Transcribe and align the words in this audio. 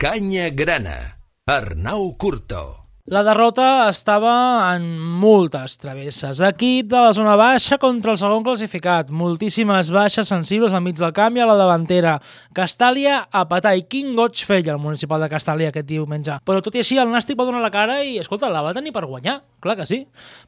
Canya 0.00 0.48
Grana. 0.48 1.20
Arnau 1.44 2.16
Curto. 2.16 2.79
La 3.10 3.24
derrota 3.26 3.88
estava 3.90 4.32
en 4.76 4.84
moltes 5.18 5.72
travesses. 5.82 6.38
Equip 6.46 6.86
de 6.92 7.00
la 7.02 7.10
zona 7.10 7.32
baixa 7.34 7.74
contra 7.82 8.12
el 8.12 8.18
segon 8.20 8.44
classificat. 8.46 9.08
Moltíssimes 9.10 9.88
baixes 9.90 10.30
sensibles 10.30 10.70
al 10.70 10.84
mig 10.84 10.94
del 10.94 11.10
camp 11.16 11.34
i 11.34 11.42
a 11.42 11.48
la 11.50 11.56
davantera. 11.58 12.12
Castàlia 12.54 13.24
a 13.34 13.42
petar 13.50 13.72
i 13.74 13.82
quin 13.90 14.14
goig 14.14 14.44
feia 14.46 14.76
el 14.76 14.78
municipal 14.78 15.18
de 15.24 15.30
Castàlia 15.32 15.72
aquest 15.74 15.88
diumenge. 15.90 16.38
Però 16.46 16.62
tot 16.62 16.78
i 16.78 16.84
així 16.84 17.00
el 17.02 17.10
Nàstic 17.10 17.34
va 17.34 17.48
donar 17.50 17.64
la 17.64 17.72
cara 17.74 17.98
i, 18.06 18.14
escolta, 18.22 18.46
la 18.46 18.62
va 18.62 18.76
tenir 18.78 18.94
per 18.94 19.02
guanyar. 19.10 19.40
Clar 19.58 19.74
que 19.82 19.88
sí. 19.90 20.04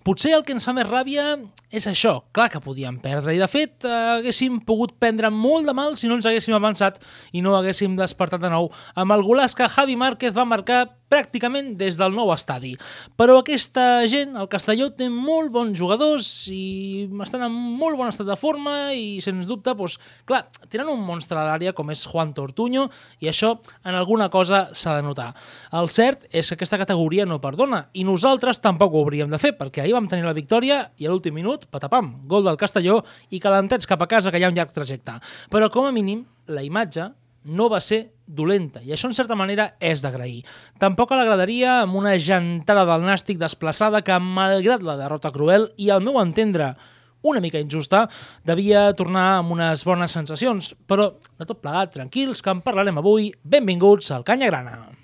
Potser 0.07 0.37
el 0.39 0.47
que 0.47 0.55
ens 0.55 0.63
fa 0.63 0.73
més 0.73 0.87
ràbia 0.87 1.35
és 1.67 1.91
això. 1.91 2.21
Clar 2.31 2.47
que 2.49 2.63
podíem 2.63 3.03
perdre. 3.03 3.35
I 3.35 3.43
de 3.43 3.51
fet, 3.51 3.75
eh, 3.83 4.01
haguéssim 4.21 4.63
pogut 4.63 4.95
prendre 5.03 5.35
molt 5.35 5.67
de 5.67 5.75
mal 5.75 5.99
si 5.99 6.07
no 6.07 6.15
ens 6.15 6.31
haguéssim 6.31 6.55
avançat 6.55 7.03
i 7.35 7.43
no 7.43 7.59
haguéssim 7.59 7.99
despertat 7.99 8.47
de 8.47 8.55
nou 8.55 8.71
amb 8.95 9.19
el 9.19 9.27
golaç 9.27 9.59
que 9.59 9.67
Javi 9.67 9.99
Márquez 9.99 10.31
va 10.31 10.47
marcar 10.47 10.85
pràcticament 11.13 11.75
des 11.81 11.99
del 12.01 12.15
nou 12.17 12.33
estadi. 12.33 12.73
Però 13.21 13.39
aquesta 13.41 14.07
gent, 14.11 14.37
el 14.39 14.49
Castelló, 14.53 14.89
té 14.97 15.11
molt 15.13 15.53
bons 15.53 15.77
jugadors 15.79 16.29
i 16.53 17.09
estan 17.25 17.45
en 17.49 17.53
molt 17.53 17.99
bon 18.01 18.09
estat 18.09 18.29
de 18.29 18.39
forma 18.41 18.95
i, 18.97 19.21
sens 19.25 19.51
dubte, 19.51 19.75
doncs, 19.77 19.99
clar, 20.29 20.45
tenen 20.73 20.91
un 20.93 21.05
monstre 21.05 21.39
a 21.39 21.45
l'àrea 21.51 21.75
com 21.77 21.93
és 21.93 22.05
Juan 22.09 22.33
Tortuño 22.37 22.89
i 23.21 23.29
això 23.31 23.55
en 23.85 23.97
alguna 23.99 24.31
cosa 24.33 24.65
s'ha 24.73 24.97
de 24.99 25.07
notar. 25.07 25.31
El 25.77 25.91
cert 25.93 26.27
és 26.31 26.49
que 26.49 26.57
aquesta 26.57 26.81
categoria 26.81 27.27
no 27.29 27.41
perdona 27.43 27.85
i 27.93 28.07
nosaltres 28.09 28.63
tampoc 28.65 28.95
ho 28.95 29.05
hauríem 29.05 29.33
de 29.33 29.41
fer 29.43 29.55
perquè 29.59 29.85
ahir 29.85 29.97
vam 29.97 30.09
tenir 30.09 30.27
la 30.27 30.37
victòria 30.37 30.85
i 30.99 31.07
a 31.07 31.13
l'últim 31.13 31.35
minut, 31.37 31.67
patapam, 31.73 32.15
gol 32.29 32.47
del 32.47 32.61
Castelló 32.61 33.03
i 33.31 33.41
calentets 33.43 33.89
cap 33.91 34.03
a 34.03 34.09
casa 34.09 34.33
que 34.33 34.41
hi 34.41 34.47
ha 34.47 34.53
un 34.53 34.57
llarg 34.57 34.73
trajecte. 34.73 35.19
Però 35.53 35.69
com 35.73 35.89
a 35.89 35.95
mínim, 35.95 36.25
la 36.49 36.65
imatge 36.65 37.11
no 37.45 37.69
va 37.73 37.81
ser 37.83 38.13
dolenta, 38.27 38.81
i 38.83 38.95
això 38.95 39.11
en 39.11 39.17
certa 39.17 39.37
manera 39.39 39.73
és 39.83 40.03
d'agrair. 40.05 40.43
Tampoc 40.81 41.13
l'agradaria 41.13 41.83
amb 41.83 41.99
una 41.99 42.15
gentada 42.19 42.87
del 42.89 43.05
Nàstic 43.07 43.41
desplaçada 43.41 44.03
que, 44.07 44.19
malgrat 44.19 44.85
la 44.87 44.97
derrota 45.01 45.33
cruel 45.35 45.71
i 45.77 45.91
al 45.91 46.05
meu 46.05 46.21
entendre 46.23 46.73
una 47.23 47.41
mica 47.41 47.61
injusta, 47.63 48.09
devia 48.45 48.89
tornar 48.99 49.39
amb 49.39 49.55
unes 49.55 49.85
bones 49.87 50.15
sensacions. 50.15 50.73
Però, 50.91 51.13
de 51.39 51.47
tot 51.47 51.63
plegat, 51.63 51.95
tranquils, 51.95 52.43
que 52.43 52.51
en 52.51 52.65
parlarem 52.67 52.99
avui. 52.99 53.31
Benvinguts 53.45 54.11
al 54.11 54.27
Canya 54.27 54.51
Grana. 54.51 55.02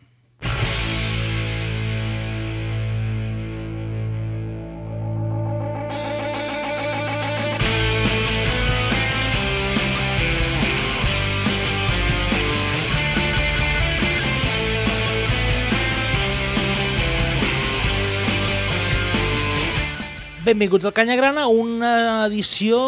Benvinguts 20.49 20.87
al 20.89 20.95
Canya 20.97 21.13
Grana, 21.13 21.43
una 21.53 22.25
edició 22.25 22.79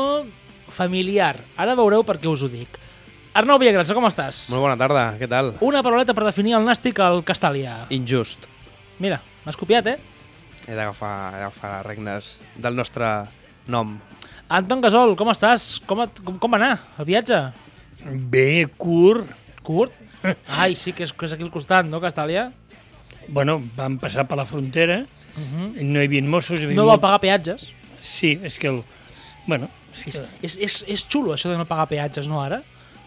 familiar. 0.73 1.43
Ara 1.61 1.75
veureu 1.77 2.01
per 2.09 2.15
què 2.17 2.31
us 2.31 2.41
ho 2.41 2.49
dic. 2.49 2.79
Arnau 3.37 3.59
Villagrasa, 3.61 3.93
com 3.93 4.07
estàs? 4.09 4.47
Molt 4.49 4.65
bona 4.65 4.79
tarda, 4.81 5.03
què 5.21 5.29
tal? 5.29 5.51
Una 5.67 5.83
parauleta 5.85 6.15
per 6.17 6.25
definir 6.25 6.55
el 6.57 6.65
Nàstic 6.65 7.03
al 7.05 7.21
Castàlia. 7.29 7.75
Injust. 7.93 8.49
Mira, 8.97 9.19
m'has 9.45 9.61
copiat, 9.61 9.91
eh? 9.93 9.99
He 10.65 10.73
d'agafar 10.73 11.13
he 11.35 11.43
d'agafar 11.43 11.75
regnes 11.85 12.33
del 12.57 12.81
nostre 12.81 13.11
nom. 13.69 13.99
Anton 14.49 14.81
Gasol, 14.81 15.13
com 15.21 15.29
estàs? 15.29 15.69
Com, 15.85 16.01
et, 16.07 16.25
com, 16.25 16.41
com 16.41 16.57
va 16.57 16.63
anar 16.63 16.73
el 16.97 17.11
viatge? 17.13 17.43
Bé, 18.33 18.71
curt. 18.81 19.37
Curt? 19.61 20.01
Ai, 20.49 20.73
sí, 20.81 20.97
que 20.97 21.05
és, 21.05 21.13
que 21.13 21.29
és 21.29 21.37
aquí 21.37 21.45
al 21.45 21.53
costat, 21.53 21.85
no, 21.93 22.01
Castàlia? 22.01 22.55
Bueno, 23.31 23.61
vam 23.77 23.99
passar 24.03 24.27
per 24.29 24.39
la 24.41 24.47
frontera, 24.47 25.05
Uh 25.31 25.43
-huh. 25.43 25.81
i 25.81 25.85
no 25.85 26.01
hi 26.01 26.07
havia 26.07 26.23
mossos. 26.23 26.59
Hi 26.59 26.65
havia 26.65 26.77
No 26.77 26.87
va 26.87 26.99
pagar 26.99 27.21
peatges. 27.21 27.69
Sí, 28.01 28.39
és 28.43 28.59
que 28.59 28.67
el... 28.69 28.83
Bueno, 29.47 29.69
sí, 29.93 30.09
És, 30.11 30.21
és, 30.43 30.57
és, 30.59 30.85
és 30.89 31.07
xulo, 31.09 31.33
això 31.35 31.49
de 31.49 31.57
no 31.57 31.65
pagar 31.67 31.87
peatges, 31.89 32.27
no, 32.29 32.41
ara? 32.43 32.63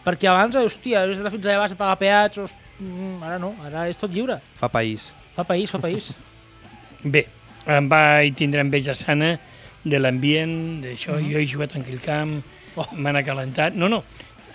Perquè 0.06 0.28
abans, 0.30 0.56
hòstia, 0.56 1.02
havies 1.04 1.18
d'anar 1.18 1.32
fins 1.32 1.46
allà 1.46 1.58
vas 1.58 1.72
a 1.72 1.76
pagar 1.76 1.98
peatges, 1.98 2.44
host... 2.44 2.58
mm, 2.80 3.24
ara 3.24 3.38
no, 3.40 3.56
ara 3.66 3.88
és 3.90 3.98
tot 3.98 4.12
lliure. 4.12 4.40
Fa 4.56 4.68
país. 4.70 5.12
Fa 5.36 5.44
país, 5.44 5.70
fa 5.72 5.80
país. 5.80 6.14
bé, 7.04 7.28
em 7.68 7.90
vaig 7.90 8.36
tindre 8.36 8.62
enveja 8.62 8.94
sana 8.96 9.40
de 9.84 10.00
l'ambient, 10.00 10.82
d'això, 10.84 11.20
jo 11.20 11.38
he 11.40 11.46
jugat 11.48 11.76
en 11.76 11.82
aquell 11.82 12.00
camp, 12.02 12.42
Oh. 12.76 12.86
m'han 12.96 13.16
acalentat. 13.16 13.76
No, 13.76 13.88
no, 13.88 14.04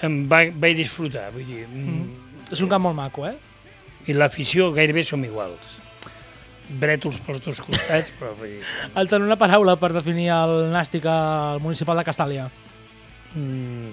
em 0.02 0.26
va, 0.28 0.50
vaig 0.50 0.76
disfrutar, 0.76 1.30
vull 1.32 1.44
dir, 1.46 1.66
mm. 1.68 2.52
és 2.52 2.60
un 2.60 2.68
camp 2.68 2.82
molt 2.82 2.96
maco, 2.96 3.26
eh? 3.26 3.34
I 4.08 4.16
l'afició 4.16 4.70
gairebé 4.74 5.04
som 5.04 5.22
iguals. 5.24 5.78
Brètols 6.68 7.16
per 7.24 7.38
tots 7.40 7.62
costats, 7.64 8.10
però 8.18 8.34
vull 8.36 8.58
dir, 8.58 8.62
Alton, 9.00 9.24
una 9.24 9.38
paraula 9.40 9.78
per 9.80 9.88
definir 9.94 10.28
el 10.34 10.66
Nàstic 10.72 11.06
al 11.08 11.62
municipal 11.64 11.96
de 11.96 12.04
Castàlia. 12.04 12.50
mm, 13.34 13.92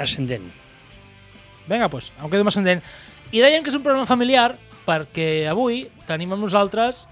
ascendent. 0.00 0.48
Vinga, 1.68 1.88
doncs, 1.88 2.10
em 2.18 2.30
quedo 2.30 2.40
amb 2.40 2.48
ascendent. 2.48 2.82
I 3.32 3.40
dèiem 3.40 3.62
que 3.62 3.70
és 3.70 3.76
un 3.76 3.82
programa 3.84 4.06
familiar 4.08 4.56
perquè 4.86 5.46
avui 5.48 5.84
tenim 6.08 6.32
amb 6.32 6.42
nosaltres 6.42 7.06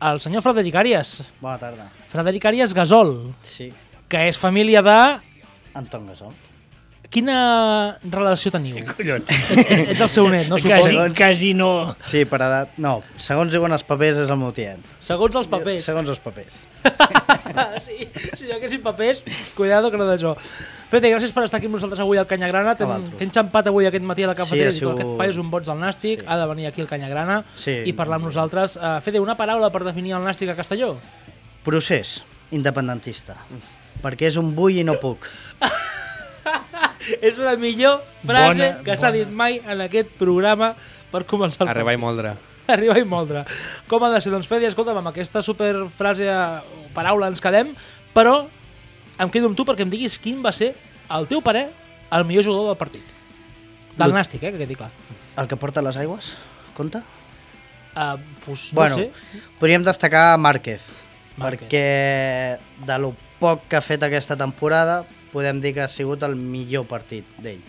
el 0.00 0.20
senyor 0.20 0.42
Frederic 0.42 0.74
Àrias. 0.74 1.20
Bona 1.40 1.58
tarda. 1.60 1.90
Frederic 2.08 2.44
Àrias 2.50 2.72
Gasol, 2.74 3.32
Sí, 3.42 3.70
que 4.08 4.28
és 4.28 4.38
família 4.40 4.82
de... 4.82 5.20
Anton 5.74 6.08
Gasol. 6.08 6.32
Quina 7.10 7.96
relació 8.06 8.52
teniu? 8.54 8.76
Collons, 8.94 9.26
Ets, 9.26 9.64
ets, 9.64 9.84
ets 9.96 10.02
el 10.04 10.10
seu 10.12 10.28
net, 10.30 10.46
no? 10.46 10.60
quasi, 10.62 10.92
Suposo. 10.92 11.14
quasi 11.18 11.48
no... 11.58 11.70
Sí, 12.06 12.20
per 12.30 12.38
edat... 12.46 12.76
No, 12.78 13.00
segons 13.18 13.50
diuen 13.50 13.74
els 13.74 13.82
papers 13.82 14.20
és 14.22 14.30
el 14.30 14.38
meu 14.38 14.52
tiet. 14.54 14.78
Segons 15.02 15.34
els 15.40 15.48
papers. 15.50 15.82
Segons 15.88 16.12
els 16.14 16.20
papers. 16.22 16.60
sí, 17.86 18.06
si 18.38 18.46
hi 18.46 18.52
haguessin 18.54 18.78
papers, 18.84 19.24
cuidado 19.58 19.90
que 19.90 19.98
no 19.98 20.06
d'això. 20.06 20.36
Fede, 20.90 21.10
gràcies 21.10 21.34
per 21.34 21.42
estar 21.48 21.58
aquí 21.58 21.66
amb 21.66 21.74
nosaltres 21.80 21.98
avui 22.06 22.18
al 22.22 22.28
Canyagrana. 22.30 22.76
T'hem 22.78 23.34
xampat 23.34 23.72
avui 23.72 23.90
aquest 23.90 24.06
matí 24.06 24.22
a 24.22 24.30
la 24.30 24.38
cafeteria. 24.38 24.70
Sí, 24.70 24.84
sigut- 24.84 25.02
Aquest 25.02 25.18
paio 25.18 25.34
és 25.34 25.42
un 25.42 25.50
boig 25.50 25.66
al 25.70 25.82
Nàstic, 25.82 26.22
Sí. 26.22 26.26
ha 26.30 26.38
de 26.38 26.46
venir 26.54 26.70
aquí 26.70 26.80
al 26.86 26.88
Canyagrana 26.94 27.42
Sí. 27.58 27.74
i 27.90 27.92
parlar 27.92 28.20
amb 28.22 28.30
nosaltres. 28.30 28.78
Uh, 28.78 29.00
Fede, 29.02 29.18
una 29.18 29.34
paraula 29.36 29.70
per 29.74 29.82
definir 29.90 30.14
el 30.14 30.22
Nàstic 30.22 30.50
a 30.54 30.56
Castelló? 30.58 30.94
Procés 31.66 32.20
independentista. 32.54 33.34
Perquè 34.00 34.30
és 34.30 34.36
un 34.38 34.54
vull 34.54 34.78
i 34.78 34.84
no 34.86 34.94
puc. 35.02 35.26
És 37.20 37.38
la 37.42 37.56
millor 37.56 38.00
frase 38.26 38.70
Bona, 38.70 38.84
que 38.86 38.96
s'ha 38.96 39.10
dit 39.14 39.28
mai 39.28 39.60
en 39.64 39.82
aquest 39.86 40.12
programa 40.20 40.74
per 41.10 41.24
començar 41.26 41.64
el 41.66 41.72
Arribar 41.72 41.94
i 41.96 42.00
moldre. 42.00 42.34
Arribar 42.74 42.98
i 43.00 43.06
moldre. 43.08 43.44
Com 43.90 44.04
ha 44.04 44.10
de 44.12 44.20
ser? 44.22 44.32
Doncs 44.32 44.48
Fede, 44.50 44.68
escolta'm, 44.70 45.00
amb 45.00 45.10
aquesta 45.10 45.42
superfrase 45.42 46.28
o 46.30 46.84
paraula 46.94 47.30
ens 47.30 47.42
quedem, 47.42 47.72
però 48.14 48.44
em 49.20 49.30
quedo 49.32 49.50
amb 49.50 49.58
tu 49.58 49.66
perquè 49.68 49.84
em 49.86 49.90
diguis 49.92 50.18
quin 50.22 50.38
va 50.44 50.52
ser, 50.54 50.74
al 51.08 51.26
teu 51.30 51.42
parer, 51.42 51.68
el 52.10 52.24
millor 52.28 52.46
jugador 52.46 52.70
del 52.70 52.78
partit. 52.80 53.16
Del 53.98 54.14
Nàstic, 54.14 54.42
eh, 54.44 54.52
que 54.54 54.62
quedi 54.62 54.76
clar. 54.78 54.90
El 55.36 55.48
que 55.50 55.58
porta 55.58 55.82
les 55.82 55.96
aigües? 56.00 56.34
Compte? 56.74 57.02
Uh, 57.90 58.16
pues, 58.44 58.70
Bueno, 58.72 58.96
no 58.96 59.02
sé. 59.02 59.10
podríem 59.58 59.82
destacar 59.82 60.38
Márquez, 60.38 60.82
Márquez. 61.36 61.66
perquè 61.66 62.58
de 62.86 62.98
lo 63.02 63.16
poc 63.40 63.66
que 63.68 63.76
ha 63.76 63.82
fet 63.82 64.02
aquesta 64.06 64.36
temporada 64.38 65.02
podem 65.32 65.60
dir 65.60 65.74
que 65.76 65.84
ha 65.84 65.88
sigut 65.88 66.22
el 66.26 66.36
millor 66.36 66.86
partit 66.90 67.26
d'ell. 67.42 67.62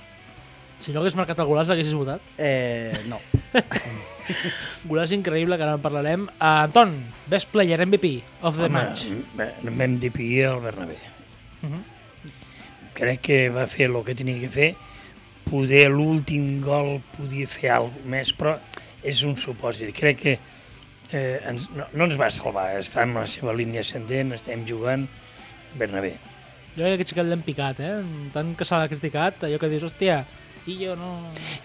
Si 0.81 0.94
no 0.94 1.01
hagués 1.01 1.13
marcat 1.13 1.38
el 1.38 1.45
golaç, 1.45 1.69
l'haguessis 1.69 1.94
votat. 1.94 2.23
Eh, 2.41 2.95
no. 3.05 3.19
Golaç 4.89 5.13
increïble, 5.13 5.57
que 5.57 5.66
ara 5.66 5.75
en 5.77 5.83
parlarem. 5.83 6.23
Uh, 6.39 6.63
Anton, 6.66 6.95
best 7.29 7.51
player, 7.53 7.77
MVP 7.85 8.16
of 8.41 8.57
the 8.57 8.69
match. 8.69 9.05
bé, 9.38 9.51
vam 9.61 10.00
dir 10.01 10.11
el 10.47 10.59
Bernabé. 10.63 10.97
Uh 11.61 11.69
-huh. 11.69 11.83
Crec 12.94 13.21
que 13.21 13.50
va 13.50 13.67
fer 13.67 13.89
el 13.89 14.03
que 14.03 14.16
tenia 14.16 14.39
que 14.39 14.50
fer. 14.50 14.75
Poder 15.50 15.89
l'últim 15.89 16.61
gol 16.61 17.01
podia 17.17 17.47
fer 17.47 17.69
alguna 17.69 18.17
més, 18.17 18.33
però 18.38 18.57
és 19.03 19.23
un 19.23 19.38
supòsit. 19.38 19.94
Crec 19.94 20.18
que 20.18 20.39
eh, 21.12 21.41
ens, 21.45 21.69
no, 21.69 21.86
no 21.94 22.06
ens 22.06 22.18
va 22.19 22.30
salvar. 22.30 22.80
Està 22.80 23.03
en 23.03 23.13
la 23.13 23.27
seva 23.27 23.53
línia 23.53 23.81
ascendent, 23.81 24.33
estem 24.33 24.65
jugant 24.68 25.07
Bernabé. 25.75 26.31
Jo 26.75 26.85
crec 26.85 27.01
que 27.01 27.07
aquest 27.07 27.27
l'hem 27.27 27.41
picat, 27.44 27.81
eh? 27.83 27.97
Tant 28.33 28.53
que 28.56 28.68
se 28.68 28.77
l'ha 28.77 28.89
criticat, 28.91 29.44
allò 29.47 29.59
que 29.59 29.69
dius, 29.71 29.83
hòstia, 29.89 30.21
i 30.69 30.77
jo 30.79 30.95
no... 30.95 31.12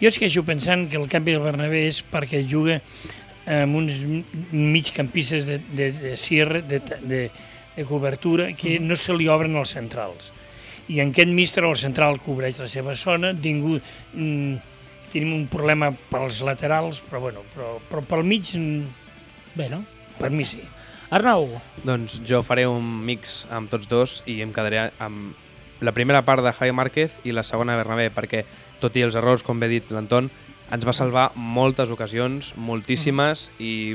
Jo 0.01 0.11
segueixo 0.11 0.43
pensant 0.47 0.89
que 0.91 0.99
el 0.99 1.07
canvi 1.13 1.37
del 1.37 1.45
Bernabé 1.45 1.85
és 1.91 2.03
perquè 2.11 2.43
juga 2.49 2.81
amb 3.47 3.79
uns 3.79 4.01
migcampistes 4.51 5.47
de, 5.47 5.61
de, 5.79 5.91
de 5.95 6.17
cierre, 6.19 6.65
de, 6.67 6.81
de, 7.03 7.21
de 7.77 7.87
cobertura, 7.87 8.51
que 8.59 8.81
no 8.83 8.99
se 8.99 9.15
li 9.15 9.31
obren 9.31 9.55
els 9.61 9.77
centrals. 9.77 10.33
I 10.91 11.01
en 11.03 11.13
aquest 11.15 11.31
míster 11.35 11.65
el 11.67 11.79
central 11.79 12.19
cobreix 12.23 12.63
la 12.63 12.71
seva 12.73 12.97
zona, 12.99 13.35
ningú... 13.35 13.79
Mm, 14.15 14.73
tenim 15.07 15.37
un 15.37 15.45
problema 15.49 15.93
pels 16.11 16.43
laterals, 16.45 16.99
però, 17.07 17.21
bueno, 17.23 17.45
però, 17.55 17.77
però 17.89 18.03
pel 18.05 18.25
mig, 18.27 18.51
mm, 18.59 19.05
Bé, 19.57 19.71
no? 19.73 19.85
per 20.19 20.31
mi 20.31 20.45
sí. 20.45 20.61
Arnau, 21.11 21.47
Doncs 21.87 22.19
jo 22.27 22.41
faré 22.43 22.65
un 22.67 22.83
mix 23.07 23.45
amb 23.55 23.71
tots 23.71 23.87
dos 23.87 24.17
i 24.27 24.41
em 24.43 24.51
quedaré 24.55 24.89
amb 24.99 25.37
la 25.79 25.93
primera 25.95 26.25
part 26.27 26.43
de 26.43 26.51
Javi 26.51 26.73
Márquez 26.75 27.21
i 27.23 27.35
la 27.37 27.45
segona 27.47 27.77
Bernabé, 27.79 28.09
perquè 28.11 28.43
tot 28.83 28.97
i 28.99 29.05
els 29.07 29.15
errors, 29.15 29.45
com 29.47 29.61
bé 29.63 29.69
dit 29.71 29.93
l'Anton, 29.95 30.33
ens 30.75 30.87
va 30.89 30.95
salvar 30.97 31.29
moltes 31.37 31.93
ocasions, 31.95 32.51
moltíssimes, 32.59 33.51
i 33.63 33.95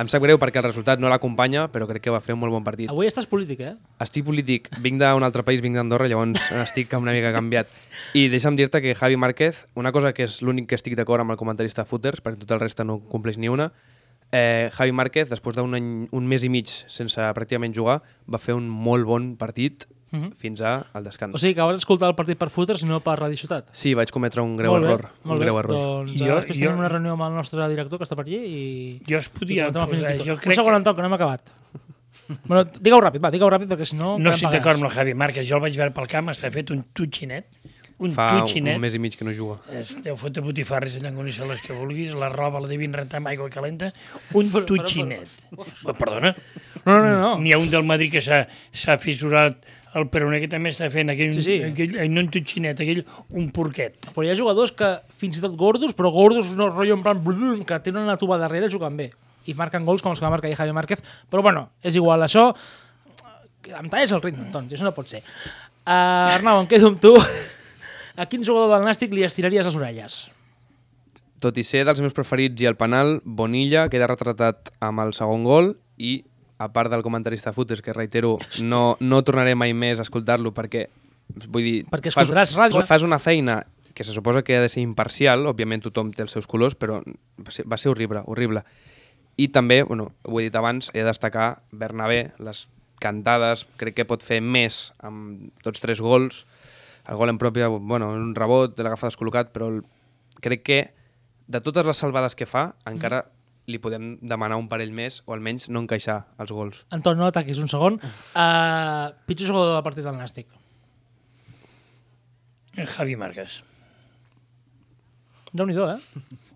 em 0.00 0.08
sap 0.08 0.24
greu 0.24 0.40
perquè 0.40 0.62
el 0.62 0.66
resultat 0.70 1.02
no 1.02 1.12
l'acompanya, 1.12 1.68
però 1.68 1.84
crec 1.90 2.06
que 2.06 2.14
va 2.14 2.22
fer 2.24 2.32
un 2.34 2.40
molt 2.40 2.56
bon 2.56 2.64
partit. 2.64 2.88
Avui 2.90 3.10
estàs 3.10 3.28
polític, 3.28 3.60
eh? 3.60 3.74
Estic 4.00 4.24
polític, 4.24 4.70
vinc 4.82 5.02
d'un 5.02 5.28
altre 5.28 5.44
país, 5.44 5.60
vinc 5.60 5.76
d'Andorra, 5.76 6.08
llavors 6.08 6.40
estic 6.64 6.96
una 6.96 7.12
mica 7.12 7.34
canviat. 7.36 7.68
I 8.16 8.30
deixa'm 8.32 8.56
dir-te 8.56 8.80
que 8.80 8.96
Javi 8.96 9.20
Márquez, 9.20 9.66
una 9.76 9.92
cosa 9.92 10.14
que 10.16 10.24
és 10.24 10.40
l'únic 10.40 10.72
que 10.72 10.80
estic 10.80 10.96
d'acord 10.96 11.20
amb 11.20 11.36
el 11.36 11.40
comentarista 11.40 11.84
de 11.84 11.90
Footers, 11.92 12.24
perquè 12.24 12.40
tot 12.40 12.56
el 12.56 12.64
reste 12.64 12.86
no 12.88 13.02
compleix 13.12 13.36
ni 13.36 13.52
una, 13.52 13.74
eh, 14.32 14.70
Javi 14.72 14.92
Márquez, 14.92 15.28
després 15.30 15.56
d'un 15.56 15.74
any, 15.74 16.08
un 16.12 16.26
mes 16.26 16.42
i 16.44 16.48
mig 16.48 16.68
sense 16.88 17.20
pràcticament 17.34 17.74
jugar, 17.74 18.00
va 18.30 18.38
fer 18.38 18.54
un 18.54 18.68
molt 18.68 19.04
bon 19.06 19.36
partit 19.36 19.86
Mhm. 20.14 20.32
fins 20.38 20.60
a 20.62 20.86
al 20.94 21.02
descans. 21.02 21.34
O 21.34 21.38
sigui 21.38 21.54
que 21.56 21.62
vas 21.62 21.76
escoltar 21.76 22.08
el 22.08 22.14
partit 22.14 22.38
per 22.38 22.48
footers 22.48 22.84
i 22.84 22.86
no 22.86 23.00
per 23.00 23.16
Radio 23.18 23.36
Ciutat. 23.36 23.68
Sí, 23.72 23.94
vaig 23.94 24.12
cometre 24.12 24.40
un 24.42 24.56
greu 24.56 24.70
Molt 24.70 24.84
bé, 24.86 24.92
error. 24.92 25.10
molt 25.24 25.32
un 25.34 25.38
bé. 25.40 25.44
greu 25.44 25.58
error. 25.58 25.72
Doncs 25.74 26.12
Jo- 26.20 26.36
després 26.36 26.56
jo- 26.58 26.66
tenim 26.68 26.78
una 26.78 26.88
reunió 26.88 27.12
amb 27.14 27.22
el 27.22 27.34
nostre 27.34 27.66
director 27.68 27.98
que 27.98 28.04
està 28.04 28.14
per 28.14 28.24
allí 28.24 28.36
i... 28.36 29.02
Jo 29.10 29.18
es 29.18 29.28
podia 29.28 29.66
i 29.66 29.72
posar, 29.72 30.16
jo 30.24 30.34
Un 30.34 30.38
crec 30.38 30.54
segon, 30.54 30.70
que- 30.70 30.76
Anton, 30.76 30.94
que 30.94 31.00
no 31.02 31.06
hem 31.08 31.14
acabat. 31.14 31.50
bueno, 32.46 32.64
digue-ho 32.78 33.00
ràpid, 33.02 33.20
va, 33.24 33.30
digue-ho 33.32 33.50
ràpid, 33.50 33.66
perquè 33.66 33.84
si 33.84 33.96
no... 33.96 34.16
No 34.18 34.30
estic 34.30 34.50
d'acord 34.50 34.76
amb 34.76 34.84
el 34.84 34.90
Javi 34.90 35.14
Márquez. 35.14 35.48
Jo 35.48 35.56
el 35.56 35.62
vaig 35.62 35.76
veure 35.76 35.90
pel 35.92 36.06
camp, 36.06 36.28
està 36.30 36.48
fet 36.52 36.70
un 36.70 36.84
tutxinet. 36.94 37.48
Un 38.02 38.10
Fa 38.12 38.24
un, 38.34 38.40
tutxinet. 38.42 38.74
un 38.74 38.80
mes 38.82 38.94
i 38.96 38.98
mig 38.98 39.14
que 39.16 39.24
no 39.24 39.30
juga. 39.32 39.60
Es 39.70 39.92
deu 40.02 40.16
fotre 40.18 40.42
botifarres 40.42 40.96
allà 40.98 41.12
on 41.14 41.28
les 41.28 41.60
que 41.62 41.72
vulguis, 41.76 42.12
la 42.18 42.28
roba 42.28 42.58
la 42.60 42.66
devien 42.66 42.92
rentar 42.92 43.20
amb 43.20 43.28
aigua 43.30 43.48
calenta, 43.50 43.92
un 44.34 44.50
tutxinet. 44.50 45.28
Perdona, 45.98 46.34
No, 46.84 46.98
no, 46.98 47.12
no. 47.20 47.38
n'hi 47.38 47.52
ha 47.54 47.58
un 47.58 47.70
del 47.70 47.84
Madrid 47.86 48.10
que 48.12 48.20
s'ha 48.20 48.46
s'ha 48.72 48.98
fissurat 48.98 49.56
el 49.94 50.08
peroner 50.10 50.40
que 50.42 50.48
també 50.50 50.72
està 50.74 50.88
fent 50.90 51.08
aquell, 51.12 51.32
Sí, 51.32 51.40
sí. 51.42 51.62
aquell 51.62 51.94
no 52.10 52.20
un 52.24 52.28
tutxinet, 52.34 52.80
aquell 52.82 53.04
un 53.30 53.50
porquet. 53.54 53.94
Però 54.12 54.24
hi 54.26 54.30
ha 54.32 54.34
jugadors 54.34 54.72
que, 54.74 54.88
fins 55.14 55.38
i 55.38 55.40
tot 55.40 55.54
gordos, 55.56 55.94
però 55.94 56.10
gordos 56.10 56.50
no 56.50 56.68
rotllo 56.68 56.94
en 56.98 57.02
plan 57.06 57.22
blum, 57.22 57.62
que 57.64 57.78
tenen 57.78 58.02
una 58.02 58.16
tuba 58.18 58.36
darrere, 58.42 58.68
juguen 58.68 58.96
bé. 58.98 59.12
I 59.46 59.54
marquen 59.54 59.84
gols 59.86 60.02
com 60.02 60.10
els 60.10 60.18
que 60.18 60.26
va 60.26 60.32
marcar 60.34 60.48
ahir 60.50 60.56
Javi 60.58 60.72
Márquez. 60.72 60.98
Però 61.30 61.42
bueno, 61.46 61.68
és 61.80 61.94
igual, 61.94 62.22
això... 62.26 62.50
Em 63.70 63.88
talles 63.88 64.10
el 64.12 64.20
ritme, 64.20 64.50
doncs, 64.52 64.72
això 64.74 64.84
no 64.84 64.92
pot 64.92 65.08
ser. 65.08 65.22
Uh, 65.86 66.34
Arnau, 66.34 66.58
em 66.60 66.66
quedo 66.66 66.88
amb 66.90 67.00
tu. 67.00 67.14
A 68.16 68.26
quin 68.30 68.44
jugador 68.46 68.70
del 68.76 68.86
Nàstic 68.86 69.12
li 69.14 69.24
estiraries 69.26 69.66
les 69.66 69.76
orelles? 69.78 70.18
Tot 71.42 71.56
i 71.58 71.64
ser 71.66 71.82
dels 71.84 72.00
meus 72.00 72.14
preferits 72.16 72.62
i 72.62 72.68
el 72.70 72.76
penal, 72.78 73.18
Bonilla 73.24 73.88
queda 73.92 74.06
retratat 74.08 74.70
amb 74.84 75.02
el 75.02 75.12
segon 75.16 75.42
gol 75.44 75.72
i, 75.98 76.20
a 76.62 76.70
part 76.72 76.92
del 76.92 77.02
comentarista 77.04 77.50
de 77.50 77.58
Footers, 77.58 77.82
que 77.82 77.92
reitero, 77.92 78.36
no, 78.64 78.96
no 79.00 79.22
tornaré 79.26 79.56
mai 79.58 79.74
més 79.76 79.98
a 79.98 80.06
escoltar-lo 80.06 80.54
perquè, 80.56 80.86
vull 81.50 81.66
dir... 81.66 81.76
Perquè 81.90 82.12
fas- 82.14 82.30
ràdio. 82.32 82.84
Fas 82.86 83.02
una 83.04 83.18
feina 83.18 83.64
que 83.94 84.06
se 84.06 84.14
suposa 84.14 84.42
que 84.42 84.56
ha 84.56 84.62
de 84.62 84.70
ser 84.70 84.82
imparcial, 84.82 85.44
òbviament 85.50 85.84
tothom 85.84 86.14
té 86.14 86.24
els 86.24 86.32
seus 86.34 86.48
colors, 86.50 86.74
però 86.78 87.02
va 87.04 87.52
ser, 87.54 87.66
va 87.70 87.76
ser 87.78 87.92
horrible, 87.92 88.22
horrible. 88.26 88.64
I 89.36 89.50
també, 89.54 89.82
bueno, 89.82 90.12
ho 90.22 90.38
he 90.40 90.46
dit 90.48 90.56
abans, 90.56 90.88
he 90.94 91.02
de 91.02 91.10
destacar 91.10 91.60
Bernabé, 91.70 92.32
les 92.42 92.64
cantades, 93.02 93.66
crec 93.76 93.98
que 93.98 94.06
pot 94.08 94.22
fer 94.22 94.40
més 94.40 94.92
amb 95.02 95.50
tots 95.66 95.82
tres 95.82 96.00
gols, 96.02 96.44
el 97.08 97.16
gol 97.20 97.32
en 97.32 97.38
pròpia, 97.38 97.68
bueno, 97.68 98.10
un 98.16 98.34
rebot, 98.36 98.78
l'agafa 98.80 99.10
descol·locat, 99.10 99.52
però 99.54 99.68
el, 99.72 99.82
crec 100.44 100.64
que 100.64 100.78
de 101.46 101.60
totes 101.60 101.84
les 101.86 102.00
salvades 102.00 102.36
que 102.38 102.48
fa, 102.48 102.70
encara 102.88 103.24
li 103.68 103.80
podem 103.80 104.14
demanar 104.20 104.58
un 104.60 104.68
parell 104.68 104.92
més, 104.92 105.22
o 105.24 105.36
almenys 105.36 105.68
no 105.72 105.84
encaixar 105.84 106.18
els 106.40 106.52
gols. 106.52 106.82
Anton, 106.92 107.16
no 107.20 107.28
ataquis 107.28 107.60
un 107.60 107.70
segon. 107.72 107.96
Uh, 108.36 109.12
pitjor 109.28 109.52
jugador 109.52 109.78
del 109.78 109.86
partit 109.86 110.04
del 110.04 110.18
Nàstic. 110.20 110.48
Javi 112.74 113.16
Márquez. 113.16 113.62
Déu-n'hi-do, 115.54 115.86
eh? 115.86 115.98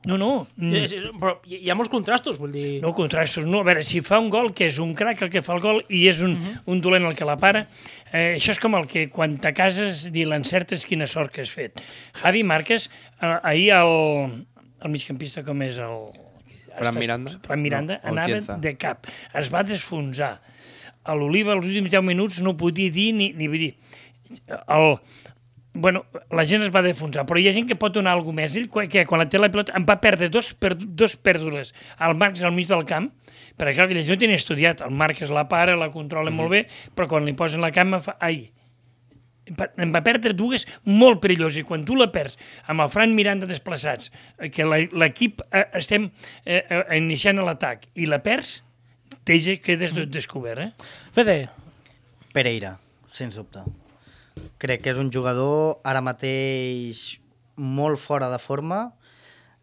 No, 0.07 0.17
no, 0.19 0.47
Mm. 0.57 1.19
Però 1.21 1.37
hi 1.47 1.71
ha 1.71 1.75
molts 1.79 1.91
contrastos, 1.93 2.39
vull 2.41 2.51
dir... 2.55 2.81
no 2.83 2.91
contrastos, 2.97 3.47
no. 3.47 3.61
A 3.63 3.67
veure, 3.67 3.85
si 3.87 4.01
fa 4.03 4.19
un 4.19 4.31
gol, 4.31 4.51
que 4.55 4.67
és 4.67 4.79
un 4.83 4.95
crac 4.99 5.23
el 5.23 5.31
que 5.31 5.43
fa 5.47 5.55
el 5.55 5.63
gol 5.63 5.83
i 5.87 6.07
és 6.11 6.23
un, 6.25 6.35
uh 6.35 6.39
-huh. 6.39 6.63
un 6.75 6.81
dolent 6.83 7.07
el 7.07 7.15
que 7.15 7.25
la 7.25 7.37
para, 7.37 7.69
eh, 8.13 8.35
això 8.37 8.51
és 8.51 8.59
com 8.59 8.75
el 8.75 8.87
que 8.87 9.09
quan 9.09 9.39
te 9.39 9.53
cases 9.53 10.11
i 10.13 10.25
l'encertes 10.25 10.85
quina 10.85 11.07
sort 11.07 11.33
que 11.33 11.43
has 11.43 11.51
fet. 11.51 11.81
Javi 12.23 12.43
Márquez, 12.43 12.91
eh, 13.23 13.39
ahir 13.43 13.71
el, 13.73 14.47
el 14.83 14.91
migcampista 14.91 15.45
com 15.45 15.63
és 15.63 15.77
el... 15.77 16.11
Fran 16.79 16.95
Miranda? 16.95 17.31
Fran 17.43 17.63
Miranda 17.63 18.01
No, 18.03 18.11
anava 18.11 18.59
de 18.59 18.77
cap. 18.77 19.07
Es 19.35 19.53
va 19.53 19.63
desfonsar. 19.63 20.41
A 21.05 21.15
l'Oliva, 21.15 21.53
els 21.53 21.67
últims 21.67 21.91
10 21.91 22.03
minuts, 22.03 22.41
no 22.41 22.57
podia 22.57 22.91
dir 22.91 23.13
ni, 23.15 23.33
ni 23.33 23.49
dir... 23.49 23.75
El, 24.69 24.99
bueno, 25.75 26.05
la 26.31 26.45
gent 26.47 26.65
es 26.65 26.73
va 26.75 26.83
defonsar, 26.83 27.25
però 27.29 27.39
hi 27.39 27.49
ha 27.49 27.55
gent 27.55 27.69
que 27.69 27.77
pot 27.79 27.95
donar 27.95 28.15
alguna 28.17 28.43
més. 28.43 28.57
Ell, 28.59 28.69
que 28.91 29.05
quan 29.07 29.23
la 29.23 29.29
té 29.31 29.41
la 29.41 29.51
pilota, 29.53 29.75
en 29.79 29.87
va 29.89 29.99
perdre 30.03 30.29
dos, 30.33 30.53
per, 30.55 30.75
dos 30.77 31.17
pèrdules 31.17 31.75
al 31.99 32.17
Marcs 32.19 32.43
al 32.43 32.55
mig 32.57 32.69
del 32.71 32.85
camp, 32.89 33.11
perquè 33.59 33.77
clar, 33.77 33.89
ells 33.93 34.11
no 34.11 34.19
tenen 34.19 34.39
estudiat. 34.39 34.83
El 34.87 34.95
Marcs 34.99 35.33
la 35.35 35.47
para, 35.51 35.77
la 35.79 35.91
controla 35.95 36.35
molt 36.35 36.55
bé, 36.55 36.63
però 36.95 37.09
quan 37.11 37.29
li 37.29 37.37
posen 37.39 37.65
la 37.65 37.73
cama 37.75 38.03
fa... 38.05 38.17
Ai, 38.21 38.49
en 39.49 39.95
va 39.95 40.03
perdre 40.05 40.35
dues 40.37 40.67
molt 40.85 41.23
perilloses 41.23 41.63
i 41.63 41.65
quan 41.65 41.87
tu 41.89 41.97
la 41.97 42.11
perds 42.13 42.37
amb 42.69 42.85
el 42.85 42.91
Fran 42.93 43.15
Miranda 43.17 43.49
desplaçats 43.49 44.11
eh, 44.37 44.51
que 44.53 44.67
l'equip 44.69 45.41
eh, 45.49 45.65
estem 45.81 46.11
eh, 46.45 46.61
eh, 46.61 46.83
iniciant 46.99 47.41
l'atac 47.41 47.89
i 47.97 48.05
la 48.13 48.21
perds 48.21 48.59
t'ella 49.25 49.57
quedes 49.65 49.97
mm. 49.97 50.13
descobert 50.13 50.67
eh? 50.67 50.71
Fede, 51.17 51.41
Pereira, 52.37 52.77
sens 53.13 53.41
dubte. 53.41 53.65
Crec 54.59 54.83
que 54.85 54.93
és 54.95 55.01
un 55.01 55.11
jugador 55.15 55.79
ara 55.87 56.03
mateix 56.05 57.19
molt 57.57 57.99
fora 57.99 58.29
de 58.31 58.39
forma, 58.39 58.95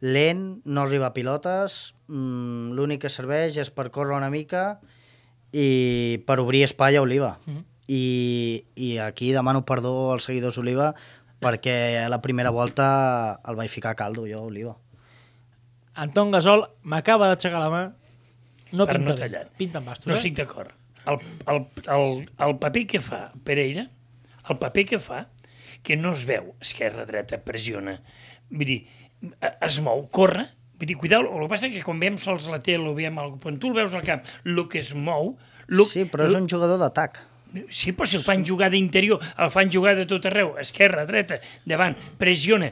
lent, 0.04 0.62
no 0.66 0.84
arriba 0.84 1.10
a 1.10 1.16
pilotes, 1.16 1.96
mm, 2.08 2.76
l'únic 2.76 3.06
que 3.06 3.12
serveix 3.12 3.58
és 3.58 3.72
per 3.72 3.90
córrer 3.92 4.18
una 4.18 4.30
mica 4.30 4.80
i 5.54 6.24
per 6.28 6.40
obrir 6.44 6.66
espai 6.68 6.98
a 6.98 7.02
Oliva. 7.02 7.40
Mm 7.46 7.54
-hmm. 7.54 7.64
I, 7.88 8.66
I 8.76 8.98
aquí 8.98 9.32
demano 9.32 9.64
perdó 9.66 10.12
als 10.12 10.24
seguidors 10.24 10.58
Oliva 10.58 10.96
perquè 11.40 12.04
a 12.04 12.10
la 12.10 12.22
primera 12.22 12.50
volta 12.50 13.40
el 13.48 13.56
vaig 13.56 13.70
ficar 13.70 13.92
a 13.92 13.96
caldo 13.96 14.26
jo, 14.28 14.42
Oliva. 14.42 14.76
Anton 15.94 16.32
Gasol 16.32 16.68
m'acaba 16.82 17.28
d'aixecar 17.28 17.60
la 17.60 17.70
mà. 17.70 17.94
No 18.72 18.86
Per 18.86 18.98
pinta 18.98 19.14
no 19.14 19.30
bé. 19.30 19.48
Pinta 19.58 19.78
amb 19.78 19.88
bastos, 19.88 20.08
no 20.08 20.14
eh? 20.14 20.18
estic 20.18 20.36
d'acord 20.36 20.74
el, 21.06 21.20
el, 21.48 21.68
el, 21.88 22.30
el 22.38 22.58
paper 22.58 22.86
que 22.88 23.02
fa 23.02 23.32
Pereira 23.46 23.88
el 24.50 24.60
paper 24.62 24.86
que 24.92 25.00
fa 25.00 25.26
que 25.86 25.98
no 25.98 26.14
es 26.18 26.26
veu 26.26 26.54
esquerra-dreta, 26.64 27.42
pressiona 27.46 27.98
vull 28.50 28.70
dir, 28.70 28.80
eh, 29.42 29.54
es 29.66 29.80
mou, 29.84 30.06
corre 30.14 30.48
vull 30.76 30.90
dir, 30.90 30.98
cuidao, 31.00 31.26
el 31.26 31.46
que 31.46 31.52
passa 31.52 31.70
és 31.70 31.78
que 31.78 31.86
quan 31.86 32.02
veiem 32.02 32.18
sols 32.22 32.50
la 32.52 32.62
tele 32.64 32.90
o 32.90 32.96
veiem 32.98 33.18
algo, 33.22 33.40
quan 33.42 33.60
tu 33.62 33.72
el 33.72 33.80
veus 33.80 33.96
al 33.96 34.06
camp 34.08 34.26
el 34.46 34.66
que 34.72 34.82
es 34.84 34.94
mou 34.96 35.36
lo, 35.68 35.86
Sí, 35.90 36.06
però 36.06 36.28
és 36.30 36.38
un 36.38 36.50
jugador 36.50 36.78
d'atac. 36.78 37.24
Sí, 37.72 37.94
però 37.96 38.08
si 38.10 38.18
el 38.20 38.24
fan 38.26 38.44
jugar 38.46 38.68
d'interior, 38.74 39.22
el 39.42 39.52
fan 39.54 39.72
jugar 39.72 39.96
de 39.98 40.06
tot 40.10 40.26
arreu, 40.28 40.56
esquerra, 40.62 41.06
dreta, 41.08 41.40
davant, 41.66 41.96
pressiona, 42.20 42.72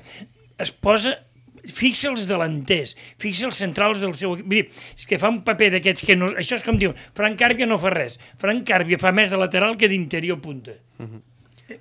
es 0.59 0.73
posa 0.73 1.15
fixa 1.63 2.09
els 2.09 2.25
delanters, 2.27 2.95
fixa 3.21 3.47
els 3.47 3.57
centrals 3.61 4.01
del 4.03 4.13
seu 4.19 4.33
equip. 4.35 4.47
Vull 4.49 4.59
dir, 4.59 4.87
és 4.97 5.07
que 5.07 5.19
fa 5.21 5.31
un 5.31 5.41
paper 5.47 5.71
d'aquests 5.77 6.05
que 6.05 6.17
no... 6.19 6.33
Això 6.39 6.59
és 6.59 6.65
com 6.65 6.79
diu, 6.79 6.91
Frank 7.15 7.39
Càrbia 7.39 7.67
no 7.69 7.79
fa 7.79 7.93
res. 7.93 8.19
Frank 8.41 8.67
Càrbia 8.67 8.99
fa 8.99 9.13
més 9.15 9.31
de 9.31 9.39
lateral 9.39 9.77
que 9.79 9.87
d'interior 9.91 10.41
punta. 10.43 10.75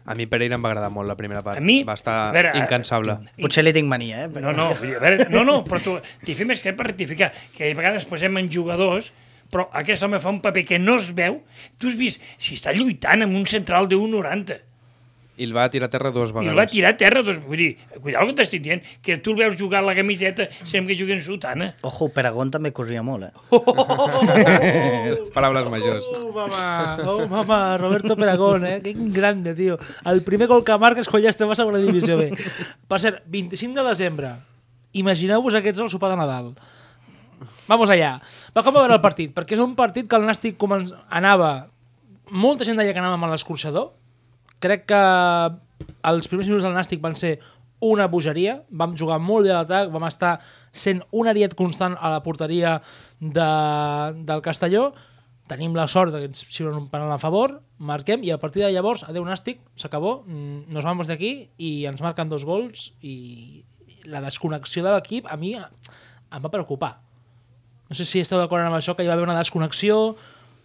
A 0.04 0.14
mi 0.14 0.28
Pereira 0.30 0.56
em 0.58 0.62
va 0.62 0.70
agradar 0.70 0.90
molt 0.94 1.10
la 1.10 1.16
primera 1.18 1.42
part. 1.42 1.58
A 1.58 1.64
mi, 1.64 1.82
Va 1.86 1.96
estar 1.98 2.14
a 2.28 2.30
veure, 2.34 2.52
incansable. 2.58 3.18
Potser 3.40 3.64
li 3.64 3.74
tinc 3.74 3.90
mania, 3.90 4.24
eh? 4.26 4.30
No, 4.34 4.54
no, 4.56 4.70
dir, 4.80 4.94
a 4.98 5.02
veure, 5.02 5.28
no, 5.32 5.42
no, 5.48 5.58
però 5.66 5.82
tu, 5.82 5.96
t'hi 6.22 6.36
fem 6.38 6.54
que 6.54 6.74
per 6.78 6.88
rectificar, 6.92 7.32
que 7.56 7.70
a 7.70 7.76
vegades 7.78 8.06
posem 8.08 8.38
en 8.38 8.50
jugadors 8.52 9.12
però 9.52 9.66
aquest 9.76 10.00
home 10.00 10.16
fa 10.16 10.30
un 10.32 10.40
paper 10.40 10.62
que 10.64 10.78
no 10.80 10.94
es 10.96 11.10
veu. 11.12 11.42
Tu 11.76 11.90
has 11.90 11.96
vist, 12.00 12.22
si 12.40 12.56
està 12.56 12.72
lluitant 12.72 13.26
amb 13.26 13.36
un 13.36 13.44
central 13.44 13.84
de 13.90 13.98
1,90 14.00 14.56
I 15.42 15.48
el 15.48 15.54
va 15.56 15.66
tirar 15.72 15.88
a 15.90 15.92
terra 15.92 16.12
dues 16.14 16.30
I 16.30 16.36
vegades. 16.36 16.52
el 16.52 16.58
va 16.60 16.66
tirar 16.70 16.92
a 16.94 16.96
terra, 17.00 17.22
doncs, 17.26 17.40
vull 17.42 17.58
dir, 17.58 17.70
cuidao 17.98 18.28
que 18.28 18.36
t'estic 18.38 18.62
dient, 18.62 18.82
que 19.02 19.16
tu 19.18 19.32
el 19.32 19.40
veus 19.40 19.56
jugar 19.58 19.80
a 19.82 19.86
la 19.88 19.94
camiseta, 19.98 20.46
sembla 20.62 20.92
que 20.92 20.98
jugui 21.00 21.16
en 21.16 21.22
sotana. 21.24 21.72
Ojo, 21.88 22.08
Peragón 22.14 22.52
també 22.54 22.70
corria 22.76 23.02
molt, 23.02 23.26
eh? 23.26 23.32
Paraules 25.34 25.70
majors. 25.72 26.06
Oh, 26.18 26.30
mama, 26.36 26.62
oh, 27.08 27.26
mama, 27.26 27.60
Roberto 27.80 28.16
Peragón, 28.16 28.66
eh? 28.68 28.78
Quin 28.84 29.10
grande, 29.12 29.56
tio. 29.58 29.78
El 30.06 30.22
primer 30.22 30.46
gol 30.52 30.62
que 30.64 30.76
marques 30.78 31.08
quan 31.10 31.24
ja 31.24 31.32
estem 31.32 31.50
a 31.50 31.58
segona 31.58 31.82
divisió 31.82 32.18
B. 32.20 32.30
Per 32.88 33.00
cert, 33.02 33.24
25 33.32 33.80
de 33.80 33.88
desembre. 33.88 34.36
Imagineu-vos 34.92 35.56
aquests 35.58 35.80
al 35.80 35.90
sopar 35.90 36.12
de 36.12 36.20
Nadal. 36.20 36.52
Vamos 37.66 37.90
allà. 37.90 38.18
Va 38.52 38.62
com 38.62 38.76
a 38.76 38.82
veure 38.84 38.98
el 38.98 39.02
partit, 39.04 39.32
perquè 39.34 39.56
és 39.56 39.62
un 39.64 39.74
partit 39.78 40.08
que 40.08 40.18
el 40.18 40.28
Nàstic 40.28 40.60
anava... 41.08 41.52
Molta 42.32 42.64
gent 42.64 42.78
deia 42.80 42.94
que 42.94 43.00
anava 43.00 43.18
amb 43.18 43.28
l'escorxador. 43.28 43.90
Crec 44.62 44.86
que 44.90 45.02
els 46.06 46.28
primers 46.30 46.48
minuts 46.48 46.66
del 46.66 46.76
Nàstic 46.76 47.02
van 47.02 47.16
ser 47.18 47.36
una 47.82 48.06
bogeria, 48.06 48.60
vam 48.70 48.92
jugar 48.98 49.18
molt 49.18 49.48
bé 49.48 49.50
a 49.50 49.60
l'atac, 49.60 49.88
vam 49.90 50.04
estar 50.06 50.36
sent 50.70 51.02
un 51.10 51.26
ariet 51.30 51.56
constant 51.58 51.96
a 51.98 52.12
la 52.12 52.20
porteria 52.22 52.76
de, 53.18 53.48
del 54.22 54.44
Castelló, 54.44 54.92
tenim 55.50 55.74
la 55.74 55.88
sort 55.90 56.14
que 56.14 56.28
ens 56.28 56.44
xiulen 56.46 56.78
un 56.78 56.86
penal 56.92 57.10
a 57.10 57.18
favor, 57.18 57.58
marquem, 57.82 58.22
i 58.22 58.30
a 58.30 58.38
partir 58.38 58.62
de 58.62 58.70
llavors, 58.70 59.02
adeu 59.08 59.26
Nàstic, 59.26 59.58
s'acabó, 59.76 60.20
mm, 60.22 60.70
nos 60.72 60.86
vamos 60.86 61.10
d'aquí 61.10 61.32
i 61.58 61.72
ens 61.90 62.04
marquen 62.04 62.30
dos 62.30 62.46
gols 62.46 62.92
i 63.02 63.64
la 64.06 64.22
desconnexió 64.22 64.86
de 64.86 64.94
l'equip 64.94 65.26
a 65.26 65.36
mi 65.36 65.56
em 65.58 66.42
va 66.42 66.54
preocupar. 66.54 67.00
No 67.90 67.98
sé 67.98 68.06
si 68.06 68.22
esteu 68.22 68.38
d'acord 68.40 68.64
amb 68.64 68.78
això, 68.78 68.94
que 68.96 69.04
hi 69.04 69.10
va 69.10 69.18
haver 69.18 69.26
una 69.26 69.36
desconnexió, 69.36 70.14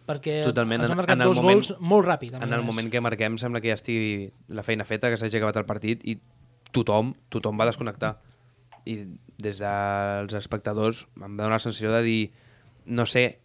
perquè 0.07 0.39
Totalment. 0.47 0.81
ens 0.81 0.91
han 0.91 0.97
marcat 0.97 1.17
en 1.19 1.25
dos 1.27 1.37
moment- 1.41 1.59
gols 1.59 1.73
molt 1.79 2.07
ràpid. 2.07 2.33
En 2.39 2.47
el 2.53 2.61
més. 2.63 2.65
moment 2.65 2.89
que 2.91 3.01
marquem 3.01 3.37
sembla 3.37 3.61
que 3.61 3.69
ja 3.69 3.75
estigui 3.75 4.31
la 4.47 4.63
feina 4.63 4.85
feta, 4.85 5.09
que 5.11 5.17
s'hagi 5.17 5.37
acabat 5.37 5.57
el 5.57 5.65
partit 5.67 6.05
i 6.07 6.17
tothom, 6.71 7.13
tothom 7.29 7.59
va 7.59 7.65
desconnectar. 7.67 8.17
I 8.87 8.95
des 9.37 9.59
dels 9.59 10.33
espectadors 10.33 11.05
em 11.17 11.35
va 11.37 11.43
donar 11.43 11.57
la 11.57 11.59
sensació 11.59 11.91
de 11.91 12.01
dir 12.03 12.31
no 12.85 13.05
sé 13.05 13.39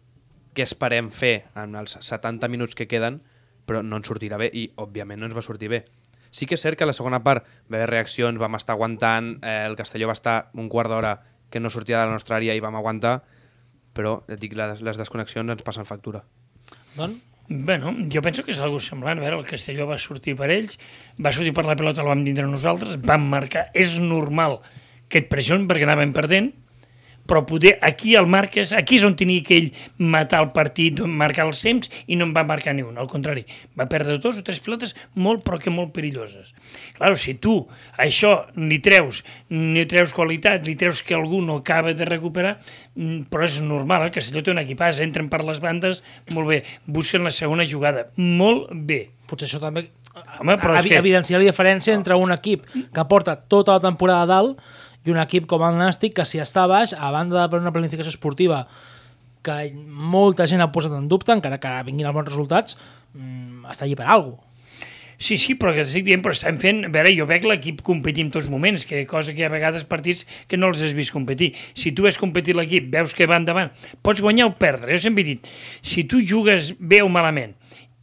què 0.55 0.63
esperem 0.63 1.09
fer 1.11 1.45
en 1.55 1.75
els 1.75 1.97
70 1.99 2.47
minuts 2.47 2.75
que 2.75 2.87
queden, 2.87 3.21
però 3.65 3.81
no 3.83 3.97
ens 3.97 4.07
sortirà 4.07 4.37
bé 4.37 4.49
i, 4.53 4.71
òbviament, 4.77 5.19
no 5.19 5.25
ens 5.25 5.35
va 5.35 5.41
sortir 5.41 5.67
bé. 5.69 5.83
Sí 6.31 6.45
que 6.47 6.55
és 6.55 6.61
cert 6.61 6.77
que 6.77 6.83
a 6.83 6.87
la 6.87 6.93
segona 6.93 7.23
part 7.23 7.45
va 7.71 7.77
haver 7.77 7.89
reaccions, 7.89 8.39
vam 8.39 8.55
estar 8.55 8.73
aguantant, 8.73 9.35
eh, 9.43 9.65
el 9.67 9.75
Castelló 9.75 10.07
va 10.07 10.13
estar 10.17 10.49
un 10.53 10.69
quart 10.69 10.89
d'hora 10.89 11.21
que 11.49 11.59
no 11.59 11.69
sortia 11.69 11.99
de 11.99 12.05
la 12.07 12.11
nostra 12.13 12.37
àrea 12.37 12.55
i 12.55 12.59
vam 12.59 12.75
aguantar, 12.75 13.21
però 13.93 14.23
et 14.27 14.39
dic, 14.39 14.55
les, 14.57 14.81
les 14.81 14.97
desconnexions 14.97 15.49
ens 15.49 15.61
passen 15.61 15.85
factura. 15.85 16.23
Doncs, 16.97 17.21
Bueno, 17.49 17.93
jo 18.09 18.21
penso 18.23 18.41
que 18.43 18.53
és 18.55 18.59
algo 18.63 18.79
semblant. 18.81 19.19
A 19.19 19.21
veure, 19.21 19.37
el 19.37 19.45
Castelló 19.45 19.85
va 19.89 19.99
sortir 19.99 20.33
per 20.39 20.47
ells, 20.53 20.77
va 21.19 21.33
sortir 21.35 21.51
per 21.53 21.65
la 21.67 21.75
pelota, 21.75 22.01
la 22.01 22.13
vam 22.13 22.23
tindre 22.25 22.47
nosaltres, 22.47 22.95
vam 23.03 23.27
marcar. 23.29 23.67
És 23.75 23.97
normal 23.99 24.61
que 25.11 25.19
et 25.21 25.27
pressionin 25.29 25.67
perquè 25.69 25.85
anàvem 25.85 26.15
perdent, 26.15 26.53
però 27.27 27.45
poder, 27.47 27.77
aquí 27.81 28.15
el 28.19 28.27
marques, 28.27 28.73
aquí 28.75 28.97
és 28.99 29.05
on 29.07 29.15
tenia 29.19 29.43
que 29.45 29.55
ell 29.57 29.69
matar 29.97 30.41
el 30.43 30.51
partit, 30.55 30.99
marcar 31.07 31.47
els 31.47 31.61
temps, 31.63 31.89
i 32.07 32.17
no 32.19 32.27
en 32.27 32.33
va 32.35 32.43
marcar 32.47 32.75
ni 32.75 32.83
un. 32.83 32.97
Al 32.99 33.07
contrari, 33.11 33.45
va 33.79 33.87
perdre 33.91 34.17
dos 34.23 34.39
o 34.41 34.43
tres 34.43 34.59
pilotes 34.63 34.95
molt, 35.15 35.43
però 35.45 35.59
que 35.61 35.71
molt 35.73 35.93
perilloses. 35.95 36.53
Claro, 36.97 37.15
si 37.19 37.35
tu 37.35 37.55
això 37.97 38.35
li 38.59 38.79
treus, 38.83 39.23
li 39.49 39.85
treus 39.89 40.13
qualitat, 40.15 40.67
li 40.67 40.75
treus 40.79 41.03
que 41.03 41.15
algú 41.15 41.41
no 41.41 41.61
acaba 41.61 41.93
de 41.95 42.05
recuperar, 42.05 42.57
mm, 42.95 43.29
però 43.31 43.47
és 43.47 43.59
normal, 43.61 44.07
el 44.07 44.13
Castelló 44.15 44.43
té 44.43 44.51
un 44.51 44.61
equipàs, 44.61 44.99
entren 44.99 45.29
per 45.29 45.43
les 45.43 45.59
bandes, 45.63 46.03
molt 46.29 46.47
bé, 46.47 46.63
busquen 46.85 47.23
la 47.23 47.31
segona 47.31 47.65
jugada, 47.65 48.09
molt 48.17 48.69
bé. 48.73 49.09
potser 49.23 49.47
això 49.47 49.59
també 49.59 49.87
Home, 50.39 50.57
però 50.61 50.77
és 50.77 50.85
que- 50.85 50.97
evidencia 50.97 51.39
la 51.39 51.43
diferència 51.43 51.93
entre 51.95 52.13
un 52.13 52.31
equip 52.31 52.67
que 52.93 53.05
porta 53.09 53.35
tota 53.35 53.73
la 53.73 53.81
temporada 53.81 54.21
a 54.21 54.25
dalt 54.29 54.59
i 55.03 55.11
un 55.11 55.19
equip 55.21 55.47
com 55.49 55.63
el 55.67 55.77
Nàstic 55.79 56.15
que 56.17 56.25
si 56.27 56.41
està 56.43 56.65
baix, 56.71 56.95
a 56.95 57.11
banda 57.11 57.41
de 57.41 57.51
per 57.51 57.61
una 57.61 57.73
planificació 57.75 58.13
esportiva 58.13 58.63
que 59.43 59.57
molta 59.75 60.47
gent 60.47 60.63
ha 60.63 60.71
posat 60.71 60.95
en 60.95 61.09
dubte, 61.11 61.35
encara 61.35 61.59
que 61.59 61.75
vinguin 61.89 62.07
els 62.07 62.15
bons 62.15 62.31
resultats, 62.31 62.77
mm, 63.13 63.67
està 63.71 63.83
allí 63.83 63.99
per 63.99 64.07
alguna 64.07 64.37
cosa. 64.37 64.49
Sí, 65.23 65.37
sí, 65.37 65.53
però 65.55 65.71
que 65.71 65.83
estic 65.85 66.03
dient, 66.03 66.23
però 66.23 66.33
estem 66.35 66.57
fent... 66.59 66.81
A 66.87 66.89
veure, 66.91 67.11
jo 67.15 67.23
veig 67.29 67.45
l'equip 67.47 67.83
competir 67.85 68.25
en 68.25 68.31
tots 68.33 68.49
moments, 68.51 68.83
que 68.83 69.05
cosa 69.07 69.31
que 69.31 69.43
hi 69.43 69.45
ha 69.45 69.49
a 69.51 69.53
vegades 69.53 69.85
partits 69.87 70.25
que 70.51 70.57
no 70.57 70.67
els 70.71 70.81
has 70.83 70.95
vist 70.97 71.13
competir. 71.15 71.53
Si 71.79 71.93
tu 71.95 72.03
ves 72.03 72.17
competir 72.19 72.57
l'equip, 72.57 72.89
veus 72.91 73.13
que 73.15 73.27
va 73.29 73.37
endavant, 73.39 73.71
pots 74.03 74.23
guanyar 74.25 74.49
o 74.49 74.55
perdre. 74.59 74.91
Jo 74.97 75.05
sempre 75.05 75.23
he 75.23 75.29
dit, 75.35 75.47
si 75.79 76.03
tu 76.09 76.19
jugues 76.19 76.73
bé 76.79 76.99
o 77.05 77.11
malament 77.13 77.53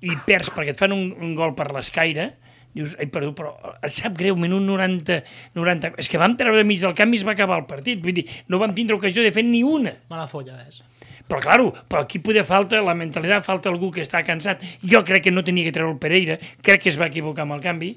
i 0.01 0.17
perds 0.25 0.49
perquè 0.55 0.73
et 0.73 0.81
fan 0.81 0.95
un, 0.97 1.11
un 1.21 1.35
gol 1.37 1.53
per 1.59 1.69
l'escaire, 1.75 2.31
dius, 2.75 2.95
ai, 2.99 3.09
perdó, 3.13 3.33
però 3.37 3.55
et 3.81 3.93
sap 3.95 4.17
greu, 4.19 4.37
minut 4.39 4.63
90, 4.67 5.21
90... 5.59 5.95
És 6.01 6.11
que 6.11 6.21
vam 6.21 6.37
treure 6.39 6.63
mig 6.67 6.81
del 6.83 6.95
camp 6.99 7.15
i 7.15 7.21
es 7.21 7.27
va 7.27 7.35
acabar 7.35 7.59
el 7.61 7.67
partit. 7.71 8.03
Vull 8.05 8.17
dir, 8.17 8.27
no 8.49 8.61
vam 8.63 8.75
tindre 8.77 8.99
ocasió 8.99 9.25
de 9.27 9.33
fer 9.35 9.45
ni 9.47 9.65
una. 9.67 9.95
Mala 10.13 10.29
folla, 10.31 10.61
és. 10.69 10.83
Però, 11.31 11.39
claro, 11.39 11.71
però 11.87 12.03
aquí 12.03 12.19
poder 12.19 12.43
falta 12.47 12.81
la 12.83 12.97
mentalitat, 12.99 13.45
falta 13.47 13.71
algú 13.71 13.93
que 13.95 14.03
està 14.03 14.25
cansat. 14.27 14.65
Jo 14.83 15.05
crec 15.07 15.29
que 15.29 15.35
no 15.35 15.45
tenia 15.47 15.69
que 15.69 15.75
treure 15.75 15.95
el 15.95 16.01
Pereira, 16.03 16.41
crec 16.63 16.83
que 16.83 16.91
es 16.91 16.99
va 16.99 17.07
equivocar 17.11 17.47
amb 17.47 17.55
el 17.59 17.63
canvi, 17.63 17.93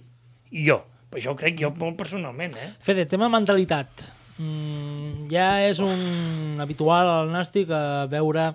jo. 0.53 0.83
Però 1.09 1.21
això 1.21 1.33
ho 1.33 1.39
crec 1.39 1.57
jo 1.57 1.71
molt 1.77 1.97
personalment, 1.97 2.53
eh? 2.61 2.69
Fede, 2.81 3.07
tema 3.09 3.29
mentalitat. 3.33 4.05
Mm, 4.37 5.27
ja 5.29 5.49
és 5.65 5.81
un 5.81 6.61
habitual 6.61 7.09
al 7.19 7.33
Nàstic 7.33 7.73
a 7.73 8.05
veure... 8.11 8.53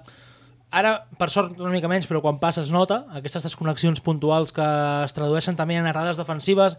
Ara, 0.70 1.06
per 1.16 1.30
sort, 1.32 1.54
una 1.58 1.72
mica 1.72 1.88
menys, 1.88 2.04
però 2.10 2.20
quan 2.20 2.38
passa 2.42 2.60
es 2.60 2.70
nota 2.74 3.06
aquestes 3.16 3.46
desconnexions 3.46 4.02
puntuals 4.04 4.52
que 4.52 4.64
es 5.06 5.14
tradueixen 5.16 5.56
també 5.56 5.78
en 5.80 5.86
errades 5.88 6.18
defensives, 6.20 6.76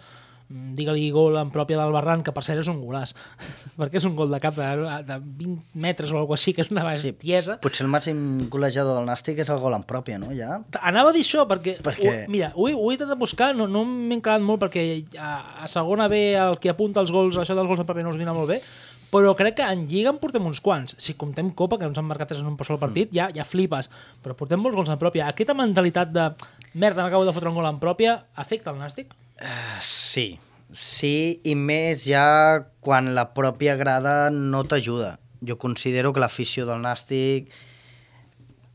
mm, 0.49 0.75
digue-li 0.77 1.07
gol 1.13 1.37
en 1.41 1.49
pròpia 1.49 1.79
del 1.79 1.91
Barran, 1.95 2.21
que 2.21 2.29
per 2.31 2.43
cert 2.45 2.61
és 2.61 2.69
un 2.69 2.83
golàs, 2.83 3.15
perquè 3.81 3.97
és 3.97 4.05
un 4.05 4.13
gol 4.15 4.29
de 4.29 4.39
cap 4.43 4.53
de, 4.53 4.67
de 5.07 5.17
20 5.41 5.73
metres 5.73 6.11
o 6.13 6.19
alguna 6.19 6.37
així, 6.37 6.53
que 6.53 6.61
és 6.61 6.69
una 6.69 6.83
Sí. 6.97 7.09
bestiesa. 7.15 7.57
Potser 7.63 7.87
el 7.87 7.89
màxim 7.89 8.19
golejador 8.49 8.99
del 8.99 9.09
Nàstic 9.09 9.41
és 9.41 9.49
el 9.49 9.57
gol 9.63 9.73
en 9.73 9.83
pròpia, 9.89 10.19
no? 10.21 10.29
Ja? 10.37 10.59
Anava 10.81 11.09
a 11.09 11.13
dir 11.17 11.25
això 11.25 11.47
perquè, 11.49 11.79
Perquè- 11.81 12.25
Ho, 12.27 12.29
mira, 12.29 12.51
ho, 12.55 12.67
ho 12.69 12.91
he 12.91 12.93
intentat 12.93 13.17
buscar, 13.17 13.55
no, 13.55 13.65
no 13.65 13.85
m'he 13.89 14.19
encarat 14.19 14.41
molt 14.45 14.61
perquè 14.67 14.85
a, 15.17 15.63
a 15.65 15.67
segona 15.67 16.07
B 16.07 16.35
el 16.37 16.59
que 16.61 16.69
apunta 16.69 17.01
els 17.01 17.09
gols, 17.11 17.37
això 17.41 17.57
dels 17.57 17.67
gols 17.67 17.81
en 17.81 17.89
paper 17.89 18.03
no 18.05 18.13
us 18.13 18.21
vine 18.21 18.33
molt 18.37 18.49
bé, 18.53 18.61
però 19.09 19.33
crec 19.37 19.57
que 19.59 19.65
en 19.65 19.85
Lliga 19.89 20.11
en 20.13 20.19
portem 20.21 20.45
uns 20.45 20.61
quants. 20.61 20.95
Si 21.01 21.15
comptem 21.17 21.51
Copa, 21.57 21.79
que 21.79 21.87
ens 21.89 21.97
han 21.97 22.07
marcat 22.09 22.35
en 22.35 22.49
un 22.49 22.57
sol 22.65 22.79
partit, 22.81 23.13
ja, 23.15 23.29
ja 23.35 23.45
flipes, 23.47 23.89
però 24.23 24.35
portem 24.37 24.61
molts 24.61 24.77
gols 24.77 24.91
en 24.93 24.99
pròpia. 25.01 25.29
Aquesta 25.29 25.55
mentalitat 25.57 26.13
de 26.13 26.27
merda, 26.73 27.03
m'acabo 27.03 27.25
de 27.25 27.33
fotre 27.33 27.49
un 27.49 27.57
gol 27.57 27.69
en 27.69 27.79
pròpia, 27.81 28.19
afecta 28.35 28.73
el 28.73 28.77
Nàstic? 28.81 29.15
Uh, 29.39 29.79
sí, 29.81 30.27
sí, 30.73 31.39
i 31.43 31.55
més 31.55 32.05
ja 32.05 32.67
quan 32.85 33.13
la 33.15 33.29
pròpia 33.33 33.75
grada 33.79 34.29
no 34.29 34.65
t'ajuda. 34.67 35.17
Jo 35.41 35.57
considero 35.57 36.13
que 36.13 36.21
l'afició 36.21 36.67
del 36.67 36.83
Nàstic 36.83 37.49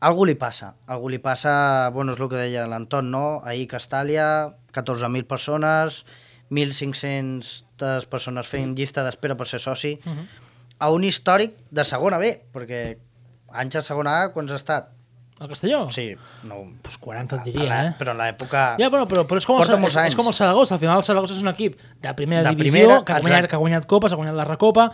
algú 0.05 0.25
li 0.27 0.35
passa, 0.37 0.73
algú 0.91 1.09
li 1.09 1.19
passa, 1.21 1.89
bueno, 1.93 2.13
és 2.13 2.19
el 2.19 2.29
que 2.29 2.37
deia 2.37 2.67
l'Anton, 2.69 3.07
no? 3.09 3.25
Ahir 3.47 3.65
Castàlia, 3.71 4.27
14.000 4.75 5.25
persones, 5.29 6.03
1.500 6.51 8.07
persones 8.09 8.47
fent 8.47 8.75
llista 8.77 9.03
d'espera 9.05 9.35
per 9.37 9.47
ser 9.47 9.59
soci, 9.59 9.99
uh 10.05 10.11
-huh. 10.11 10.27
a 10.79 10.91
un 10.91 11.03
històric 11.03 11.55
de 11.71 11.83
segona 11.83 12.17
B, 12.17 12.41
perquè 12.53 12.97
anys 13.51 13.75
a 13.75 13.81
segona 13.81 14.23
A, 14.23 14.33
quants 14.33 14.51
ha 14.51 14.55
estat? 14.55 14.89
El 15.39 15.49
Castelló? 15.49 15.91
Sí, 15.91 16.15
no, 16.43 16.71
Pues 16.81 16.97
40 16.97 17.35
et 17.35 17.41
a 17.41 17.43
diria, 17.43 17.63
la- 17.65 17.87
eh? 17.87 17.95
però 17.99 18.11
en 18.11 18.17
l'època... 18.17 18.77
Ja, 18.79 18.89
bueno, 18.89 19.05
però, 19.05 19.25
però 19.27 19.37
és, 19.37 19.45
com 19.45 19.57
el, 19.61 19.85
és, 19.85 19.95
és 20.07 20.15
com 20.15 20.27
el 20.27 20.33
Saragossa. 20.33 20.75
Al 20.75 20.79
final 20.79 20.97
el 20.97 21.03
Saragossa 21.03 21.33
és 21.33 21.41
un 21.41 21.49
equip 21.49 21.77
de 22.01 22.13
primera 22.13 22.43
De 22.43 22.55
divisió, 22.55 22.71
primera, 22.71 23.03
que, 23.03 23.11
ha 23.13 23.19
guanyat, 23.19 23.49
que 23.49 23.55
ha 23.55 23.59
guanyat 23.59 23.85
copes, 23.85 24.13
ha 24.13 24.15
guanyat 24.15 24.35
la 24.35 24.45
recopa, 24.45 24.93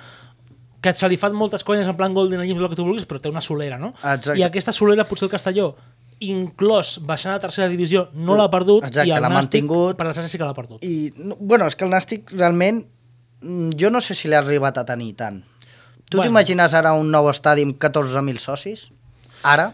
que 0.81 0.93
se 0.95 1.07
li 1.07 1.17
fan 1.17 1.33
moltes 1.37 1.63
conyes 1.63 1.85
en 1.85 1.95
plan 1.95 2.13
Golden 2.13 2.39
Games, 2.39 2.59
el 2.59 2.69
que 2.69 2.75
tu 2.75 2.83
vulguis, 2.83 3.05
però 3.05 3.21
té 3.21 3.29
una 3.29 3.41
solera, 3.41 3.77
no? 3.77 3.93
Exacte. 4.01 4.39
I 4.39 4.43
aquesta 4.43 4.71
solera 4.71 5.05
potser 5.07 5.27
el 5.27 5.31
Castelló, 5.31 5.75
inclòs 6.21 6.99
baixant 7.07 7.33
a 7.35 7.39
tercera 7.41 7.67
divisió, 7.71 8.07
no 8.13 8.35
l'ha 8.37 8.47
perdut, 8.53 8.85
Exacte, 8.87 9.07
i 9.09 9.13
el 9.15 9.23
Nàstic, 9.23 9.33
mantingut. 9.65 9.97
per 9.97 10.07
desgràcia, 10.07 10.29
sí 10.29 10.37
que 10.41 10.45
l'ha 10.47 10.53
perdut. 10.57 10.83
I, 10.85 11.11
no, 11.17 11.37
bueno, 11.39 11.65
és 11.67 11.75
que 11.75 11.85
el 11.87 11.91
Nàstic 11.93 12.31
realment, 12.35 12.83
mm, 13.41 13.71
jo 13.79 13.89
no 13.89 14.01
sé 14.01 14.13
si 14.17 14.27
l'ha 14.29 14.39
arribat 14.43 14.77
a 14.77 14.85
tenir 14.85 15.15
tant. 15.15 15.41
Tu 16.11 16.17
Bueno. 16.17 16.29
t'imagines 16.29 16.73
ara 16.75 16.93
un 16.93 17.09
nou 17.09 17.29
estadi 17.31 17.63
amb 17.63 17.77
14.000 17.79 18.37
socis? 18.37 18.89
Ara? 19.43 19.73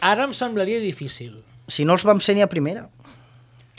Ara 0.00 0.24
em 0.24 0.32
semblaria 0.36 0.78
difícil. 0.80 1.42
Si 1.66 1.84
no 1.84 1.94
els 1.94 2.04
vam 2.04 2.20
ser 2.20 2.34
ni 2.36 2.42
a 2.42 2.48
primera. 2.48 2.88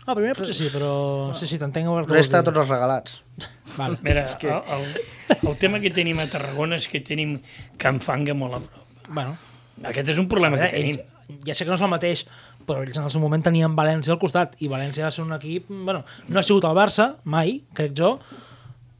Ah, 0.05 0.15
primer 0.15 0.33
potser 0.35 0.53
sí, 0.57 0.67
però 0.73 1.31
sí, 1.33 1.47
sí, 1.47 1.57
t'entenc 1.57 1.87
que 2.07 2.13
Resta 2.13 2.41
tots 2.43 2.57
els 2.59 2.67
regalats. 2.67 3.21
Vale. 3.77 3.97
Mira, 4.01 4.25
el, 4.25 4.49
el, 4.49 5.47
el 5.47 5.57
tema 5.57 5.79
que 5.79 5.91
tenim 5.91 6.19
a 6.19 6.25
Tarragona 6.27 6.75
és 6.75 6.89
que 6.91 6.99
tenim 6.99 7.37
Can 7.79 8.01
Fanga 8.03 8.33
molt 8.35 8.57
a 8.57 8.59
prop. 8.59 9.07
Bueno, 9.07 9.37
Aquest 9.83 10.09
és 10.09 10.17
un 10.19 10.27
problema 10.27 10.57
a 10.57 10.59
que 10.59 10.65
veure, 10.65 10.77
tenim. 10.77 10.97
ells, 10.97 11.12
ja 11.47 11.57
sé 11.57 11.65
que 11.65 11.71
no 11.71 11.77
és 11.79 11.83
el 11.85 11.91
mateix, 11.91 12.25
però 12.67 12.83
ells 12.85 12.97
en 12.97 13.07
el 13.07 13.13
seu 13.13 13.23
moment 13.23 13.43
tenien 13.43 13.75
València 13.77 14.15
al 14.15 14.21
costat, 14.21 14.57
i 14.63 14.71
València 14.71 15.07
va 15.07 15.13
ser 15.13 15.25
un 15.25 15.35
equip... 15.35 15.69
Bueno, 15.69 16.03
no 16.29 16.39
ha 16.39 16.45
sigut 16.45 16.65
el 16.69 16.75
Barça, 16.77 17.13
mai, 17.23 17.59
crec 17.77 17.95
jo, 17.97 18.15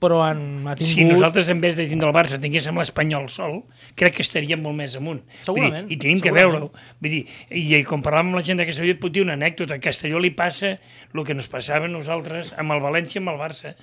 però 0.04 0.20
han, 0.26 0.68
ha 0.68 0.76
tingut... 0.76 0.92
Si 0.92 1.06
nosaltres, 1.08 1.48
en 1.54 1.62
vez 1.64 1.78
de 1.80 1.86
tindre 1.88 2.10
el 2.10 2.16
Barça, 2.16 2.40
tinguéssim 2.42 2.76
l'Espanyol 2.80 3.30
sol, 3.32 3.62
crec 4.00 4.18
que 4.18 4.26
estaríem 4.26 4.60
molt 4.64 4.76
més 4.80 4.98
amunt. 5.00 5.22
Segurament, 5.48 5.88
dir, 5.88 5.96
I 5.96 6.02
tenim 6.02 6.24
que 6.24 6.34
veure-ho. 6.36 6.70
Vull 7.00 7.16
dir, 7.16 7.24
i, 7.48 7.64
i 7.78 7.82
com 7.88 8.04
parlàvem 8.04 8.34
amb 8.34 8.42
la 8.42 8.46
gent 8.46 8.60
de 8.60 8.68
Castelló, 8.68 8.98
et 8.98 9.02
puc 9.04 9.14
dir 9.16 9.24
una 9.24 9.38
anècdota. 9.40 9.80
A 9.80 9.84
Castelló 9.84 10.20
li 10.24 10.34
passa 10.36 10.76
el 10.76 11.24
que 11.24 11.36
ens 11.38 11.48
passava 11.52 11.88
a 11.88 11.94
nosaltres 11.94 12.52
amb 12.60 12.76
el 12.76 12.84
València 12.84 13.20
i 13.20 13.24
amb 13.24 13.32
el 13.36 13.40
Barça. 13.40 13.76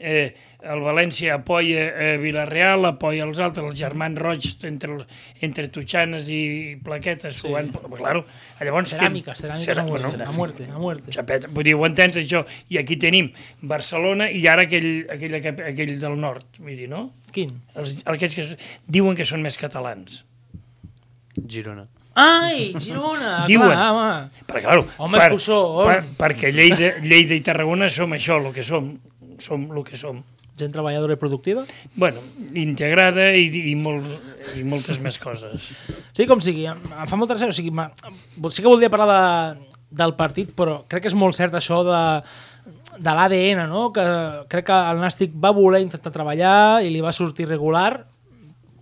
Eh, 0.00 0.32
el 0.62 0.80
València 0.84 1.34
apoya 1.38 1.86
eh, 1.88 2.16
Villarreal, 2.20 2.84
apoya 2.88 3.24
els 3.24 3.38
altres, 3.40 3.64
els 3.70 3.78
germans 3.78 4.18
roig 4.20 4.44
entre, 4.68 4.98
entre 5.40 5.68
tutxanes 5.72 6.28
i 6.28 6.40
plaquetes. 6.84 7.38
Sí. 7.40 7.52
Van, 7.54 7.70
però, 7.72 7.90
claro, 7.96 8.24
llavors... 8.60 8.92
Ceràmiques, 8.92 9.40
ceràmiques 9.44 9.78
a 9.80 9.84
muerte, 9.86 10.08
bueno, 10.16 10.24
a 10.28 10.32
muerte, 10.36 10.66
a 10.68 10.78
muerte. 10.82 11.14
Xapet, 11.16 11.46
vull 11.54 11.64
dir, 11.68 11.76
ho 11.78 11.86
entens, 11.88 12.18
això? 12.20 12.42
I 12.68 12.80
aquí 12.82 12.98
tenim 13.00 13.30
Barcelona 13.62 14.30
i 14.30 14.42
ara 14.50 14.66
aquell, 14.68 14.90
aquell, 15.12 15.38
aquell, 15.40 15.62
aquell 15.72 15.94
del 16.02 16.18
nord, 16.20 16.44
vull 16.58 16.76
dir, 16.76 16.90
no? 16.92 17.06
Quin? 17.32 17.54
Els, 17.78 18.00
aquells 18.10 18.34
que 18.36 18.46
diuen 18.90 19.16
que 19.16 19.24
són 19.28 19.40
més 19.46 19.56
catalans. 19.60 20.22
Girona. 21.46 21.86
Ai, 22.20 22.72
Girona, 22.82 23.44
Diuen. 23.50 23.70
clar, 23.70 23.92
home. 23.94 24.44
Perquè, 24.48 24.64
claro, 24.66 24.82
Home, 24.98 25.16
és 25.16 25.28
que 25.30 25.36
ho 25.36 25.38
som. 25.40 25.84
per, 25.86 26.00
perquè 26.18 26.50
Lleida, 26.52 26.90
Lleida 27.04 27.36
i 27.38 27.40
Tarragona 27.46 27.88
som 27.88 28.12
això, 28.16 28.40
el 28.42 28.50
que 28.56 28.64
som. 28.66 28.90
Som 29.40 29.68
el 29.70 29.84
que 29.86 29.96
som. 29.96 30.18
Gent 30.60 30.74
treballadora 30.74 31.16
i 31.16 31.20
productiva? 31.20 31.64
Bueno, 31.96 32.22
integrada 32.58 33.30
i, 33.36 33.48
i, 33.72 33.74
molt, 33.78 34.06
i 34.60 34.64
moltes 34.66 35.00
més 35.02 35.18
coses. 35.20 35.72
Sí, 36.12 36.28
com 36.30 36.42
sigui, 36.44 36.68
em, 36.70 36.84
em 36.92 37.10
fa 37.10 37.18
molta 37.18 37.36
gràcia, 37.36 37.50
o 37.50 37.56
sigui, 37.56 37.72
sí 38.52 38.62
que 38.62 38.70
voldria 38.70 38.92
parlar 38.92 39.10
de, 39.10 39.66
del 40.02 40.14
partit, 40.20 40.54
però 40.56 40.82
crec 40.90 41.06
que 41.06 41.12
és 41.12 41.18
molt 41.18 41.38
cert 41.38 41.56
això 41.58 41.82
de 41.86 42.04
de 43.00 43.12
l'ADN, 43.16 43.64
no? 43.70 43.88
que 43.96 44.04
crec 44.52 44.66
que 44.68 44.78
el 44.92 45.00
Nàstic 45.00 45.32
va 45.32 45.54
voler 45.56 45.80
intentar 45.80 46.12
treballar 46.12 46.82
i 46.84 46.90
li 46.92 47.00
va 47.00 47.14
sortir 47.16 47.48
regular 47.48 48.04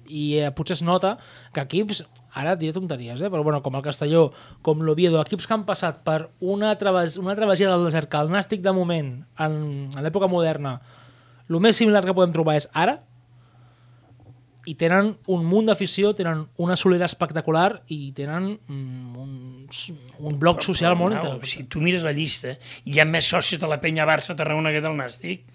i 0.09 0.41
eh, 0.41 0.49
potser 0.57 0.79
es 0.79 0.83
nota 0.83 1.17
que 1.55 1.63
equips, 1.63 2.03
ara 2.39 2.57
diré 2.59 2.73
tonteries, 2.75 3.21
eh? 3.21 3.31
però 3.31 3.45
bueno, 3.45 3.61
com 3.63 3.77
el 3.77 3.85
Castelló, 3.85 4.29
com 4.65 4.83
l'Oviedo, 4.83 5.21
equips 5.21 5.47
que 5.47 5.55
han 5.55 5.67
passat 5.69 6.01
per 6.07 6.31
una, 6.41 6.73
traves, 6.81 7.19
una 7.21 7.37
travessia 7.39 7.71
del 7.71 7.85
desert 7.87 8.11
que 8.11 8.23
el 8.25 8.33
Nàstic 8.33 8.65
de 8.65 8.75
moment, 8.75 9.13
en, 9.39 9.59
en 9.93 10.03
l'època 10.05 10.31
moderna, 10.31 10.79
el 11.49 11.61
més 11.65 11.79
similar 11.81 12.05
que 12.05 12.17
podem 12.17 12.35
trobar 12.35 12.59
és 12.61 12.69
ara, 12.77 12.99
i 14.69 14.75
tenen 14.77 15.15
un 15.33 15.47
munt 15.49 15.71
d'afició, 15.71 16.13
tenen 16.17 16.43
una 16.61 16.77
solera 16.77 17.07
espectacular 17.09 17.71
i 17.95 18.13
tenen 18.17 18.51
mm, 18.53 19.17
un, 19.23 19.33
un 20.29 20.37
bloc 20.41 20.61
social 20.67 20.97
molt 20.99 21.17
Arnau, 21.17 21.39
interessant. 21.39 21.65
Si 21.65 21.73
tu 21.73 21.81
mires 21.85 22.05
la 22.05 22.13
llista, 22.17 22.53
hi 22.85 23.01
ha 23.01 23.09
més 23.09 23.31
socis 23.33 23.61
de 23.63 23.71
la 23.71 23.81
penya 23.81 24.07
Barça 24.09 24.37
Tarragona 24.37 24.75
que 24.75 24.85
del 24.85 24.99
Nàstic. 24.99 25.47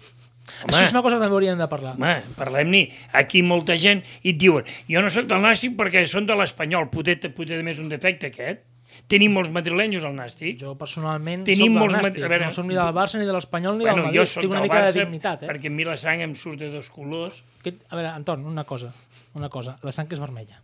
Això 0.66 0.82
és 0.82 0.92
una 0.92 1.00
cosa 1.04 1.16
que 1.16 1.22
també 1.22 1.38
hauríem 1.38 1.60
de 1.60 1.68
parlar. 1.70 1.94
Home, 1.96 2.14
parlem-n'hi. 2.36 2.82
Aquí 3.16 3.40
molta 3.46 3.78
gent 3.80 4.02
i 4.22 4.34
et 4.34 4.40
diuen 4.40 4.66
jo 4.90 5.00
no 5.04 5.12
sóc 5.12 5.30
del 5.30 5.44
Nàstic 5.44 5.78
perquè 5.78 6.04
són 6.10 6.26
de 6.28 6.36
l'Espanyol. 6.36 6.90
Poder, 6.92 7.16
poder 7.36 7.62
més 7.64 7.80
un 7.80 7.88
defecte 7.92 8.32
aquest. 8.32 8.66
Tenim 9.08 9.34
molts 9.36 9.50
madrilenyos 9.52 10.04
al 10.04 10.14
Nàstic. 10.16 10.58
Jo 10.60 10.74
personalment 10.80 11.44
Tenim 11.44 11.74
soc 11.74 11.80
molts 11.82 11.94
del 11.94 12.02
Nàstic, 12.06 12.24
a 12.24 12.28
veure- 12.32 12.46
no 12.46 12.52
som 12.56 12.66
ni 12.66 12.74
del 12.74 12.92
Barça 12.96 13.18
ni 13.20 13.26
de 13.28 13.32
l'Espanyol 13.36 13.76
ni 13.78 13.84
del 13.84 13.94
jo 13.98 14.02
Madrid. 14.06 14.34
Tinc 14.34 14.50
una 14.50 14.60
del 14.60 14.68
mica 14.68 14.80
Barça 14.80 14.92
de 14.92 15.04
dignitat, 15.04 15.42
eh? 15.42 15.46
perquè 15.52 15.66
a 15.68 15.74
mi 15.76 15.84
la 15.84 15.96
sang 16.00 16.20
em 16.24 16.34
surt 16.34 16.58
de 16.58 16.70
dos 16.72 16.88
colors. 16.90 17.42
Que, 17.62 17.74
a 17.90 17.96
veure, 17.96 18.08
Anton, 18.14 18.44
una 18.46 18.64
cosa, 18.64 18.92
una 19.34 19.48
cosa, 19.48 19.76
la 19.82 19.92
sang 19.92 20.08
és 20.12 20.20
vermella. 20.20 20.60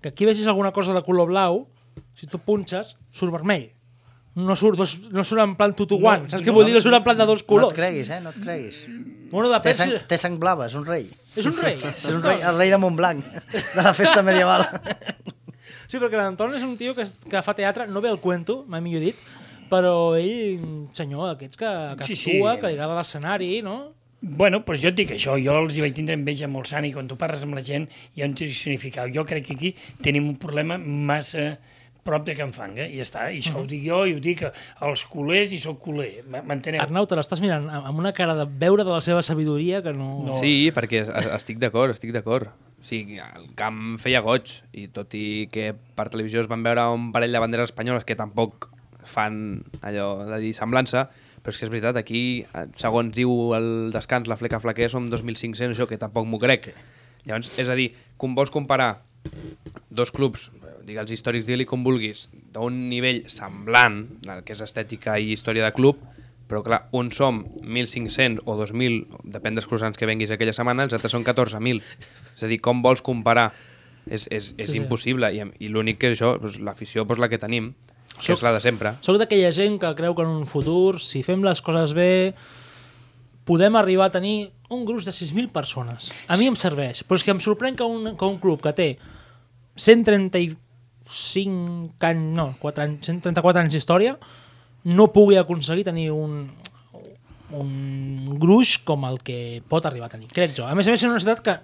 Que 0.00 0.08
aquí 0.12 0.24
vegis 0.26 0.46
alguna 0.46 0.70
cosa 0.72 0.92
de 0.94 1.02
color 1.02 1.28
blau, 1.28 1.66
si 2.14 2.26
tu 2.26 2.38
punxes, 2.38 2.96
surt 3.12 3.32
vermell. 3.32 3.70
No 4.36 4.54
surt, 4.54 4.78
dos, 4.78 4.92
no 5.10 5.24
surt 5.26 5.42
en 5.42 5.56
plan 5.58 5.72
tutuguan, 5.74 6.22
No, 6.22 6.28
saps 6.30 6.44
què 6.44 6.52
no, 6.52 6.54
vull 6.54 6.64
dir? 6.68 6.72
No 6.76 6.80
surt 6.80 6.94
en 6.94 7.02
plan 7.02 7.18
de 7.18 7.26
dos 7.26 7.40
No 7.42 7.46
colors. 7.48 7.72
et 7.72 7.76
creguis, 7.80 8.08
eh? 8.14 8.20
No 8.22 8.30
et 8.30 8.36
creguis. 8.38 8.84
Bueno, 9.32 9.48
Té 9.50 9.56
depèn 9.56 9.74
sang, 9.74 9.94
té 10.06 10.18
sang 10.18 10.38
blava, 10.38 10.66
és 10.70 10.74
un 10.78 10.86
rei. 10.86 11.10
És 11.36 11.46
un 11.50 11.56
rei. 11.58 11.80
És 11.96 12.06
un 12.14 12.22
rei, 12.22 12.38
el 12.40 12.56
rei 12.56 12.70
de 12.70 12.78
Montblanc, 12.78 13.24
de 13.74 13.82
la 13.82 13.92
festa 13.92 14.22
medieval. 14.22 14.68
Sí, 15.90 15.98
perquè 15.98 16.16
l'Anton 16.20 16.54
és 16.54 16.62
un 16.66 16.76
tio 16.78 16.94
que, 16.94 17.02
es- 17.08 17.16
que 17.26 17.42
fa 17.42 17.54
teatre, 17.58 17.88
no 17.90 18.00
ve 18.04 18.08
al 18.12 18.20
cuento, 18.22 18.60
mai 18.70 18.80
millor 18.84 19.02
dit, 19.02 19.18
però 19.70 20.14
ell, 20.18 20.60
senyor, 20.96 21.32
d'aquests 21.32 21.58
que, 21.58 21.70
que 21.98 22.06
Sí, 22.06 22.14
actua, 22.18 22.54
sí. 22.54 22.60
que 22.62 22.68
li 22.70 22.76
agrada 22.78 22.96
l'escenari, 23.00 23.50
no? 23.66 23.78
Bueno, 24.22 24.58
doncs 24.66 24.82
jo 24.82 24.90
et 24.92 24.96
dic 24.98 25.14
això, 25.16 25.34
jo 25.40 25.54
els 25.62 25.74
hi 25.78 25.80
vaig 25.80 25.94
tindre 25.96 26.12
enveja 26.14 26.46
molt 26.50 26.68
sana 26.68 26.86
i 26.86 26.92
quan 26.92 27.06
tu 27.08 27.16
parles 27.16 27.40
amb 27.46 27.54
la 27.56 27.62
gent 27.64 27.86
ja 28.14 28.26
no 28.28 28.34
t'hi 28.36 28.50
significau. 28.52 29.08
Jo 29.14 29.24
crec 29.24 29.46
que 29.48 29.54
aquí 29.56 29.70
tenim 30.04 30.26
un 30.28 30.36
problema 30.36 30.76
massa 30.76 31.54
prop 32.04 32.24
de 32.26 32.34
Can 32.36 32.52
Fanga, 32.52 32.84
i 32.88 32.96
ja 32.98 33.04
està. 33.06 33.26
I 33.32 33.40
això 33.40 33.58
ho 33.60 33.66
dic 33.68 33.82
jo 33.86 34.02
i 34.08 34.14
ho 34.16 34.20
dic 34.20 34.42
als 34.80 35.02
culers 35.08 35.52
i 35.56 35.58
sóc 35.60 35.78
culer, 35.80 36.22
m'enteneu? 36.28 36.80
Arnau, 36.84 37.06
te 37.08 37.16
l'estàs 37.16 37.40
mirant 37.40 37.66
amb 37.70 37.98
una 38.00 38.12
cara 38.16 38.34
de 38.38 38.46
veure 38.60 38.84
de 38.84 38.92
la 38.92 39.00
seva 39.04 39.22
sabidoria 39.24 39.82
que 39.84 39.92
no... 39.96 40.26
No. 40.26 40.36
Sí, 40.38 40.70
perquè 40.74 41.02
es- 41.06 41.30
estic 41.40 41.58
d'acord, 41.60 41.92
estic 41.96 42.12
d'acord. 42.12 42.48
O 42.80 42.84
sigui, 42.84 43.18
el 43.20 43.50
camp 43.58 43.98
feia 44.00 44.22
goig, 44.24 44.54
i 44.72 44.86
tot 44.88 45.12
i 45.14 45.48
que 45.52 45.74
per 45.96 46.08
televisió 46.08 46.40
es 46.40 46.48
van 46.48 46.64
veure 46.64 46.86
un 46.94 47.10
parell 47.12 47.36
de 47.36 47.42
banderes 47.42 47.68
espanyoles 47.68 48.06
que 48.08 48.16
tampoc 48.16 48.70
fan 49.04 49.60
allò 49.84 50.24
de 50.28 50.38
dir 50.40 50.54
semblança, 50.56 51.08
però 51.40 51.52
és 51.52 51.60
que 51.60 51.66
és 51.68 51.72
veritat, 51.72 51.98
aquí, 52.00 52.22
eh, 52.44 52.66
segons 52.80 53.12
diu 53.16 53.52
el 53.56 53.90
descans, 53.92 54.28
la 54.28 54.38
fleca 54.40 54.60
flaquer, 54.60 54.90
som 54.92 55.08
2.500, 55.12 55.74
això 55.74 55.88
que 55.88 56.00
tampoc 56.00 56.28
m'ho 56.28 56.40
crec. 56.40 56.72
Llavors, 57.26 57.52
és 57.60 57.68
a 57.68 57.76
dir, 57.76 57.90
com 58.16 58.34
vols 58.36 58.52
comparar 58.52 59.02
dos 59.90 60.12
clubs, 60.12 60.50
digue'ls 60.86 61.12
històrics, 61.12 61.46
digue-li 61.46 61.68
com 61.68 61.84
vulguis, 61.84 62.28
d'un 62.52 62.88
nivell 62.88 63.24
semblant, 63.32 64.02
el 64.26 64.44
que 64.44 64.56
és 64.56 64.64
estètica 64.64 65.18
i 65.20 65.32
història 65.34 65.66
de 65.66 65.74
club, 65.76 66.00
però 66.50 66.62
clar, 66.66 66.80
un 66.98 67.12
som 67.14 67.44
1.500 67.62 68.42
o 68.44 68.56
2.000, 68.58 69.06
depèn 69.30 69.54
dels 69.56 69.66
croissants 69.70 69.96
que 69.98 70.06
venguis 70.10 70.30
aquella 70.34 70.52
setmana, 70.56 70.82
els 70.88 70.94
altres 70.98 71.12
són 71.14 71.22
14.000. 71.24 71.78
És 72.36 72.42
a 72.42 72.46
dir, 72.50 72.58
com 72.60 72.82
vols 72.82 73.02
comparar? 73.06 73.52
És, 74.10 74.26
és, 74.32 74.54
és 74.58 74.66
Sí, 74.66 74.72
sí. 74.72 74.78
impossible, 74.82 75.28
i, 75.36 75.44
i 75.62 75.68
l'únic 75.70 75.98
que 76.00 76.08
és 76.10 76.18
això, 76.18 76.34
doncs, 76.40 76.58
l'afició 76.64 77.04
doncs, 77.06 77.20
la 77.22 77.28
que 77.30 77.38
tenim, 77.38 77.70
que 78.16 78.24
Soc- 78.26 78.38
és 78.38 78.42
la 78.42 78.52
de 78.56 78.60
sempre. 78.64 78.94
Soc 79.04 79.18
d'aquella 79.20 79.52
gent 79.54 79.78
que 79.78 79.92
creu 79.94 80.14
que 80.18 80.22
en 80.26 80.32
un 80.40 80.46
futur, 80.50 80.98
si 81.00 81.22
fem 81.22 81.44
les 81.46 81.60
coses 81.62 81.92
bé, 81.94 82.34
podem 83.46 83.76
arribar 83.78 84.06
a 84.10 84.14
tenir 84.16 84.50
un 84.70 84.84
gruix 84.88 85.04
de 85.06 85.12
6.000 85.14 85.50
persones. 85.52 86.10
A 86.28 86.36
mi 86.40 86.46
em 86.50 86.56
serveix, 86.58 87.04
però 87.06 87.16
és 87.20 87.24
que 87.26 87.30
em 87.34 87.40
sorprèn 87.42 87.76
que 87.78 87.84
un, 87.86 88.16
que 88.16 88.24
un 88.26 88.38
club 88.42 88.60
que 88.64 88.72
té 88.74 88.88
135 89.76 90.56
anys, 92.00 92.36
no, 92.36 92.54
4 92.60 92.82
anys, 92.84 93.06
134 93.06 93.60
anys 93.62 93.74
d'història, 93.76 94.16
no 94.84 95.10
pugui 95.12 95.36
aconseguir 95.40 95.84
tenir 95.84 96.10
un, 96.14 96.48
un 97.56 98.38
gruix 98.40 98.78
com 98.86 99.04
el 99.08 99.20
que 99.24 99.60
pot 99.68 99.86
arribar 99.86 100.08
a 100.08 100.14
tenir, 100.14 100.30
crec 100.32 100.56
jo. 100.56 100.66
A 100.66 100.74
més 100.78 100.88
a 100.88 100.94
més, 100.94 101.02
és 101.02 101.10
una 101.10 101.20
ciutat 101.22 101.44
que 101.44 101.56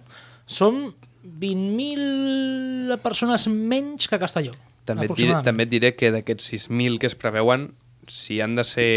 som 0.46 0.88
20.000 1.26 3.00
persones 3.02 3.48
menys 3.48 4.08
que 4.08 4.20
Castelló. 4.22 4.54
També 4.86 5.08
et, 5.08 5.16
diré, 5.18 5.40
també 5.42 5.66
et 5.66 5.72
diré 5.72 5.90
que 5.98 6.12
d'aquests 6.14 6.52
6.000 6.68 7.00
que 7.02 7.10
es 7.10 7.18
preveuen, 7.18 7.72
si 8.06 8.40
han 8.40 8.54
de 8.54 8.64
ser... 8.64 8.92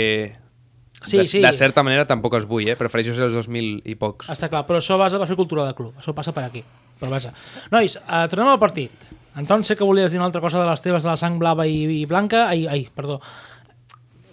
Sí, 1.00 1.16
de, 1.16 1.26
sí. 1.32 1.40
de 1.40 1.52
certa 1.56 1.82
manera 1.82 2.04
tampoc 2.06 2.36
els 2.36 2.46
vull, 2.46 2.68
eh? 2.68 2.76
prefereixo 2.78 3.16
ser 3.16 3.30
els 3.30 3.36
2.000 3.38 3.88
i 3.88 3.96
pocs. 3.98 4.28
Està 4.34 4.50
clar, 4.52 4.66
però 4.68 4.82
això 4.82 5.00
basa 5.00 5.18
per 5.22 5.30
fer 5.30 5.38
cultura 5.40 5.64
de 5.66 5.74
club. 5.78 5.96
Això 5.98 6.14
passa 6.14 6.36
per 6.36 6.44
aquí. 6.44 6.62
Però 7.00 7.10
vaja. 7.10 7.32
Nois, 7.72 7.96
uh, 8.04 8.26
tornem 8.30 8.52
al 8.52 8.60
partit. 8.62 9.08
Anton, 9.40 9.64
sé 9.64 9.78
que 9.80 9.88
volies 9.88 10.12
dir 10.12 10.20
una 10.20 10.28
altra 10.28 10.44
cosa 10.44 10.60
de 10.60 10.68
les 10.68 10.84
teves 10.84 11.06
de 11.06 11.10
la 11.10 11.16
sang 11.18 11.40
blava 11.40 11.66
i, 11.66 11.80
i 12.02 12.04
blanca. 12.10 12.50
Ai, 12.52 12.68
ai, 12.68 12.84
perdó. 12.94 13.22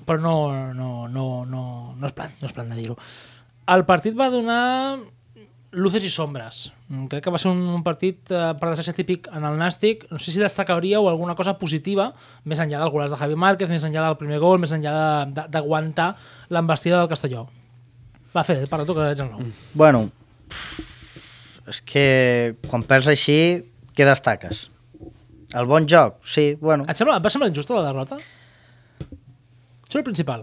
Però 0.07 0.21
no, 0.23 0.37
no, 0.75 0.91
no, 1.11 1.27
no, 1.49 1.65
no 1.99 2.09
és 2.09 2.15
plan, 2.15 2.33
no 2.41 2.49
és 2.49 2.55
plan 2.55 2.71
de 2.71 2.79
dir-ho. 2.79 2.97
El 3.75 3.83
partit 3.89 4.15
va 4.15 4.31
donar 4.31 4.63
luces 5.77 6.05
i 6.07 6.11
sombres. 6.11 6.71
Mm, 6.89 7.07
Crec 7.11 7.25
que 7.27 7.33
va 7.35 7.39
ser 7.43 7.51
un, 7.51 7.83
partit 7.85 8.31
eh, 8.31 8.53
per 8.59 8.71
desgràcia 8.71 8.95
típic 8.97 9.29
en 9.35 9.45
el 9.45 9.59
Nàstic. 9.61 10.07
No 10.13 10.21
sé 10.23 10.33
si 10.33 10.43
destacaríeu 10.43 11.09
alguna 11.11 11.35
cosa 11.39 11.57
positiva, 11.61 12.13
més 12.45 12.63
enllà 12.63 12.81
del 12.83 12.93
golaç 12.95 13.13
de 13.13 13.21
Javi 13.21 13.37
Márquez, 13.39 13.71
més 13.71 13.85
enllà 13.87 14.07
del 14.07 14.19
primer 14.21 14.39
gol, 14.43 14.61
més 14.63 14.73
enllà 14.73 15.27
d'aguantar 15.53 16.13
l'embestida 16.55 17.03
del 17.03 17.11
Castelló. 17.11 17.47
Va, 18.33 18.45
Fede, 18.45 18.71
parla 18.71 18.87
tu, 18.87 18.95
que 18.97 19.11
ets 19.13 19.25
el 19.25 19.31
nou. 19.33 19.45
Bueno, 19.75 20.07
és 21.67 21.83
que 21.83 22.07
quan 22.69 22.85
perds 22.87 23.11
així, 23.13 23.39
què 23.97 24.07
destaques? 24.09 24.67
El 25.57 25.69
bon 25.69 25.87
joc, 25.89 26.19
sí, 26.27 26.51
bueno. 26.61 26.85
Et, 26.89 26.99
sembla, 26.99 27.17
et 27.19 27.25
va 27.25 27.33
semblar 27.33 27.49
injusta 27.53 27.77
la 27.79 27.87
derrota? 27.87 28.19
Això 29.97 30.03
és 30.03 30.05
el 30.05 30.11
principal. 30.13 30.43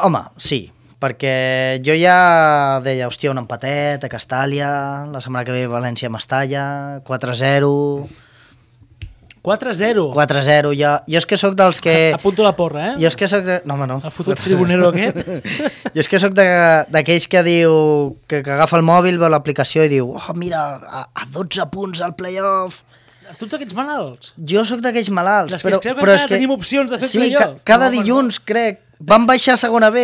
Home, 0.00 0.20
sí, 0.40 0.70
perquè 1.00 1.80
jo 1.84 1.92
ja 2.00 2.80
deia, 2.80 3.08
hòstia, 3.10 3.28
un 3.34 3.40
empatet 3.42 4.06
a 4.06 4.08
Castàlia, 4.08 4.70
la 5.12 5.20
setmana 5.20 5.44
que 5.44 5.52
ve 5.52 5.66
València 5.68 6.08
Mestalla, 6.08 7.02
4-0, 7.04 7.68
4-0. 9.42 10.06
4-0, 10.16 10.72
jo, 10.76 10.92
jo 11.08 11.20
és 11.20 11.26
que 11.28 11.36
sóc 11.40 11.54
dels 11.60 11.80
que... 11.84 11.94
Apunto 12.16 12.44
la 12.44 12.54
porra, 12.56 12.90
eh? 12.92 12.94
Jo 13.02 13.08
és 13.12 13.16
que 13.20 13.28
sóc 13.28 13.44
de... 13.44 13.58
No, 13.68 13.76
home, 13.76 13.86
no. 13.90 14.00
El 14.04 14.12
fotut 14.16 14.40
tribunero 14.40 14.88
aquest. 14.88 15.20
Jo 15.94 16.00
és 16.04 16.08
que 16.08 16.20
sóc 16.22 16.32
de- 16.36 16.84
d'aquells 16.92 17.28
que 17.28 17.42
diu 17.44 17.72
que, 18.28 18.40
que 18.46 18.52
agafa 18.56 18.80
el 18.80 18.84
mòbil, 18.88 19.20
veu 19.20 19.28
l'aplicació 19.32 19.84
i 19.84 19.92
diu 19.92 20.12
oh, 20.16 20.32
mira, 20.38 20.60
a, 20.80 21.04
a 21.12 21.28
12 21.32 21.68
punts 21.72 22.00
al 22.04 22.16
playoff. 22.16 22.80
Tots 23.40 23.56
aquests 23.56 23.76
malalts. 23.76 24.34
Jo 24.52 24.66
sóc 24.68 24.82
d'aquells 24.84 25.08
malalts, 25.16 25.54
Les 25.56 25.64
però, 25.64 25.80
que 25.80 25.94
però 25.96 26.14
és 26.16 26.26
que... 26.26 26.34
tenim 26.36 26.52
opcions 26.52 26.92
de 26.92 26.98
fer 27.00 27.08
sí, 27.08 27.30
ca 27.32 27.54
cada 27.64 27.88
No, 27.88 27.96
dilluns, 27.96 28.40
crec, 28.44 28.82
van 29.00 29.24
baixar 29.28 29.56
a 29.56 29.60
segona 29.60 29.88
B 29.94 30.02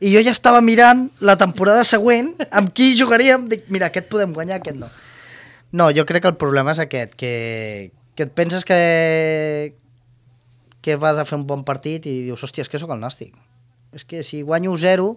i 0.00 0.12
jo 0.14 0.22
ja 0.24 0.32
estava 0.32 0.62
mirant 0.64 1.08
la 1.20 1.36
temporada 1.40 1.84
següent 1.84 2.32
amb 2.48 2.72
qui 2.72 2.94
jugaríem. 2.96 3.44
Dic, 3.50 3.66
mira, 3.68 3.92
aquest 3.92 4.08
podem 4.08 4.32
guanyar, 4.32 4.62
aquest 4.62 4.80
no. 4.80 4.88
No, 5.70 5.90
jo 5.92 6.06
crec 6.08 6.24
que 6.24 6.32
el 6.32 6.38
problema 6.40 6.72
és 6.72 6.80
aquest, 6.80 7.12
que, 7.20 7.90
que 8.16 8.24
et 8.24 8.32
penses 8.32 8.64
que, 8.64 9.74
que 10.80 10.96
vas 10.96 11.20
a 11.20 11.26
fer 11.28 11.36
un 11.36 11.44
bon 11.48 11.66
partit 11.68 12.08
i 12.08 12.22
dius, 12.30 12.46
hòstia, 12.46 12.64
és 12.64 12.72
que 12.72 12.80
sóc 12.80 12.94
el 12.94 13.02
nàstic. 13.02 13.36
És 13.92 14.08
que 14.08 14.22
si 14.24 14.40
guanyo 14.40 14.72
0, 14.80 15.12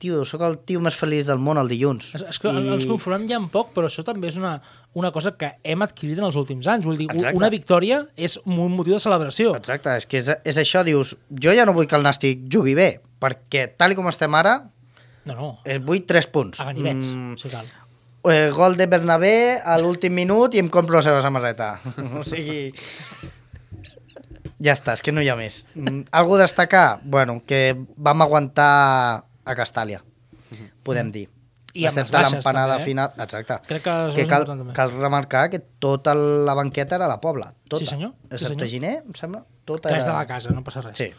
tio, 0.00 0.22
sóc 0.26 0.42
el 0.46 0.56
tio 0.66 0.80
més 0.82 0.96
feliç 0.98 1.26
del 1.28 1.38
món 1.38 1.60
el 1.60 1.68
dilluns. 1.70 2.08
És, 2.18 2.24
és 2.32 2.38
que 2.42 2.48
I... 2.50 2.62
ens 2.74 2.86
conformem 2.88 3.28
ja 3.30 3.36
en 3.38 3.46
poc, 3.52 3.70
però 3.76 3.86
això 3.90 4.02
també 4.06 4.30
és 4.32 4.38
una, 4.40 4.54
una 4.98 5.12
cosa 5.14 5.34
que 5.38 5.52
hem 5.62 5.84
adquirit 5.86 6.18
en 6.18 6.26
els 6.30 6.38
últims 6.40 6.66
anys. 6.72 6.88
Vull 6.88 6.98
dir, 6.98 7.06
Exacte. 7.12 7.36
una 7.38 7.50
victòria 7.52 8.00
és 8.16 8.38
un 8.46 8.72
motiu 8.74 8.96
de 8.96 9.00
celebració. 9.04 9.54
Exacte, 9.60 9.94
és 10.00 10.08
que 10.10 10.22
és, 10.24 10.30
és 10.44 10.58
això, 10.64 10.82
dius, 10.88 11.14
jo 11.30 11.54
ja 11.54 11.66
no 11.68 11.76
vull 11.76 11.86
que 11.90 11.98
el 12.00 12.06
nàstic 12.08 12.48
jugui 12.50 12.74
bé, 12.78 12.88
perquè 13.20 13.68
tal 13.76 13.94
com 13.98 14.08
estem 14.10 14.34
ara, 14.40 14.58
No, 15.28 15.34
no, 15.36 15.48
vull 15.84 16.00
3 16.08 16.26
punts. 16.32 16.58
a 16.60 16.64
ganivets, 16.70 17.10
Mm, 17.12 17.34
si 17.36 17.50
cal. 17.52 17.66
eh, 18.32 18.48
gol 18.56 18.74
de 18.78 18.86
Bernabé 18.88 19.60
a 19.62 19.76
l'últim 19.78 20.14
minut 20.16 20.54
i 20.56 20.58
em 20.64 20.68
compro 20.72 20.96
la 20.96 21.02
seva 21.04 21.20
samarreta. 21.22 21.74
o 22.18 22.24
sigui... 22.24 22.72
Ja 24.60 24.74
està, 24.76 24.92
és 24.96 25.00
que 25.04 25.12
no 25.12 25.22
hi 25.24 25.28
ha 25.32 25.36
més. 25.38 25.62
Mm, 25.74 26.02
Algú 26.12 26.36
destacar? 26.36 27.00
Bueno, 27.04 27.38
que 27.48 27.76
vam 27.96 28.20
aguantar 28.24 29.24
a 29.52 29.58
Castàlia, 29.58 30.00
podem 30.86 31.10
dir. 31.14 31.26
I 31.70 31.84
amb 31.86 32.00
les 32.00 32.08
Excepte 32.10 32.34
l'empanada 32.34 32.72
també, 32.74 32.82
eh? 32.82 32.86
final. 32.88 33.12
Exacte. 33.22 33.56
Crec 33.68 33.84
que 33.84 33.92
que 34.16 34.24
cal, 34.26 34.46
cal 34.74 34.90
remarcar 34.96 35.44
que 35.52 35.60
tota 35.78 36.16
la 36.18 36.54
banqueta 36.58 36.96
era 36.98 37.06
la 37.06 37.20
Pobla. 37.22 37.52
Tota. 37.68 37.84
Sí, 37.84 37.86
senyor. 37.86 38.10
Sí, 38.24 38.34
Excepte 38.34 38.66
senyor. 38.66 38.70
Giner, 38.72 38.94
em 39.06 39.14
sembla. 39.14 39.44
Tota 39.64 39.88
Que 39.88 39.94
era... 39.94 40.00
és 40.02 40.08
de 40.10 40.16
la 40.16 40.26
casa, 40.26 40.50
no 40.50 40.64
passa 40.66 40.82
res. 40.82 40.98
Sí. 40.98 41.12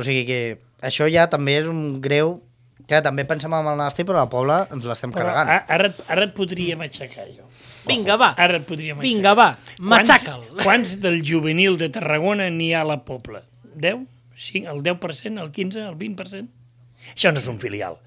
O 0.00 0.06
sigui 0.06 0.24
que 0.24 0.40
això 0.80 1.10
ja 1.12 1.26
també 1.28 1.58
és 1.60 1.68
un 1.68 2.00
greu... 2.00 2.38
Que 2.86 3.00
també 3.02 3.24
pensem 3.26 3.50
en 3.52 3.66
el 3.66 3.80
Nàstic, 3.80 4.06
però 4.06 4.20
la 4.22 4.30
Pobla 4.30 4.60
ens 4.70 4.84
l'estem 4.86 5.10
carregant. 5.12 5.48
ara, 5.50 5.90
ara 6.06 6.24
et 6.28 6.34
podríem 6.36 6.80
aixecar, 6.86 7.24
jo. 7.34 7.44
Vinga, 7.84 8.14
va. 8.16 8.28
Ara 8.38 8.60
et 8.60 8.66
podríem 8.68 9.00
aixecar. 9.00 9.08
Vinga, 9.10 9.32
va. 9.34 9.48
Matxaca'l. 9.92 10.44
Quants, 10.54 10.62
quants 10.66 10.92
del 11.02 11.18
juvenil 11.26 11.76
de 11.80 11.88
Tarragona 11.92 12.46
n'hi 12.48 12.70
ha 12.72 12.84
a 12.86 12.88
la 12.94 13.00
Pobla? 13.04 13.42
10? 13.74 14.06
Sí, 14.38 14.62
el 14.64 14.84
10%, 14.86 15.42
el 15.42 15.50
15%, 15.52 15.82
el 15.88 15.98
20%? 15.98 16.48
Això 17.14 17.32
no 17.32 17.38
és 17.38 17.46
un 17.46 17.60
filial. 17.60 17.98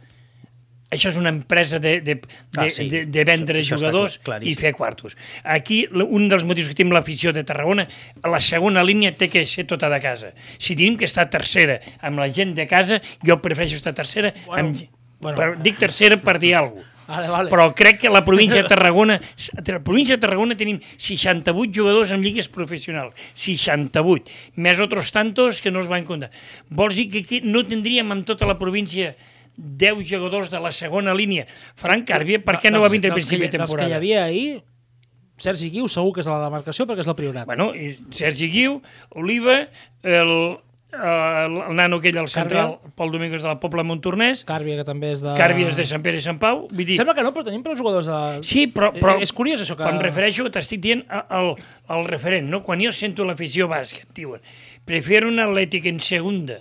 Això 0.90 1.12
és 1.12 1.18
una 1.22 1.30
empresa 1.30 1.78
de, 1.78 2.00
de, 2.02 2.16
de, 2.16 2.22
Ah, 2.58 2.66
sí. 2.74 2.88
de, 2.90 3.04
de 3.06 3.24
vendre 3.24 3.60
Això- 3.62 3.78
jugadors 3.78 4.18
clar- 4.26 4.42
i 4.44 4.56
fer 4.58 4.72
quartos. 4.74 5.16
Aquí, 5.44 5.84
un 5.94 6.28
dels 6.28 6.44
motius 6.44 6.68
que 6.68 6.74
tenim 6.74 6.92
l'afició 6.96 7.30
de 7.32 7.44
Tarragona, 7.46 7.86
la 8.24 8.40
segona 8.42 8.82
línia 8.84 9.12
té 9.16 9.30
que 9.30 9.46
ser 9.46 9.68
tota 9.70 9.88
de 9.88 10.00
casa. 10.02 10.32
Si 10.58 10.76
tenim 10.76 10.98
que 10.98 11.06
estar 11.06 11.30
tercera 11.30 11.80
amb 12.02 12.18
la 12.18 12.26
gent 12.34 12.56
de 12.58 12.66
casa, 12.66 13.02
jo 13.22 13.38
prefereixo 13.40 13.76
estar 13.78 13.94
tercera 13.94 14.34
Bueno, 14.48 14.70
amb... 14.70 14.82
bueno. 15.22 15.38
per, 15.38 15.50
dic 15.62 15.78
tercera 15.78 16.18
per 16.18 16.40
dir 16.40 16.56
alguna 16.56 16.82
cosa. 16.82 16.96
Vale, 17.10 17.28
vale. 17.34 17.50
Però 17.50 17.66
crec 17.74 18.04
que 18.04 18.12
la 18.14 18.22
província 18.26 18.62
de 18.62 18.70
Tarragona, 18.70 19.18
a 19.18 19.64
la 19.66 19.82
província 19.82 20.16
de 20.16 20.22
Tarragona 20.22 20.58
tenim 20.58 20.78
68 20.98 21.74
jugadors 21.74 22.14
en 22.14 22.22
lligues 22.22 22.52
professionals, 22.54 23.18
68, 23.34 24.30
més 24.62 24.80
otros 24.84 25.10
tantos 25.16 25.64
que 25.66 25.74
no 25.74 25.82
els 25.82 25.90
van 25.90 26.06
comptar. 26.06 26.30
Vols 26.70 26.94
dir 27.00 27.10
que 27.10 27.26
aquí 27.26 27.42
no 27.42 27.66
tindríem 27.66 28.14
en 28.14 28.24
tota 28.30 28.46
la 28.46 28.60
província 28.62 29.16
10 29.58 30.06
jugadors 30.06 30.54
de 30.54 30.62
la 30.62 30.72
segona 30.72 31.18
línia? 31.18 31.48
Frank 31.76 32.06
Càrbia, 32.08 32.44
per 32.46 32.60
què 32.62 32.70
no 32.70 32.84
va 32.84 32.94
vindre 32.94 33.10
a 33.10 33.18
principi 33.18 33.48
de 33.48 33.50
Dels 33.50 33.58
que 33.58 33.58
hi 33.58 33.66
temporada? 33.66 33.98
havia 33.98 34.24
ahir, 34.30 34.62
Sergi 35.40 35.70
Guiu 35.72 35.88
segur 35.88 36.14
que 36.14 36.22
és 36.22 36.28
a 36.28 36.36
la 36.36 36.46
demarcació 36.46 36.86
perquè 36.86 37.02
és 37.02 37.10
la 37.10 37.16
priorat. 37.18 37.48
Bueno, 37.48 37.72
i 37.74 37.96
Sergi 38.16 38.50
Guiu, 38.52 38.82
Oliva, 39.18 39.62
el, 40.04 40.34
el, 40.94 41.58
el 41.70 41.76
nano 41.78 42.00
aquell 42.02 42.18
al 42.18 42.30
central, 42.32 42.78
Pol 42.98 43.12
Domingos 43.14 43.44
de 43.44 43.48
la 43.48 43.60
Pobla 43.62 43.84
Montornès, 43.86 44.42
Càrbia, 44.48 44.80
que 44.80 44.86
també 44.88 45.12
és 45.14 45.22
de... 45.22 45.36
Càrbies 45.38 45.78
de 45.78 45.86
Sant 45.90 46.02
Pere 46.06 46.18
i 46.18 46.24
Sant 46.26 46.40
Pau, 46.42 46.64
vull 46.72 46.88
dir... 46.88 46.98
Sembla 46.98 47.14
que 47.18 47.26
no, 47.26 47.34
però 47.36 47.46
tenim 47.46 47.62
prou 47.66 47.78
jugadors 47.78 48.10
de... 48.10 48.20
Sí, 48.48 48.66
però, 48.74 48.90
però 48.98 49.18
Eh, 49.20 49.26
És 49.28 49.34
curiós 49.36 49.62
això 49.62 49.76
que... 49.78 49.84
quan 49.86 50.00
em 50.00 50.04
refereixo, 50.04 50.48
t'estic 50.54 50.82
dient 50.82 51.04
al, 51.10 51.54
al 51.88 52.06
referent, 52.10 52.50
no? 52.50 52.64
Quan 52.66 52.82
jo 52.82 52.92
sento 52.96 53.26
l'afició 53.28 53.68
basca, 53.70 54.06
diuen, 54.18 54.42
prefiero 54.86 55.30
un 55.30 55.40
Atlètic 55.44 55.86
en 55.92 56.00
segunda, 56.02 56.60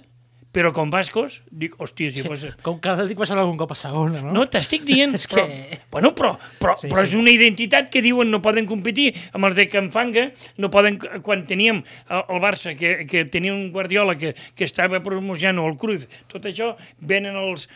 però 0.52 0.70
con 0.72 0.88
vascos, 0.90 1.42
dic, 1.52 1.74
hòstia, 1.78 2.10
si 2.10 2.22
fos... 2.24 2.46
Com 2.64 2.78
que 2.82 2.94
dic 3.06 3.18
baixar 3.20 3.36
algun 3.38 3.58
cop 3.60 3.74
a 3.74 3.76
segona, 3.78 4.22
no? 4.24 4.32
No, 4.32 4.44
t'estic 4.48 4.82
dient, 4.88 5.12
És 5.18 5.26
però, 5.28 5.44
que- 5.46 5.78
bueno, 5.92 6.14
però, 6.16 6.30
però, 6.58 6.74
Sí, 6.80 6.86
sí, 6.88 6.92
però 6.94 7.04
sí. 7.04 7.10
és 7.12 7.16
una 7.20 7.30
identitat 7.34 7.90
que 7.92 8.00
diuen 8.02 8.30
no 8.32 8.40
poden 8.42 8.66
competir 8.66 9.10
amb 9.36 9.44
els 9.50 9.58
de 9.58 9.68
Canfanga, 9.68 10.30
no 10.56 10.70
poden, 10.72 10.96
quan 11.22 11.44
teníem 11.46 11.82
el, 12.08 12.22
el 12.24 12.40
Barça, 12.42 12.72
que, 12.80 13.04
que 13.06 13.26
tenia 13.28 13.52
un 13.52 13.68
Guardiola 13.76 14.16
que, 14.16 14.32
que 14.56 14.64
estava 14.64 15.02
promocionant 15.04 15.60
el 15.68 15.76
Cruyff, 15.78 16.08
tot 16.32 16.48
això, 16.48 16.72
venen 16.98 17.36
els, 17.36 17.68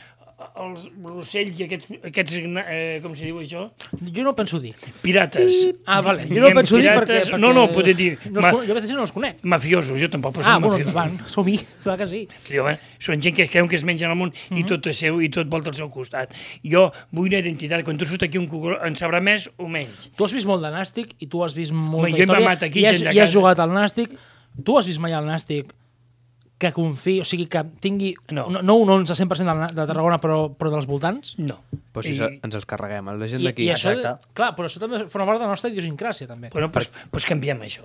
els 0.63 0.87
Rossell 1.05 1.51
i 1.59 1.65
aquests, 1.67 1.89
aquests 2.09 2.35
eh, 2.63 3.01
com 3.03 3.15
se 3.17 3.25
diu 3.25 3.39
això? 3.43 3.65
Jo 4.15 4.25
no 4.27 4.33
penso 4.39 4.61
dir. 4.61 4.73
Pirates. 5.03 5.75
Ah, 5.87 6.01
vale. 6.03 6.27
Jo 6.31 6.41
no 6.45 6.51
penso 6.57 6.77
dir 6.79 6.89
perquè, 6.91 7.07
pirates. 7.07 7.29
perquè... 7.31 7.41
No, 7.41 7.53
no, 7.57 7.67
podria 7.73 7.95
dir. 7.95 8.19
No 8.31 8.41
Ma- 8.45 8.53
jo 8.53 8.73
aquests 8.77 8.93
no 8.97 9.03
els 9.07 9.13
conec. 9.13 9.41
Mafiosos, 9.43 10.01
jo 10.01 10.09
tampoc, 10.13 10.35
però 10.37 10.45
Ah, 10.47 10.55
són 10.57 10.63
bueno, 10.63 10.77
mafiosos. 10.79 10.93
endavant. 10.95 11.29
Som-hi, 11.29 11.57
clar 11.85 11.99
que 11.99 12.07
sí. 12.11 12.23
Jo, 12.51 12.69
eh? 12.71 12.79
Són 13.03 13.21
gent 13.23 13.35
que 13.37 13.49
creuen 13.49 13.69
que 13.69 13.77
es 13.77 13.85
mengen 13.85 14.11
el 14.11 14.17
món 14.17 14.33
Mhm. 14.51 14.59
i 14.59 14.65
tot 14.69 14.87
és 14.87 14.99
seu 14.99 15.21
i 15.21 15.29
tot 15.29 15.49
volta 15.51 15.69
al 15.71 15.75
seu 15.75 15.89
costat. 15.91 16.35
Jo 16.65 16.91
vull 17.11 17.29
una 17.33 17.39
identitat. 17.43 17.83
Quan 17.85 17.99
tu 17.99 18.05
surt 18.07 18.23
aquí 18.23 18.39
un 18.39 18.47
cucuró, 18.49 18.79
en 18.87 18.95
sabrà 18.95 19.21
més 19.21 19.51
o 19.59 19.67
menys. 19.69 20.11
Tu 20.17 20.25
has 20.25 20.33
vist 20.33 20.47
molt 20.47 20.63
de 20.63 20.71
Nàstic 20.71 21.17
i 21.21 21.27
tu 21.27 21.43
has 21.45 21.55
vist 21.55 21.73
molta 21.73 22.09
Home, 22.09 22.11
jo 22.11 22.17
he 22.17 22.23
història 22.27 22.41
mamat 22.47 22.63
aquí 22.69 22.81
i 22.81 22.87
has, 22.87 23.03
i 23.03 23.19
has 23.19 23.33
jugat 23.33 23.59
al 23.61 23.71
Nàstic. 23.75 24.11
Tu 24.65 24.77
has 24.79 24.87
vist 24.87 25.01
mai 25.01 25.13
al 25.17 25.25
Nàstic 25.27 25.73
que 26.63 26.71
confiï, 26.77 27.19
o 27.23 27.27
sigui, 27.27 27.49
que 27.51 27.65
tingui 27.83 28.13
No. 28.31 28.47
no, 28.53 28.63
no 28.63 28.77
un 28.81 28.91
11 29.03 29.17
100% 29.19 29.53
de, 29.67 29.75
de 29.75 29.87
Tarragona, 29.91 30.21
però, 30.23 30.45
però 30.55 30.71
dels 30.73 30.87
voltants? 30.89 31.35
No. 31.43 31.59
Però 31.93 32.05
si 32.07 32.15
I, 32.15 32.39
ens 32.47 32.55
els 32.57 32.65
carreguem, 32.69 33.11
la 33.13 33.29
gent 33.29 33.43
d'aquí. 33.45 33.67
això, 33.75 33.93
clar, 34.33 34.53
però 34.57 34.71
això 34.71 34.81
també 34.81 35.03
forma 35.13 35.27
part 35.29 35.43
de 35.43 35.45
la 35.45 35.51
nostra 35.53 35.69
idiosincràsia, 35.75 36.29
també. 36.31 36.49
Bueno, 36.55 36.71
doncs 36.71 36.89
pues, 36.89 37.09
pues 37.13 37.27
canviem 37.29 37.61
això. 37.67 37.85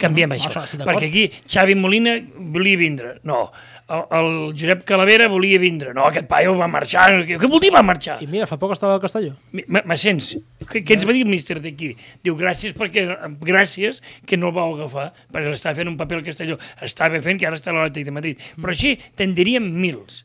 Canviem 0.00 0.30
No, 0.32 0.38
això. 0.38 0.48
això 0.52 0.64
estic 0.64 0.80
d'acord. 0.80 0.96
Perquè 1.02 1.10
aquí 1.10 1.26
Xavi 1.44 1.74
Molina 1.76 2.16
volia 2.38 2.80
vindre. 2.80 3.18
No. 3.28 3.50
El, 3.92 4.04
el 4.16 4.28
Josep 4.56 4.84
Calavera 4.88 5.28
volia 5.28 5.60
vindre. 5.60 5.92
No, 5.96 6.06
aquest 6.08 6.26
paio 6.30 6.54
va 6.56 6.68
marxar. 6.70 7.10
Què, 7.28 7.36
vol 7.44 7.60
dir 7.60 7.72
va 7.74 7.82
marxar? 7.84 8.16
I 8.24 8.28
mira, 8.30 8.48
fa 8.48 8.56
poc 8.60 8.72
estava 8.76 8.96
al 8.96 9.02
Castelló. 9.02 9.34
Sents? 10.00 10.32
Què, 10.64 10.80
què 10.80 10.96
ens 10.96 11.06
va 11.08 11.12
dir 11.12 11.26
el 11.26 11.32
míster 11.32 11.58
d'aquí? 11.60 11.92
Diu, 12.24 12.36
gràcies 12.38 12.72
perquè 12.78 13.04
gràcies 13.44 14.00
que 14.26 14.38
no 14.40 14.50
el 14.50 14.56
vau 14.56 14.76
agafar, 14.78 15.10
perquè 15.32 15.52
l'estava 15.52 15.82
fent 15.82 15.92
un 15.92 15.98
paper 16.00 16.20
al 16.22 16.26
Castelló. 16.30 16.58
Estava 16.80 17.20
fent 17.24 17.40
que 17.40 17.48
ara 17.48 17.58
està 17.60 17.74
a 17.74 17.76
l'Atlètic 17.76 18.08
de 18.08 18.14
Madrid. 18.16 18.44
Però 18.56 18.72
així 18.72 18.96
tindríem 19.18 19.68
mils. 19.82 20.22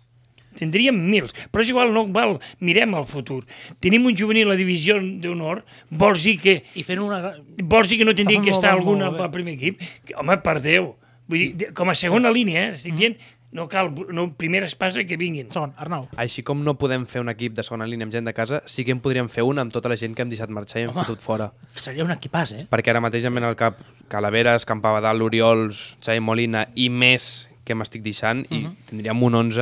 Tindríem 0.58 0.95
mils. 1.12 1.36
Però 1.51 1.65
és 1.65 1.71
igual, 1.73 1.91
no 1.93 2.06
val. 2.13 2.38
Mirem 2.63 2.95
el 2.97 3.08
futur. 3.10 3.43
Tenim 3.84 4.08
un 4.10 4.15
juvenil 4.17 4.47
a 4.47 4.56
la 4.56 4.60
divisió 4.60 4.97
d'honor, 4.97 5.65
vols 5.91 6.23
dir 6.25 6.38
que 6.41 6.56
I 6.73 6.86
fent 6.88 7.03
una... 7.03 7.36
vols 7.62 7.91
dir 7.91 7.99
que 7.99 8.08
no 8.08 8.15
tindria 8.17 8.41
que 8.41 8.56
estar 8.56 8.71
bé, 8.71 8.80
algun 8.80 9.03
molt 9.03 9.19
al 9.19 9.27
al 9.27 9.36
primer 9.36 9.58
equip? 9.58 9.84
Home, 10.15 10.39
per 10.45 10.58
Déu. 10.63 10.95
Vull 11.27 11.58
dir, 11.60 11.71
com 11.75 11.91
a 11.91 11.95
segona 11.99 12.32
línia, 12.32 12.69
eh? 12.69 12.75
Estic 12.77 12.95
dient, 12.95 13.17
no 13.57 13.65
cal, 13.71 13.89
no, 14.13 14.27
primera 14.37 14.67
espasa 14.69 15.01
que 15.09 15.17
vinguin. 15.17 15.49
Segon, 15.51 15.73
Arnau. 15.81 16.05
Així 16.21 16.43
com 16.45 16.61
no 16.63 16.75
podem 16.77 17.07
fer 17.09 17.23
un 17.23 17.31
equip 17.33 17.55
de 17.57 17.65
segona 17.65 17.87
línia 17.89 18.05
amb 18.05 18.13
gent 18.13 18.29
de 18.29 18.33
casa, 18.37 18.61
sí 18.69 18.85
que 18.85 18.93
en 18.93 19.01
podríem 19.01 19.27
fer 19.33 19.43
un 19.47 19.57
amb 19.63 19.73
tota 19.73 19.89
la 19.89 19.97
gent 19.97 20.13
que 20.15 20.21
hem 20.21 20.29
deixat 20.29 20.53
marxar 20.53 20.83
i 20.83 20.85
hem 20.85 20.93
Home. 20.93 21.03
fotut 21.07 21.25
fora. 21.25 21.49
Seria 21.73 22.05
un 22.05 22.13
equipàs, 22.13 22.53
eh? 22.53 22.67
Perquè 22.69 22.93
ara 22.93 23.01
mateix 23.01 23.25
em 23.25 23.33
ven 23.41 23.47
al 23.49 23.57
cap 23.57 23.81
Calaveres, 24.13 24.65
Campabadal, 24.69 25.21
Oriols, 25.25 25.97
Xavi 26.05 26.21
Molina 26.21 26.67
i 26.75 26.87
més 26.93 27.47
que 27.67 27.75
m'estic 27.75 28.05
deixant 28.05 28.45
i 28.53 28.61
tindríem 28.87 29.23
un 29.27 29.35
11 29.41 29.57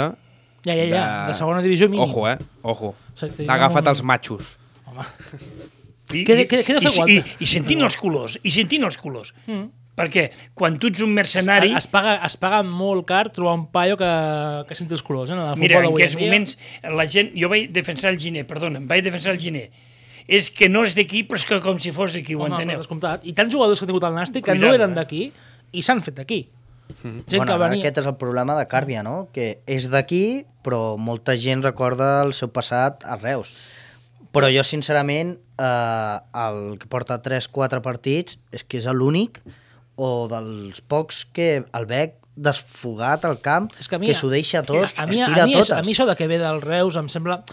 Ja, 0.65 0.73
ja, 0.73 0.83
ja. 0.89 1.05
De, 1.29 1.33
segona 1.37 1.61
divisió 1.61 1.87
mínim. 1.89 2.03
Ojo, 2.03 2.27
eh? 2.27 2.37
Ojo. 2.63 2.95
Tindríem 3.17 3.49
Agafa't 3.53 3.87
els 3.93 4.01
matxos. 4.03 4.55
Home. 4.89 5.03
I, 6.13 6.23
Què 6.25 6.35
de- 6.37 6.45
què- 6.49 6.61
què 6.65 6.73
de 6.77 6.81
fer 6.85 7.05
i, 7.09 7.15
i, 7.17 7.23
i 7.41 7.47
sentint 7.49 7.81
els 7.85 7.95
colors, 7.97 8.35
i 8.43 8.51
sentint 8.53 8.83
els 8.85 8.97
colors. 8.97 9.31
Mm. 9.47 9.69
Perquè 9.95 10.25
quan 10.57 10.75
tu 10.75 10.89
ets 10.91 11.01
un 11.05 11.13
mercenari... 11.15 11.71
Es, 11.71 11.85
es, 11.85 11.91
paga, 11.91 12.17
es 12.27 12.35
paga 12.39 12.59
molt 12.67 13.05
car 13.07 13.29
trobar 13.31 13.55
un 13.55 13.65
paio 13.71 13.95
que, 13.99 14.11
que 14.67 14.75
senti 14.75 14.95
els 14.97 15.03
colors. 15.07 15.31
Eh? 15.31 15.37
En 15.37 15.43
el 15.45 15.61
Mira, 15.61 15.79
en 15.79 15.87
aquests 15.93 16.17
dia. 16.17 16.27
moments 16.27 16.57
la 16.99 17.07
gent... 17.07 17.31
Jo 17.39 17.49
vaig 17.51 17.71
defensar 17.75 18.11
el 18.11 18.19
Giner, 18.19 18.43
perdona, 18.49 18.81
em 18.83 18.89
vaig 18.91 19.05
defensar 19.05 19.31
el 19.31 19.39
Giner. 19.39 19.69
És 20.27 20.49
que 20.51 20.67
no 20.67 20.83
és 20.83 20.97
d'aquí, 20.97 21.23
però 21.29 21.39
és 21.39 21.47
que 21.47 21.61
com 21.63 21.79
si 21.79 21.95
fos 21.95 22.15
d'aquí, 22.17 22.35
ho 22.35 22.43
Home, 22.43 22.59
enteneu? 22.59 22.83
I 23.23 23.33
tants 23.37 23.53
jugadors 23.53 23.79
que 23.79 23.87
ha 23.87 23.91
tingut 23.93 24.07
el 24.09 24.19
Nàstic 24.19 24.49
que 24.49 24.57
no 24.57 24.73
eren 24.73 24.91
eh? 24.91 24.99
d'aquí 24.99 25.23
i 25.71 25.85
s'han 25.85 26.03
fet 26.03 26.19
d'aquí. 26.19 26.43
Mhm. 27.01 27.23
Gent 27.25 27.39
bueno, 27.39 27.51
que 27.51 27.59
venia... 27.63 27.81
aquest 27.85 28.03
és 28.03 28.11
el 28.11 28.19
problema 28.19 28.59
de 28.59 28.67
Càrbia, 28.67 29.03
no? 29.05 29.29
Que 29.33 29.61
és 29.69 29.87
d'aquí, 29.93 30.45
però 30.65 30.97
molta 30.99 31.37
gent 31.39 31.63
recorda 31.63 32.19
el 32.25 32.35
seu 32.35 32.51
passat 32.51 33.05
a 33.05 33.15
Reus. 33.21 33.53
Però 34.35 34.49
jo, 34.51 34.65
sincerament, 34.67 35.37
eh, 35.55 36.15
el 36.45 36.75
que 36.81 36.89
porta 36.91 37.21
3-4 37.23 37.79
partits 37.85 38.41
és 38.51 38.65
que 38.67 38.81
és 38.81 38.89
l'únic 38.91 39.39
o 39.95 40.27
dels 40.31 40.81
pocs 40.81 41.25
que 41.33 41.63
el 41.73 41.85
veig 41.89 42.15
desfogat 42.35 43.23
al 43.25 43.37
camp, 43.39 43.69
És 43.79 43.87
que 43.87 43.97
mi- 43.99 44.07
que 44.07 44.15
s'ho 44.17 44.27
deixa 44.29 44.61
tot, 44.63 44.89
a 44.97 45.05
mi, 45.07 45.21
es 45.21 45.27
a, 45.27 45.45
mi, 45.45 45.53
totes. 45.53 45.71
a 45.71 45.81
mi 45.83 45.93
això 45.93 46.05
de 46.05 46.15
que 46.19 46.27
ve 46.27 46.37
del 46.41 46.61
Reus 46.61 46.97
em 46.99 47.07
sembla... 47.09 47.43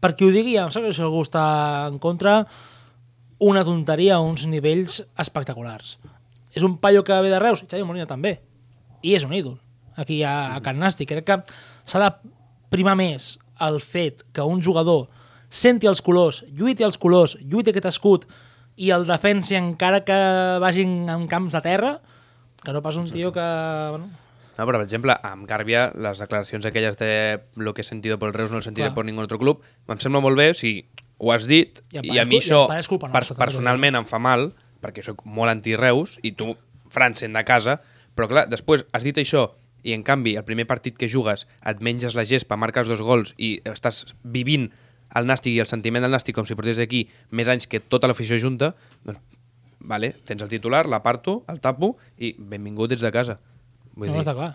Per 0.00 0.14
qui 0.16 0.24
ho 0.24 0.30
digui, 0.32 0.56
em 0.56 0.70
sembla 0.72 0.88
que 0.90 0.96
si 0.96 1.02
algú 1.04 1.20
està 1.22 1.86
en 1.90 1.98
contra, 2.00 2.46
una 3.38 3.62
tonteria 3.64 4.16
a 4.16 4.20
uns 4.24 4.46
nivells 4.48 5.02
espectaculars. 5.20 5.98
És 6.56 6.64
un 6.66 6.78
paio 6.80 7.04
que 7.04 7.18
ve 7.20 7.28
de 7.30 7.38
Reus, 7.38 7.62
Xavi 7.68 7.84
Molina 7.84 8.06
també. 8.08 8.38
I 9.04 9.14
és 9.14 9.24
un 9.28 9.34
ídol, 9.36 9.58
aquí 9.96 10.22
a, 10.24 10.56
a 10.56 10.60
Can 10.64 10.80
Nàstic. 10.80 11.08
Crec 11.12 11.26
que 11.28 11.36
s'ha 11.84 12.00
de 12.02 12.10
primar 12.72 12.96
més 12.96 13.34
el 13.60 13.78
fet 13.84 14.24
que 14.32 14.42
un 14.42 14.62
jugador 14.64 15.06
senti 15.50 15.86
els 15.86 16.00
colors, 16.00 16.42
lluiti 16.48 16.82
els 16.86 16.96
colors, 16.98 17.36
lluiti 17.44 17.70
aquest 17.74 17.90
escut 17.92 18.24
i 18.80 18.90
el 18.96 19.04
defensi 19.08 19.58
encara 19.58 20.02
que 20.08 20.16
vagin 20.62 21.04
en 21.12 21.26
camps 21.28 21.52
de 21.56 21.60
terra, 21.64 21.92
que 22.64 22.72
no 22.72 22.80
pas 22.82 22.96
un 22.96 23.10
tio 23.12 23.32
que... 23.32 23.46
Bueno, 23.92 24.10
No, 24.60 24.66
però, 24.68 24.76
per 24.76 24.84
exemple, 24.84 25.14
amb 25.24 25.46
Gàrbia, 25.48 25.86
les 25.96 26.18
declaracions 26.20 26.66
aquelles 26.68 26.98
de 27.00 27.40
lo 27.56 27.72
que 27.72 27.80
he 27.80 27.84
sentido 27.86 28.18
por 28.18 28.28
el 28.28 28.34
Reus 28.34 28.50
no 28.50 28.58
lo 28.58 28.62
sentiré 28.62 28.88
Clar. 28.88 28.94
por 28.94 29.06
ningún 29.06 29.24
otro 29.24 29.38
club, 29.40 29.62
em 29.88 29.96
sembla 30.02 30.20
molt 30.20 30.36
bé, 30.36 30.50
o 30.52 30.56
sigui, 30.58 30.82
ho 31.16 31.32
has 31.32 31.46
dit, 31.48 31.80
I 31.94 32.02
i, 32.02 32.18
a 32.20 32.26
mi 32.28 32.42
això 32.42 32.66
culpa 32.90 33.08
per, 33.08 33.22
també, 33.24 33.38
personalment 33.40 33.96
em 34.02 34.04
fa 34.04 34.20
mal, 34.20 34.50
perquè 34.84 35.00
sóc 35.06 35.24
molt 35.24 35.48
anti-Reus, 35.54 36.18
i 36.28 36.34
tu, 36.36 36.52
Fran, 36.92 37.16
sent 37.16 37.38
de 37.38 37.44
casa, 37.48 37.78
però 38.12 38.28
clar, 38.28 38.44
després 38.52 38.84
has 38.92 39.06
dit 39.06 39.16
això, 39.22 39.46
i 39.80 39.94
en 39.96 40.04
canvi, 40.04 40.36
el 40.36 40.44
primer 40.44 40.66
partit 40.68 40.98
que 40.98 41.08
jugues 41.08 41.46
et 41.64 41.80
menges 41.80 42.18
la 42.18 42.26
gespa, 42.28 42.60
marques 42.60 42.90
dos 42.90 43.00
gols 43.00 43.32
i 43.40 43.54
estàs 43.64 44.10
vivint 44.24 44.68
el 45.16 45.26
nàstic 45.26 45.54
i 45.56 45.60
el 45.62 45.66
sentiment 45.70 46.04
del 46.04 46.12
nàstic 46.14 46.34
com 46.36 46.46
si 46.46 46.54
portés 46.54 46.78
aquí 46.78 47.04
més 47.30 47.48
anys 47.48 47.66
que 47.66 47.80
tota 47.80 48.08
l'afició 48.10 48.38
junta, 48.38 48.74
doncs, 49.04 49.20
vale, 49.80 50.12
tens 50.28 50.42
el 50.42 50.48
titular, 50.48 50.86
l'aparto, 50.86 51.42
el 51.48 51.60
tapo 51.60 51.96
i 52.18 52.34
benvingut 52.38 52.92
ets 52.92 53.02
de 53.02 53.10
casa. 53.14 53.38
Vull 53.96 54.12
no, 54.12 54.20
està 54.22 54.34
clar. 54.36 54.52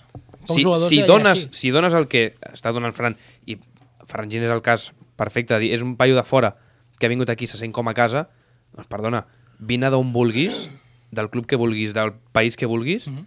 Com 0.48 0.56
si, 0.56 0.64
si, 0.88 1.02
dones, 1.04 1.48
si 1.52 1.72
dones 1.74 1.94
el 1.98 2.08
que 2.08 2.36
està 2.54 2.72
donant 2.72 2.94
Fran, 2.96 3.18
i 3.46 3.58
Ferran 4.06 4.30
Gin 4.32 4.46
és 4.46 4.54
el 4.54 4.62
cas 4.62 4.92
perfecte, 5.18 5.58
dir, 5.60 5.74
és 5.74 5.84
un 5.84 5.96
paio 5.98 6.16
de 6.16 6.24
fora 6.24 6.54
que 7.00 7.08
ha 7.08 7.12
vingut 7.12 7.30
aquí, 7.30 7.48
se 7.48 7.58
sent 7.58 7.74
com 7.76 7.90
a 7.90 7.96
casa, 7.98 8.28
doncs 8.76 8.88
perdona, 8.92 9.26
vine 9.60 9.90
d'on 9.92 10.14
vulguis, 10.14 10.70
del 11.16 11.30
club 11.34 11.48
que 11.50 11.58
vulguis, 11.60 11.94
del 11.96 12.14
país 12.32 12.56
que 12.56 12.66
vulguis, 12.70 13.08
Mhm. 13.08 13.26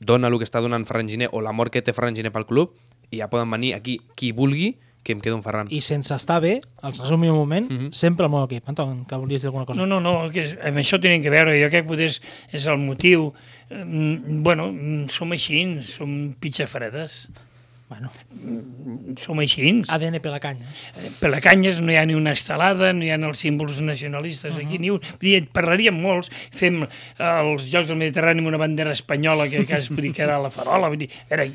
dona 0.00 0.28
el 0.28 0.38
que 0.38 0.44
està 0.44 0.60
donant 0.62 0.86
Ferran 0.86 1.08
Giner 1.08 1.28
o 1.32 1.40
l'amor 1.40 1.70
que 1.70 1.82
té 1.82 1.92
Ferran 1.92 2.16
Giner 2.16 2.32
pel 2.32 2.46
club 2.46 2.72
i 3.10 3.18
ja 3.18 3.28
poden 3.28 3.50
venir 3.50 3.74
aquí 3.74 4.00
qui 4.14 4.32
vulgui, 4.32 4.78
que 5.02 5.12
em 5.12 5.20
quedo 5.20 5.36
un 5.36 5.42
Ferran. 5.42 5.66
I 5.70 5.80
sense 5.80 6.12
estar 6.14 6.40
bé, 6.42 6.60
els 6.82 6.98
resumi 7.00 7.28
un 7.30 7.36
moment, 7.36 7.70
Mhm. 7.70 7.92
sempre 7.92 8.26
el 8.26 8.30
meu 8.32 8.44
equip. 8.44 8.68
Anton, 8.68 9.04
que 9.06 9.16
volies 9.16 9.42
dir 9.42 9.48
alguna 9.48 9.64
cosa? 9.66 9.80
No, 9.80 9.86
no, 9.86 10.00
no, 10.00 10.28
que 10.30 10.42
és, 10.44 10.56
amb 10.62 10.76
això 10.78 11.00
tenen 11.00 11.22
que 11.22 11.30
veure, 11.30 11.54
jo 11.62 11.70
crec 11.70 11.84
que 11.84 11.88
potser 11.88 12.06
és, 12.06 12.20
és 12.52 12.66
el 12.66 12.76
motiu. 12.78 13.32
Mm, 13.70 14.42
bueno, 14.42 14.72
mm, 14.72 15.08
som 15.08 15.30
així, 15.32 15.82
som 15.82 16.34
pitxes 16.38 16.68
fredes, 16.68 17.28
Bueno, 17.90 18.08
som 19.18 19.36
així. 19.40 19.82
ADN 19.88 20.20
Pelacanya. 20.22 20.68
Per 21.18 21.28
la 21.28 21.40
canyes 21.42 21.80
no 21.82 21.90
hi 21.90 21.96
ha 21.98 22.04
ni 22.06 22.14
una 22.14 22.30
estelada, 22.30 22.92
no 22.92 23.02
hi 23.02 23.10
ha 23.10 23.16
els 23.18 23.38
símbols 23.42 23.80
nacionalistes 23.82 24.54
aquí, 24.54 24.78
ni 24.78 24.90
un. 24.94 25.00
Vull 25.00 25.18
dir, 25.26 25.34
en 25.40 25.48
parlaríem 25.50 25.98
molts, 26.00 26.30
fem 26.54 26.84
eh, 26.84 26.88
els 27.18 27.66
Jocs 27.72 27.88
del 27.90 27.98
Mediterrani 27.98 28.38
amb 28.44 28.52
una 28.52 28.58
bandera 28.62 28.92
espanyola 28.94 29.48
que, 29.50 29.66
que 29.66 29.74
es 29.82 29.88
vull 29.90 30.02
dir 30.06 30.12
que 30.14 30.22
era 30.22 30.38
la 30.38 30.52
farola, 30.54 30.86
vull 30.86 30.98
dir, 31.02 31.10
era... 31.28 31.48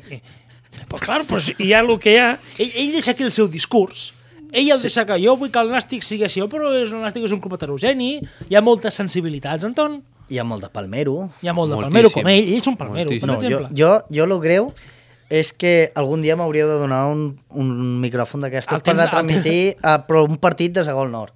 Però 0.88 1.00
clar, 1.02 1.22
pues, 1.26 1.52
hi 1.58 1.72
ha 1.72 1.80
el 1.80 1.98
que 1.98 2.12
hi 2.14 2.18
ha, 2.22 2.38
Ell, 2.58 2.70
ell 2.74 2.92
deixa 2.92 3.12
aquí 3.12 3.24
el 3.26 3.30
seu 3.34 3.48
discurs, 3.48 4.12
ell 4.52 4.68
el 4.70 4.80
deixa 4.82 5.04
que 5.08 5.16
jo 5.22 5.36
vull 5.36 5.50
que 5.50 5.58
el 5.58 5.70
Nàstic 5.72 6.02
sigui 6.06 6.24
així, 6.28 6.40
però 6.52 6.70
és, 6.76 6.92
el 6.92 7.00
Nàstic 7.02 7.24
és 7.26 7.32
un 7.34 7.40
club 7.40 7.54
heterogeni, 7.58 8.20
hi 8.48 8.54
ha 8.54 8.62
moltes 8.62 8.94
sensibilitats, 8.94 9.64
Anton, 9.64 10.02
Hi 10.28 10.40
ha 10.40 10.44
molt 10.44 10.64
de 10.64 10.68
palmero. 10.74 11.30
hi 11.40 11.46
ha 11.46 11.52
molt 11.54 11.70
de 11.70 11.76
Moltíssim. 11.76 11.92
palmero 11.92 12.10
com 12.10 12.26
ell, 12.26 12.48
ell 12.48 12.56
és 12.58 12.66
un 12.66 12.76
palmero, 12.76 13.10
Moltíssim. 13.10 13.28
per 13.28 13.28
No, 13.28 13.40
jo, 13.40 13.46
exemple. 13.46 13.76
jo, 13.78 13.90
jo 14.10 14.26
lo 14.26 14.40
greu 14.40 14.72
és 15.30 15.52
que 15.52 15.92
algun 15.94 16.22
dia 16.22 16.34
m'hauríeu 16.34 16.66
de 16.66 16.78
donar 16.80 17.06
un, 17.12 17.38
un 17.50 18.00
micròfon 18.02 18.40
d'aquestos 18.42 18.74
El 18.78 18.82
per 18.82 18.94
el 18.96 19.00
retransmitir 19.04 19.76
a, 19.82 20.00
però 20.06 20.24
un 20.26 20.36
partit 20.38 20.72
de 20.74 20.82
segon 20.82 21.12
nord. 21.14 21.30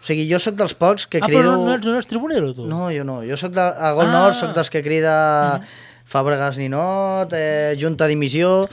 O 0.00 0.04
sigui, 0.06 0.24
jo 0.32 0.38
sóc 0.40 0.54
dels 0.56 0.72
pocs 0.72 1.04
que 1.06 1.18
ah, 1.20 1.26
crido... 1.26 1.42
però 1.42 1.52
no, 1.58 1.64
no, 1.66 1.74
ets, 1.76 1.84
no 1.84 1.98
ets 1.98 2.08
tribunero, 2.08 2.54
tu? 2.54 2.64
No, 2.68 2.88
jo 2.92 3.04
no. 3.04 3.18
Jo 3.24 3.36
sóc 3.36 3.52
de, 3.52 3.60
a 3.60 3.92
Gol 3.92 4.06
Ah. 4.08 4.12
Nord, 4.12 4.36
sóc 4.40 4.54
dels 4.56 4.70
que 4.72 4.82
crida 4.84 5.60
Fàbregas 6.06 6.60
Ninot, 6.60 7.34
eh, 7.36 7.74
Junta 7.80 8.08
d'Emissió... 8.10 8.68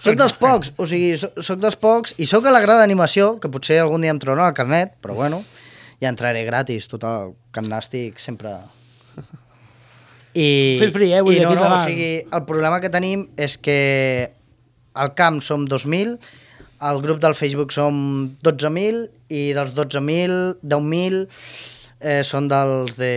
Soc 0.00 0.16
dels 0.16 0.32
pocs, 0.38 0.70
o 0.80 0.86
sigui, 0.88 1.10
soc, 1.18 1.58
dels 1.60 1.74
pocs 1.76 2.14
i 2.22 2.24
sóc 2.24 2.46
a 2.48 2.52
la 2.54 2.62
grada 2.62 2.86
d'animació, 2.86 3.34
que 3.42 3.50
potser 3.52 3.80
algun 3.82 4.00
dia 4.00 4.14
em 4.14 4.20
trobarà 4.22 4.46
el 4.48 4.54
carnet, 4.56 4.94
però 5.02 5.16
bueno, 5.18 5.42
ja 6.00 6.08
entraré 6.08 6.46
gratis, 6.46 6.86
total, 6.88 7.34
Can 7.52 7.68
Nàstic 7.68 8.22
sempre... 8.22 8.54
I, 10.30 10.78
Feel 10.78 10.92
free, 10.94 11.10
eh, 11.12 11.20
vull 11.26 11.36
i 11.36 11.42
no, 11.42 11.52
no, 11.58 11.66
o 11.74 11.80
sigui, 11.82 12.22
el 12.22 12.44
problema 12.48 12.78
que 12.80 12.88
tenim 12.94 13.26
és 13.36 13.58
que 13.58 13.80
al 14.94 15.12
camp 15.18 15.40
som 15.44 15.66
2.000, 15.68 16.16
al 16.86 17.02
grup 17.02 17.18
del 17.20 17.34
Facebook 17.34 17.74
som 17.74 18.36
12.000 18.40 19.08
i 19.36 19.42
dels 19.58 19.74
12.000, 19.76 20.62
10.000 20.62 21.24
eh, 22.00 22.22
són 22.24 22.48
dels 22.48 22.96
de 22.96 23.14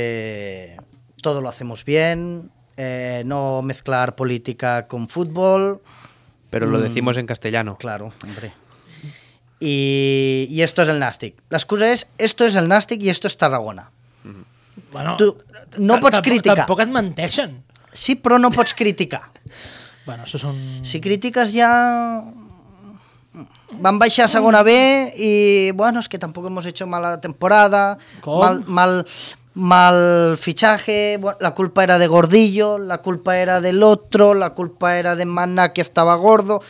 todo 1.24 1.40
lo 1.40 1.50
hacemos 1.50 1.86
bien, 1.86 2.50
eh, 2.78 3.24
no 3.26 3.62
mezclar 3.62 4.16
política 4.16 4.88
con 4.88 5.08
fútbol, 5.08 5.82
Pero 6.50 6.68
lo 6.68 6.78
Mm. 6.80 6.84
decimos 6.84 7.18
en 7.18 7.26
castellano. 7.26 7.78
claro, 7.78 8.14
hombre. 8.24 8.54
Y, 9.60 10.48
y 10.50 10.62
esto 10.62 10.82
es 10.82 10.90
el 10.90 11.00
Nastic. 11.00 11.36
La 11.50 11.58
excusa 11.58 11.92
es, 11.92 12.08
esto 12.18 12.46
es 12.46 12.56
el 12.56 12.68
Nastic 12.68 13.02
y 13.02 13.10
esto 13.10 13.28
es 13.28 13.38
Tarragona. 13.38 13.90
Bueno, 14.92 15.18
Tu 15.18 15.38
no 15.78 16.00
pots 16.00 16.18
tampoc- 16.18 16.24
criticar. 16.24 16.58
Tampoc 16.58 16.80
et 16.82 16.90
menteixen. 16.90 17.64
Sí, 17.94 18.16
però 18.16 18.38
no 18.40 18.50
pots 18.52 18.74
criticar. 18.74 19.30
Bueno, 20.06 20.26
això 20.26 20.36
són... 20.38 20.58
Si 20.84 21.00
critiques 21.00 21.54
ja... 21.56 21.70
Van 23.80 23.98
baixar 23.98 24.26
a 24.26 24.28
segona 24.28 24.62
B 24.62 25.14
y 25.18 25.72
bueno, 25.72 26.02
es 26.02 26.10
que 26.10 26.20
tampoco 26.20 26.48
hemos 26.52 26.66
hecho 26.68 26.86
mala 26.86 27.22
temporada, 27.22 27.98
¿Cómo? 28.22 28.40
mal, 28.44 28.64
mal, 28.68 29.06
mal 29.54 30.38
fichaje, 30.38 31.18
bueno, 31.20 31.38
la 31.42 31.54
culpa 31.54 31.84
era 31.84 32.00
de 32.00 32.08
Gordillo, 32.08 32.78
la 32.78 33.00
culpa 33.00 33.38
era 33.38 33.62
del 33.62 33.84
otro, 33.84 34.34
la 34.34 34.52
culpa 34.52 34.98
era 34.98 35.16
de 35.16 35.26
Mana 35.26 35.74
que 35.74 35.82
estaba 35.82 36.16
gordo. 36.16 36.62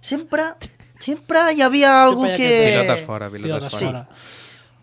Sempre, 0.00 0.42
sempre 0.98 1.52
hi 1.54 1.62
havia 1.62 2.02
algú 2.02 2.26
Sempre 2.26 2.44
hi 2.44 2.46
ha 2.46 2.48
que... 2.48 2.82
Pilotes 2.82 3.06
fora, 3.06 3.30
pilotes 3.30 3.48
Pilotes 3.48 3.72
fora. 3.72 3.86
fora. 3.86 4.08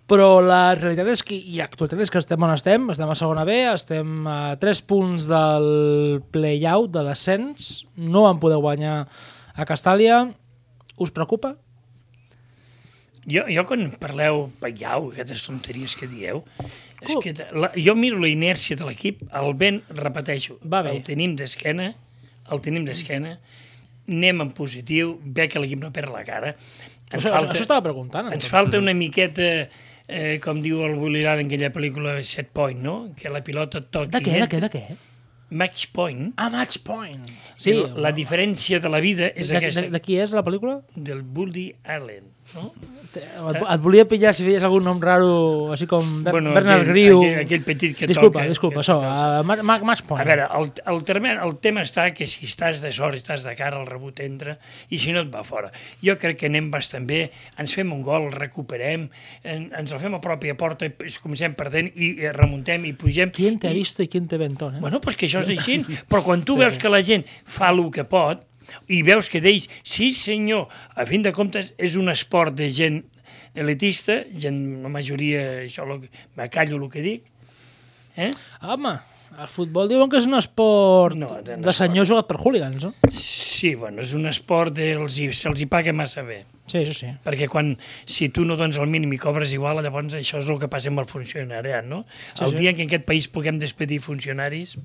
Però 0.05 0.37
la 0.45 0.75
realitat 0.77 1.07
és 1.09 1.23
que, 1.25 1.33
i 1.33 1.57
l'actualitat 1.57 2.03
és 2.03 2.11
que 2.13 2.19
estem 2.21 2.43
on 2.45 2.51
estem, 2.53 2.83
estem 2.93 3.09
a 3.09 3.15
segona 3.17 3.45
B, 3.47 3.55
estem 3.71 4.27
a 4.29 4.53
3 4.61 4.81
punts 4.85 5.25
del 5.31 6.21
play-out, 6.29 6.91
de 6.93 7.01
descens, 7.07 7.87
no 7.97 8.27
van 8.27 8.37
poder 8.41 8.59
guanyar 8.61 8.99
a 9.55 9.65
Castàlia. 9.65 10.27
Us 11.01 11.09
preocupa? 11.09 11.55
Jo, 13.25 13.47
jo 13.49 13.63
quan 13.65 13.87
parleu 13.97 14.43
paiau, 14.61 15.09
aquestes 15.09 15.41
tonteries 15.47 15.95
que 15.97 16.05
dieu, 16.05 16.43
és 17.07 17.21
que 17.23 17.33
la, 17.53 17.71
jo 17.75 17.95
miro 17.95 18.19
la 18.19 18.27
inèrcia 18.31 18.75
de 18.79 18.85
l'equip, 18.87 19.21
el 19.33 19.53
vent, 19.59 19.81
repeteixo, 19.89 20.57
Va 20.65 20.81
bé. 20.81 20.91
el 20.95 21.03
tenim 21.03 21.35
d'esquena, 21.39 21.93
el 22.51 22.61
tenim 22.61 22.85
d'esquena, 22.85 23.37
anem 24.07 24.41
en 24.41 24.51
positiu, 24.51 25.15
ve 25.23 25.47
que 25.49 25.59
l'equip 25.59 25.79
no 25.81 25.91
perd 25.93 26.11
la 26.13 26.23
cara. 26.27 26.55
Ens 27.11 27.23
Això, 27.23 27.31
falta, 27.33 27.53
això 27.53 27.61
estava 27.65 27.81
preguntant. 27.85 28.31
ens 28.33 28.47
falta 28.49 28.77
una 28.81 28.93
miqueta, 28.93 29.69
eh, 30.07 30.39
com 30.43 30.61
diu 30.61 30.83
el 30.85 30.95
Bolirà 30.99 31.33
en 31.39 31.47
aquella 31.47 31.71
pel·lícula 31.73 32.19
Set 32.23 32.49
Point, 32.53 32.81
no? 32.81 33.13
Que 33.17 33.29
la 33.29 33.43
pilota 33.43 33.81
toqui. 33.81 34.11
De 34.13 34.21
què, 34.25 34.39
de 34.41 34.47
què, 34.49 34.59
de 34.61 34.69
què? 34.69 34.83
Match 35.55 35.87
Point. 35.93 36.33
Ah, 36.37 36.49
Match 36.49 36.79
Point. 36.83 37.27
Sí, 37.55 37.71
Sí, 37.71 37.83
la 37.95 38.11
diferència 38.11 38.79
de 38.81 38.89
la 38.89 38.99
vida 38.99 39.27
és 39.35 39.47
de, 39.49 39.57
aquesta, 39.57 39.81
de, 39.85 39.91
de 39.93 39.99
qui 40.01 40.17
és 40.19 40.33
la 40.33 40.41
pel·lícula? 40.43 40.79
del 40.95 41.21
Woody 41.21 41.67
Allen, 41.85 42.31
no? 42.55 42.71
Et, 43.15 43.61
et 43.61 43.79
volia 43.83 44.03
pillar 44.09 44.33
si 44.35 44.43
feies 44.43 44.63
algun 44.67 44.83
nom 44.83 44.97
raro, 44.99 45.71
així 45.71 45.85
com 45.87 46.23
Ber 46.25 46.33
Bueno, 46.35 46.51
Bernard 46.55 46.81
aquell- 46.81 46.91
Griu. 46.91 47.19
aquell- 47.23 47.43
aquell 47.45 47.63
petit 47.63 47.93
que 47.95 48.07
disculpa, 48.07 48.39
toca, 48.41 48.49
Disculpa, 48.49 48.81
que 48.81 48.85
això, 48.85 48.95
toca 48.99 49.39
uh, 49.39 49.43
Ma-. 49.45 50.19
A 50.19 50.23
veure, 50.27 50.47
el, 50.59 50.71
el, 50.93 51.03
terme, 51.07 51.31
el 51.35 51.55
tema 51.63 51.83
està 51.85 52.09
que 52.13 52.27
si 52.27 52.45
estàs 52.49 52.81
de 52.83 52.91
sort, 52.91 53.15
estàs 53.15 53.43
de 53.47 53.55
cara, 53.55 53.79
el 53.79 53.87
rebut 53.87 54.19
entra, 54.19 54.57
i 54.89 54.99
si 54.99 55.13
no 55.15 55.21
et 55.23 55.31
va 55.33 55.43
fora. 55.47 55.71
Jo 56.03 56.17
crec 56.19 56.39
que 56.41 56.49
anem 56.51 56.67
bastant 56.73 57.07
bé, 57.07 57.29
ens 57.57 57.75
fem 57.77 57.93
un 57.93 58.01
gol, 58.03 58.31
recuperem, 58.33 59.07
en, 59.43 59.69
ens 59.77 59.91
el 59.95 59.99
fem 60.03 60.15
a 60.15 60.21
pròpia 60.23 60.57
porta, 60.59 60.85
i 60.89 61.15
comencem 61.21 61.53
perdent 61.55 61.91
i, 61.95 62.15
i 62.25 62.31
remuntem 62.35 62.83
i 62.89 62.93
pugem. 62.93 63.31
¿Quién 63.31 63.59
te 63.59 63.67
ha 63.69 63.71
I, 63.71 63.79
visto 63.79 64.03
y 64.03 64.07
quién 64.07 64.27
te 64.27 64.37
ve, 64.37 64.45
Anton? 64.51 64.75
Eh? 64.75 64.79
Bueno, 64.81 64.99
pues 65.01 65.15
que 65.15 65.27
això 65.27 65.39
és 65.45 65.53
així, 65.55 65.79
però 66.09 66.23
quan 66.23 66.43
tu 66.43 66.57
veus 66.57 66.77
que 66.77 66.89
la 66.91 67.03
gent 67.03 67.23
fa 67.45 67.69
el 67.71 67.85
que 67.91 68.03
pot 68.03 68.43
i 68.87 69.01
veus 69.05 69.29
que 69.31 69.41
d'ells, 69.43 69.67
sí 69.83 70.11
senyor, 70.15 70.69
a 70.95 71.05
fin 71.09 71.25
de 71.25 71.33
comptes 71.35 71.73
és 71.77 71.97
un 71.99 72.11
esport 72.13 72.55
de 72.55 72.69
gent 72.73 73.03
elitista, 73.55 74.21
gent, 74.35 74.61
la 74.83 74.91
majoria, 74.91 75.43
això 75.63 75.87
lo, 75.87 76.01
me 76.35 76.49
callo 76.51 76.79
el 76.81 76.89
que 76.91 77.03
dic, 77.03 77.27
eh? 78.19 78.31
Home, 78.61 78.97
el 79.35 79.47
futbol 79.51 79.89
diuen 79.91 80.11
que 80.11 80.19
és 80.21 80.27
un 80.29 80.37
esport 80.37 81.17
No, 81.19 81.29
de, 81.43 81.57
de 81.59 81.73
senyor 81.75 82.07
jugat 82.07 82.27
per 82.29 82.37
hooligans, 82.39 82.85
no? 82.87 83.11
Sí, 83.11 83.73
bueno, 83.79 84.03
és 84.03 84.13
un 84.15 84.27
esport 84.29 84.75
dels, 84.75 85.17
se'ls 85.39 85.63
hi 85.63 85.67
paga 85.71 85.95
massa 85.95 86.23
bé. 86.27 86.43
Sí, 86.65 86.79
això 86.81 86.95
sí. 86.97 87.09
Perquè 87.25 87.47
quan, 87.51 87.73
si 88.09 88.29
tu 88.33 88.45
no 88.47 88.57
dones 88.59 88.79
el 88.81 88.91
mínim 88.91 89.11
i 89.13 89.19
cobres 89.21 89.53
igual, 89.55 89.81
llavors 89.83 90.15
això 90.17 90.41
és 90.41 90.51
el 90.51 90.59
que 90.61 90.69
passa 90.71 90.91
amb 90.91 91.03
el 91.03 91.09
funcionariat, 91.09 91.87
no? 91.87 92.03
Sí, 92.33 92.45
el 92.47 92.55
sí. 92.55 92.61
dia 92.63 92.73
que 92.73 92.85
en 92.85 92.91
aquest 92.91 93.07
país 93.07 93.31
puguem 93.31 93.61
despedir 93.61 94.01
funcionaris... 94.03 94.77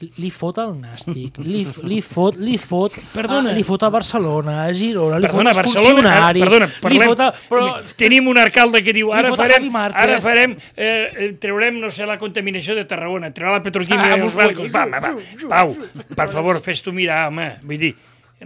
Li 0.00 0.30
fot 0.32 0.56
el 0.62 0.70
nàstic, 0.80 1.36
li, 1.44 1.66
li 1.84 1.98
fot, 2.00 2.36
li 2.40 2.54
fot, 2.56 2.94
Perdona. 3.12 3.50
a, 3.52 3.54
li 3.56 3.64
fot 3.68 3.82
a 3.84 3.90
Barcelona, 3.92 4.54
a 4.64 4.72
Girona, 4.72 5.18
li 5.20 5.28
Perdona, 5.28 5.52
fot 5.52 5.60
als 5.60 5.60
Barcelona, 5.60 6.12
ara, 6.14 6.30
funcionaris, 6.30 6.44
perdona, 6.46 6.68
li 6.70 6.80
parlem, 6.86 7.08
fot 7.10 7.20
a, 7.20 7.28
però, 7.50 7.64
tenim 8.00 8.28
un 8.32 8.40
alcalde 8.40 8.80
que 8.86 8.94
diu 8.96 9.10
Li 9.12 9.18
ara 9.18 9.32
farem, 9.36 9.66
ara 9.76 10.20
farem 10.24 10.54
eh, 10.74 10.86
eh, 10.86 11.32
traurem, 11.42 11.80
no 11.82 11.90
sé, 11.92 12.06
la 12.08 12.16
contaminació 12.20 12.74
de 12.78 12.86
Tarragona, 12.88 13.28
traurà 13.36 13.58
la 13.58 13.64
petroquímica 13.66 14.08
Ah, 14.08 14.14
ah, 14.14 14.20
dels 14.22 14.32
m'ho 14.32 14.40
barcos. 14.40 14.70
Va, 14.72 14.86
va, 14.88 15.00
va, 15.04 15.48
Pau, 15.50 15.76
per 16.16 16.28
favor, 16.32 16.62
fes 16.64 16.80
tu 16.86 16.94
mirar, 16.96 17.26
home, 17.28 17.50
vull 17.66 17.80
dir, 17.84 17.92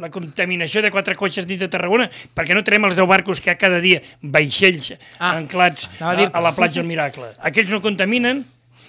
la 0.03 0.11
contaminació 0.11 0.83
de 0.83 0.91
quatre 0.91 1.15
cotxes 1.15 1.47
dins 1.47 1.61
de 1.63 1.69
Tarragona, 1.71 2.09
perquè 2.35 2.57
no 2.57 2.65
tenim 2.67 2.89
els 2.89 2.97
10 2.99 3.07
barcos 3.07 3.39
que 3.41 3.53
hi 3.53 3.55
ha 3.55 3.59
cada 3.61 3.79
dia, 3.85 4.01
vaixells 4.23 4.91
Ah, 5.21 5.37
anclats 5.39 5.87
a 6.01 6.17
a 6.33 6.43
la 6.43 6.55
platja 6.57 6.81
del 6.83 6.91
Miracle. 6.91 7.31
Aquells 7.39 7.71
no 7.71 7.81
contaminen 7.81 8.43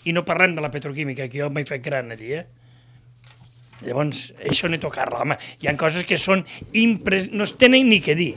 i 0.05 0.13
no 0.13 0.23
parlem 0.25 0.55
de 0.55 0.61
la 0.63 0.71
petroquímica, 0.73 1.27
que 1.29 1.41
jo 1.41 1.49
m'he 1.53 1.65
fet 1.67 1.83
gran 1.83 2.13
allí, 2.13 2.33
eh? 2.39 2.45
Llavors, 3.85 4.29
això 4.47 4.69
no 4.71 4.79
tocar-la, 4.81 5.19
home. 5.25 5.35
Hi 5.61 5.67
ha 5.67 5.75
coses 5.77 6.05
que 6.07 6.17
són 6.17 6.45
impres... 6.73 7.27
no 7.35 7.43
es 7.43 7.55
tenen 7.59 7.89
ni 7.91 7.99
que 8.01 8.15
dir. 8.15 8.35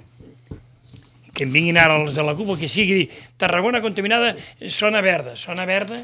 Que 1.33 1.47
em 1.47 1.53
vinguin 1.55 1.79
ara 1.79 2.01
els 2.03 2.17
de 2.19 2.25
la 2.27 2.35
CUP 2.35 2.57
o 2.57 2.59
que 2.59 2.69
sigui, 2.69 3.05
dir, 3.05 3.21
Tarragona 3.39 3.81
contaminada, 3.85 4.35
zona 4.67 5.01
verda. 5.05 5.37
Zona 5.39 5.65
verda? 5.69 6.01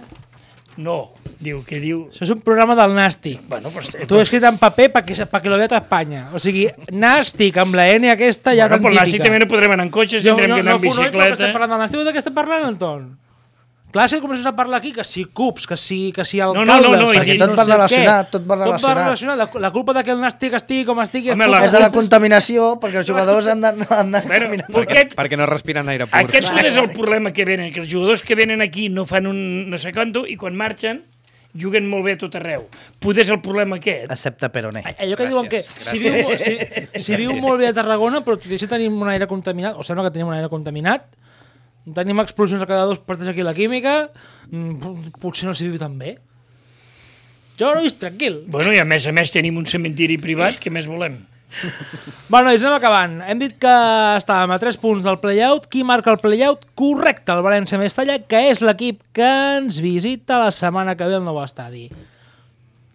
No. 0.77 1.15
Diu, 1.43 1.61
que 1.67 1.81
diu... 1.83 2.05
això 2.13 2.25
és 2.29 2.31
un 2.35 2.41
programa 2.47 2.77
del 2.79 2.95
nàstic. 2.95 3.43
Bueno, 3.51 3.71
pues, 3.75 3.91
Tu 4.07 4.15
ho 4.15 4.21
he 4.23 4.23
escrit 4.25 4.47
en 4.47 4.57
paper 4.63 4.89
perquè 4.95 5.27
pa 5.31 5.43
que 5.43 5.51
lo 5.51 5.59
vea 5.59 5.69
tota 5.71 5.83
Espanya. 5.83 6.29
O 6.35 6.41
sigui, 6.43 6.69
nàstic 6.95 7.59
amb 7.63 7.75
la 7.79 7.89
N 7.91 8.11
aquesta 8.15 8.55
ja 8.55 8.69
bueno, 8.69 8.79
tan 8.79 8.87
per 8.87 8.95
l'àcid 8.95 9.19
típica. 9.19 9.29
també 9.29 9.43
no 9.43 9.51
podrem 9.51 9.75
anar 9.75 9.87
en 9.89 9.93
cotxes, 9.95 10.23
Jo, 10.23 10.33
tindrem 10.39 10.55
no, 10.55 10.57
que 10.57 10.65
anar 10.67 10.79
no, 10.79 10.79
en 10.79 10.87
no, 10.87 10.95
no, 10.95 11.03
bicicleta. 11.03 11.35
estem 11.37 11.53
parlant 11.59 11.75
del 11.75 11.83
nàstic, 11.85 12.07
de 12.07 12.15
què 12.15 12.23
estem 12.23 12.39
parlant, 12.39 12.67
Anton? 12.71 13.05
Clar, 13.95 14.09
si 14.11 14.19
comences 14.19 14.45
a 14.45 14.51
parlar 14.59 14.81
aquí, 14.81 14.91
que 14.93 15.05
si 15.07 15.23
CUPs, 15.25 15.69
que 15.71 15.77
si, 15.79 16.11
que 16.11 16.25
si 16.27 16.39
no, 16.43 16.49
alcaldes... 16.51 16.83
no, 16.83 16.97
no, 16.99 17.11
que 17.13 17.19
perquè 17.21 17.31
si 17.31 17.39
tot 17.39 17.53
no 17.53 17.57
va 17.61 17.65
relacionat, 17.69 18.31
tot 18.33 18.43
va 18.43 18.57
Tot 18.57 18.59
va 18.59 18.67
relacionat. 18.67 18.99
relacionat. 19.05 19.39
La, 19.39 19.61
la 19.69 19.71
culpa 19.71 19.95
de 19.95 20.03
que 20.03 20.11
el 20.11 20.19
nàstic 20.19 20.57
estigui 20.59 20.85
com 20.89 20.99
estigui... 21.05 21.31
Home, 21.31 21.47
és 21.47 21.53
la- 21.53 21.61
És 21.69 21.77
de 21.77 21.83
la 21.85 21.93
contaminació, 21.95 22.73
perquè 22.83 22.99
els 23.05 23.07
jugadors 23.07 23.47
han 23.53 23.63
de... 23.63 23.71
Han 23.95 24.11
de 24.17 24.21
Bueno, 24.27 24.51
caminar. 24.51 24.83
aquest, 24.83 25.15
Perquè 25.15 25.39
no 25.39 25.47
respiren 25.47 25.89
aire 25.95 26.09
pur. 26.11 26.19
Aquest 26.25 26.51
és 26.67 26.75
el 26.83 26.91
problema 26.91 27.31
que 27.33 27.47
venen, 27.47 27.71
que 27.73 27.81
els 27.87 27.89
jugadors 27.93 28.27
que 28.27 28.35
venen 28.35 28.61
aquí 28.67 28.89
no 28.91 29.07
fan 29.07 29.31
un 29.31 29.71
no 29.71 29.79
sé 29.79 29.93
quanto 29.95 30.27
i 30.27 30.35
quan 30.37 30.57
marxen 30.59 31.05
juguen 31.55 31.87
molt 31.87 32.03
bé 32.03 32.17
a 32.17 32.19
tot 32.19 32.35
arreu. 32.35 32.65
Poder 32.99 33.23
és 33.23 33.31
el 33.31 33.39
problema 33.41 33.77
aquest. 33.79 34.11
Excepte 34.11 34.49
Peroné. 34.51 34.83
Allò 34.99 35.15
que 35.21 35.29
diuen 35.31 35.47
que 35.49 35.61
Gràcies, 35.63 35.87
si 35.87 36.03
viu, 36.03 36.33
si, 36.35 36.59
si 36.99 37.15
viu 37.21 37.37
molt 37.39 37.61
bé 37.63 37.69
a 37.71 37.77
Tarragona, 37.77 38.25
però 38.27 38.35
tot 38.43 38.51
i 38.51 38.57
així 38.59 38.67
tenim 38.67 38.97
un 39.01 39.13
aire 39.13 39.29
contaminat, 39.31 39.79
o 39.79 39.87
sembla 39.87 40.09
que 40.09 40.17
tenim 40.19 40.33
un 40.33 40.35
aire 40.35 40.51
contaminat, 40.51 41.07
tenim 41.93 42.23
explosions 42.23 42.63
a 42.65 42.69
cada 42.71 42.87
dos 42.89 43.03
partits 43.03 43.29
aquí 43.33 43.45
a 43.45 43.51
la 43.51 43.57
química, 43.57 44.11
mm, 44.51 45.19
potser 45.21 45.49
no 45.49 45.55
s'hi 45.55 45.69
viu 45.69 45.79
tan 45.79 45.99
bé. 45.99 46.17
Jo 47.59 47.75
no 47.75 47.81
he 47.81 47.87
vist 47.87 48.01
tranquil. 48.01 48.45
Bueno, 48.49 48.73
i 48.73 48.81
a 48.83 48.89
més 48.89 49.07
a 49.07 49.13
més 49.13 49.31
tenim 49.31 49.57
un 49.57 49.67
cementiri 49.67 50.19
privat, 50.19 50.59
què 50.59 50.73
més 50.75 50.89
volem? 50.91 51.21
Bueno, 52.29 52.49
nois, 52.49 52.63
anem 52.65 52.79
acabant. 52.79 53.13
Hem 53.29 53.39
dit 53.39 53.53
que 53.63 53.75
estàvem 54.19 54.51
a 54.51 54.59
3 54.59 54.79
punts 54.83 55.05
del 55.05 55.21
play-out. 55.23 55.69
Qui 55.71 55.85
marca 55.87 56.11
el 56.11 56.19
play-out? 56.19 56.65
Correcte, 56.75 57.31
el 57.31 57.45
València 57.47 57.79
Mestalla, 57.79 58.19
que 58.27 58.41
és 58.51 58.63
l'equip 58.65 59.05
que 59.15 59.29
ens 59.61 59.79
visita 59.85 60.41
la 60.43 60.51
setmana 60.55 60.97
que 60.99 61.07
ve 61.07 61.21
al 61.21 61.27
nou 61.27 61.39
estadi. 61.45 61.87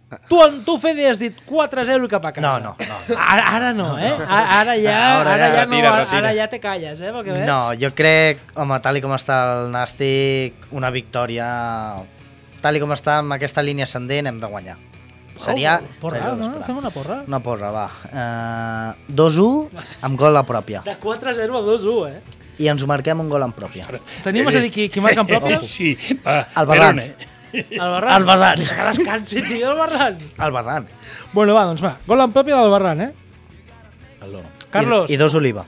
Tu, 0.09 0.37
tu 0.65 0.77
Fede, 0.81 1.05
has 1.05 1.19
dit 1.21 1.35
4-0 1.45 2.05
i 2.07 2.09
cap 2.09 2.23
a 2.25 2.31
casa. 2.33 2.41
No, 2.63 2.73
no, 2.73 2.87
no. 2.89 3.17
Ara, 3.19 3.43
ara 3.59 3.73
no, 3.77 3.91
eh? 4.01 4.09
Ara, 4.09 4.59
ara 4.59 4.75
ja, 4.81 4.95
Ara 5.19 5.33
ara 5.35 5.47
ja. 5.47 5.53
ja, 5.53 5.65
no, 5.65 5.75
Retira, 5.75 5.89
ara, 5.91 6.03
retira. 6.03 6.17
ara 6.23 6.31
ja 6.33 6.47
te 6.49 6.59
calles, 6.63 7.01
eh, 7.01 7.11
pel 7.13 7.25
que 7.27 7.35
veig. 7.35 7.45
No, 7.45 7.59
jo 7.77 7.91
crec, 7.93 8.41
home, 8.57 8.79
tal 8.81 8.97
i 8.97 9.03
com 9.05 9.13
està 9.13 9.37
el 9.59 9.69
Nàstic, 9.75 10.65
una 10.73 10.89
victòria... 10.95 11.49
Tal 12.59 12.75
i 12.75 12.81
com 12.81 12.91
està 12.91 13.19
amb 13.21 13.37
aquesta 13.37 13.61
línia 13.63 13.85
ascendent, 13.87 14.27
hem 14.27 14.41
de 14.41 14.49
guanyar. 14.51 14.75
Seria... 15.39 15.77
Oh, 15.79 15.93
porra, 16.01 16.25
no? 16.25 16.35
d'esperar. 16.41 16.65
Fem 16.67 16.81
una 16.81 16.89
porra. 16.91 17.21
Una 17.29 17.39
porra, 17.45 17.69
va. 17.71 17.85
Uh, 18.09 19.13
2-1 19.15 19.85
amb 20.09 20.19
gol 20.19 20.35
a 20.35 20.43
pròpia. 20.43 20.81
De 20.89 20.97
4-0 20.99 21.55
a 21.55 21.61
2-1, 21.69 22.09
eh? 22.09 22.39
I 22.59 22.67
ens 22.67 22.83
marquem 22.83 23.21
un 23.23 23.29
gol 23.31 23.45
en 23.45 23.53
pròpia. 23.55 23.87
Tenim, 24.25 24.49
és 24.51 24.57
a 24.59 24.63
dir, 24.65 24.73
qui, 24.75 24.89
qui 24.91 24.99
marca 25.05 25.23
en 25.23 25.29
pròpia? 25.29 25.61
Sí, 25.63 25.93
va, 26.25 26.41
El 26.49 26.67
Barran. 26.67 26.99
Verona. 27.05 27.29
El 27.53 27.79
Barran. 27.79 28.15
El 28.21 28.25
Barran. 28.25 28.55
Que 28.59 28.83
descansi, 28.89 29.41
tio, 29.41 29.71
el 29.71 29.77
Barran. 29.77 30.17
El 30.37 30.51
Barran. 30.51 30.87
Bueno, 31.33 31.53
va, 31.55 31.65
doncs 31.69 31.83
va. 31.83 31.95
Gol 32.07 32.21
en 32.25 32.33
pròpia 32.33 32.59
del 32.61 32.69
Barran, 32.69 33.01
eh? 33.01 33.11
Carlos. 34.69 35.09
I, 35.09 35.13
I 35.13 35.17
dos 35.17 35.33
oliva. 35.35 35.65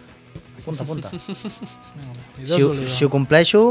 Apunta, 0.62 0.84
apunta. 0.84 1.10
I 2.41 2.46
dos 2.46 2.56
si, 2.58 2.63
Oliva. 2.63 2.89
si 2.89 3.06
ho 3.06 3.10
compleixo, 3.10 3.63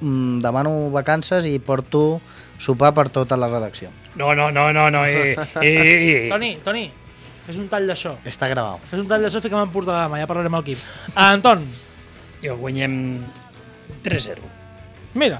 mm, 0.00 0.40
demano 0.42 0.90
vacances 0.90 1.46
i 1.46 1.58
porto 1.62 2.20
sopar 2.58 2.92
per 2.94 3.08
tota 3.14 3.36
la 3.38 3.48
redacció. 3.48 3.90
No, 4.16 4.34
no, 4.34 4.50
no, 4.50 4.72
no, 4.72 4.90
no. 4.90 5.04
Eh, 5.06 5.34
eh, 5.34 5.46
eh. 5.62 6.28
Toni, 6.32 6.56
Toni, 6.64 6.84
fes 7.46 7.58
un 7.62 7.68
tall 7.70 7.86
d'això. 7.90 8.16
Està 8.26 8.48
gravat. 8.50 8.82
Fes 8.90 8.98
un 9.02 9.08
tall 9.10 9.22
d'això 9.26 9.38
i 9.38 9.46
fiquem 9.46 9.62
en 9.62 9.70
porta 9.74 9.92
de 9.92 9.98
la 10.02 10.10
mà, 10.10 10.18
ja 10.22 10.30
parlarem 10.30 10.54
al 10.58 10.66
Quim. 10.66 10.82
Anton, 11.14 11.66
Jo 12.44 12.58
guanyem 12.60 13.22
3-0. 14.04 14.36
mira, 15.14 15.38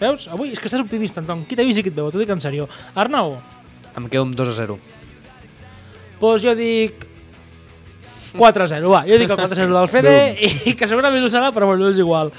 veus? 0.00 0.28
Avui 0.28 0.50
és 0.52 0.58
que 0.58 0.68
estàs 0.68 0.82
optimista, 0.82 1.20
Anton. 1.20 1.44
Qui 1.48 1.56
t'ha 1.56 1.64
vist 1.66 1.78
i 1.78 1.82
qui 1.86 1.92
et 1.92 1.96
veu? 1.96 2.10
T'ho 2.10 2.18
dic 2.22 2.30
en 2.30 2.40
sèrio. 2.42 2.68
Arnau, 2.94 3.38
Em 3.94 4.08
quedo 4.10 4.24
amb 4.26 4.34
2 4.34 4.48
a 4.50 4.54
0. 4.58 4.78
doncs 6.20 6.42
jo 6.42 6.54
dic 6.58 7.04
4-0, 8.34 8.88
va. 8.90 9.04
Jo 9.06 9.18
dic 9.20 9.30
el 9.30 9.38
4-0 9.38 9.70
del 9.70 9.88
Fede 9.88 10.14
i 10.70 10.74
que 10.74 10.86
segurament 10.90 11.22
ho 11.22 11.30
serà, 11.30 11.52
però 11.54 11.68
bueno, 11.70 11.86
és 11.88 12.00
igual. 12.02 12.32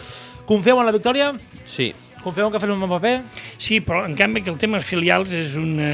Confieu 0.46 0.80
en 0.82 0.86
la 0.86 0.92
victòria? 0.92 1.32
Sí. 1.66 1.94
Confieu 2.24 2.48
en 2.50 2.52
que 2.54 2.60
fem 2.60 2.74
un 2.74 2.82
bon 2.84 2.92
paper? 2.92 3.22
Sí, 3.58 3.80
però 3.86 4.04
en 4.06 4.16
canvi 4.20 4.42
que 4.44 4.52
el 4.52 4.58
tema 4.60 4.82
filials 4.84 5.32
és 5.32 5.56
una, 5.62 5.94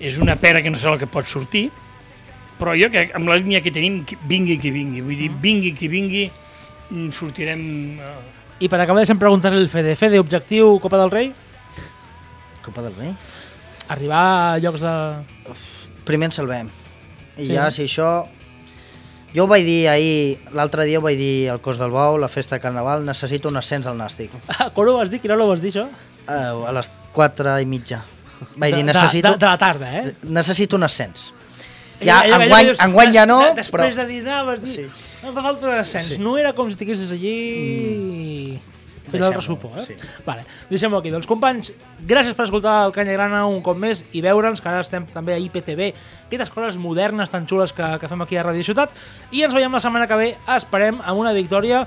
és 0.00 0.16
una 0.22 0.36
pera 0.40 0.62
que 0.62 0.70
no 0.72 0.78
sé 0.80 0.88
el 0.88 0.96
que 1.00 1.10
pot 1.10 1.26
sortir, 1.28 1.66
però 2.58 2.72
jo 2.78 2.88
que 2.94 3.10
amb 3.12 3.28
la 3.28 3.36
línia 3.36 3.60
que 3.60 3.72
tenim, 3.74 4.00
vingui 4.30 4.56
qui 4.62 4.70
vingui, 4.72 5.02
vull 5.04 5.18
dir, 5.18 5.28
vingui 5.42 5.74
qui 5.76 5.90
vingui, 5.92 6.28
mm, 6.88 7.10
sortirem... 7.12 7.66
eh, 8.00 8.41
I 8.62 8.68
per 8.70 8.78
acabar 8.82 9.02
deixem 9.02 9.18
preguntar-li 9.18 9.58
al 9.58 9.68
Fede. 9.72 9.96
Fede, 9.98 10.20
objectiu 10.22 10.76
Copa 10.82 10.98
del 11.00 11.10
Rei? 11.10 11.32
Copa 12.62 12.82
del 12.84 12.94
Rei. 12.94 13.14
Arribar 13.90 14.22
a 14.54 14.58
llocs 14.62 14.80
de... 14.84 14.92
Primer 16.06 16.28
ens 16.30 16.38
salvem. 16.38 16.70
I 17.36 17.46
Sí. 17.48 17.52
ja, 17.56 17.70
si 17.74 17.86
això... 17.88 18.12
Jo 19.32 19.46
ho 19.46 19.48
vaig 19.48 19.64
dir 19.64 19.86
ahir, 19.88 20.38
l'altre 20.52 20.84
dia 20.84 20.98
ho 21.00 21.02
vaig 21.02 21.16
dir 21.16 21.48
al 21.48 21.62
Cos 21.64 21.78
del 21.80 21.88
Bou, 21.90 22.18
la 22.20 22.28
festa 22.28 22.58
de 22.58 22.60
Carnaval, 22.60 23.06
necessito 23.08 23.48
un 23.48 23.56
ascens 23.56 23.86
al 23.88 23.96
Nàstic. 23.96 24.34
Ah, 24.58 24.68
quan 24.74 24.90
ho 24.92 24.98
vas 24.98 25.08
dir? 25.10 25.22
Quina 25.22 25.34
hora 25.38 25.46
ho 25.46 25.52
vas 25.54 25.62
dir, 25.64 25.72
això? 25.72 25.86
Uh, 26.28 26.66
a 26.68 26.72
les 26.76 26.90
4 27.16 27.54
i 27.64 27.66
mitja. 27.66 28.02
Vaig 28.60 28.74
dir, 28.76 28.82
De- 28.84 28.90
necessito, 28.92 29.30
De, 29.32 29.38
de, 29.38 29.46
de 29.46 29.46
la 29.48 29.56
tarda, 29.58 29.88
eh? 30.02 30.12
necessito 30.22 30.76
un 30.76 30.84
ascens. 30.84 31.30
Ja, 32.02 32.18
Allò- 32.20 32.34
allò 32.36 32.44
enguany, 32.44 32.66
dius, 32.68 32.82
enguany 32.84 33.14
ja 33.16 33.24
no, 33.26 33.38
de- 33.56 33.64
però... 33.72 33.86
Després 33.88 33.96
de 34.02 34.06
dinar 34.10 34.42
vas 34.44 34.60
dir, 34.62 34.74
Sí. 34.76 34.86
Em 35.22 35.32
fa 35.34 35.42
falta 35.42 35.68
un 35.68 35.78
ascens. 35.78 36.14
Sí. 36.16 36.20
No 36.22 36.36
era 36.38 36.52
com 36.56 36.70
si 36.70 36.78
estiguessis 36.78 37.14
allí... 37.14 37.36
Mm. 37.96 38.72
Fent 39.12 39.24
el 39.26 39.34
ressupó, 39.34 39.68
eh? 39.76 39.82
sí. 39.82 39.94
Vale, 40.24 40.44
deixem-ho 40.70 41.00
aquí. 41.00 41.10
Doncs, 41.12 41.26
companys, 41.28 41.72
gràcies 42.08 42.36
per 42.38 42.46
escoltar 42.46 42.76
el 42.86 42.94
Canya 42.94 43.16
Grana 43.16 43.42
un 43.50 43.58
cop 43.66 43.76
més 43.76 44.04
i 44.14 44.22
veure'ns, 44.24 44.62
que 44.62 44.70
ara 44.70 44.84
estem 44.86 45.08
també 45.10 45.34
a 45.34 45.40
IPTV, 45.42 45.90
aquestes 46.28 46.52
coses 46.54 46.78
modernes 46.80 47.34
tan 47.34 47.48
xules 47.50 47.74
que, 47.76 47.88
que 47.98 48.12
fem 48.12 48.22
aquí 48.24 48.38
a 48.38 48.46
Ràdio 48.46 48.64
Ciutat, 48.70 48.94
i 49.34 49.42
ens 49.42 49.58
veiem 49.58 49.74
la 49.74 49.82
setmana 49.82 50.06
que 50.08 50.20
ve, 50.20 50.30
esperem, 50.56 51.02
amb 51.02 51.26
una 51.26 51.34
victòria, 51.36 51.82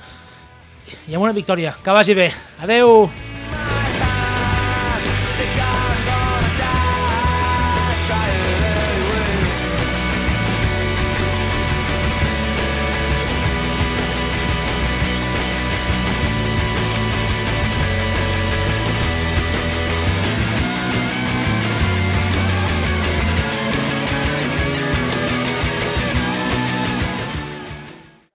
i 1.08 1.16
amb 1.16 1.24
una 1.24 1.34
victòria. 1.34 1.74
Que 1.82 1.96
vagi 1.96 2.20
bé. 2.20 2.30
Adeu! 2.62 3.08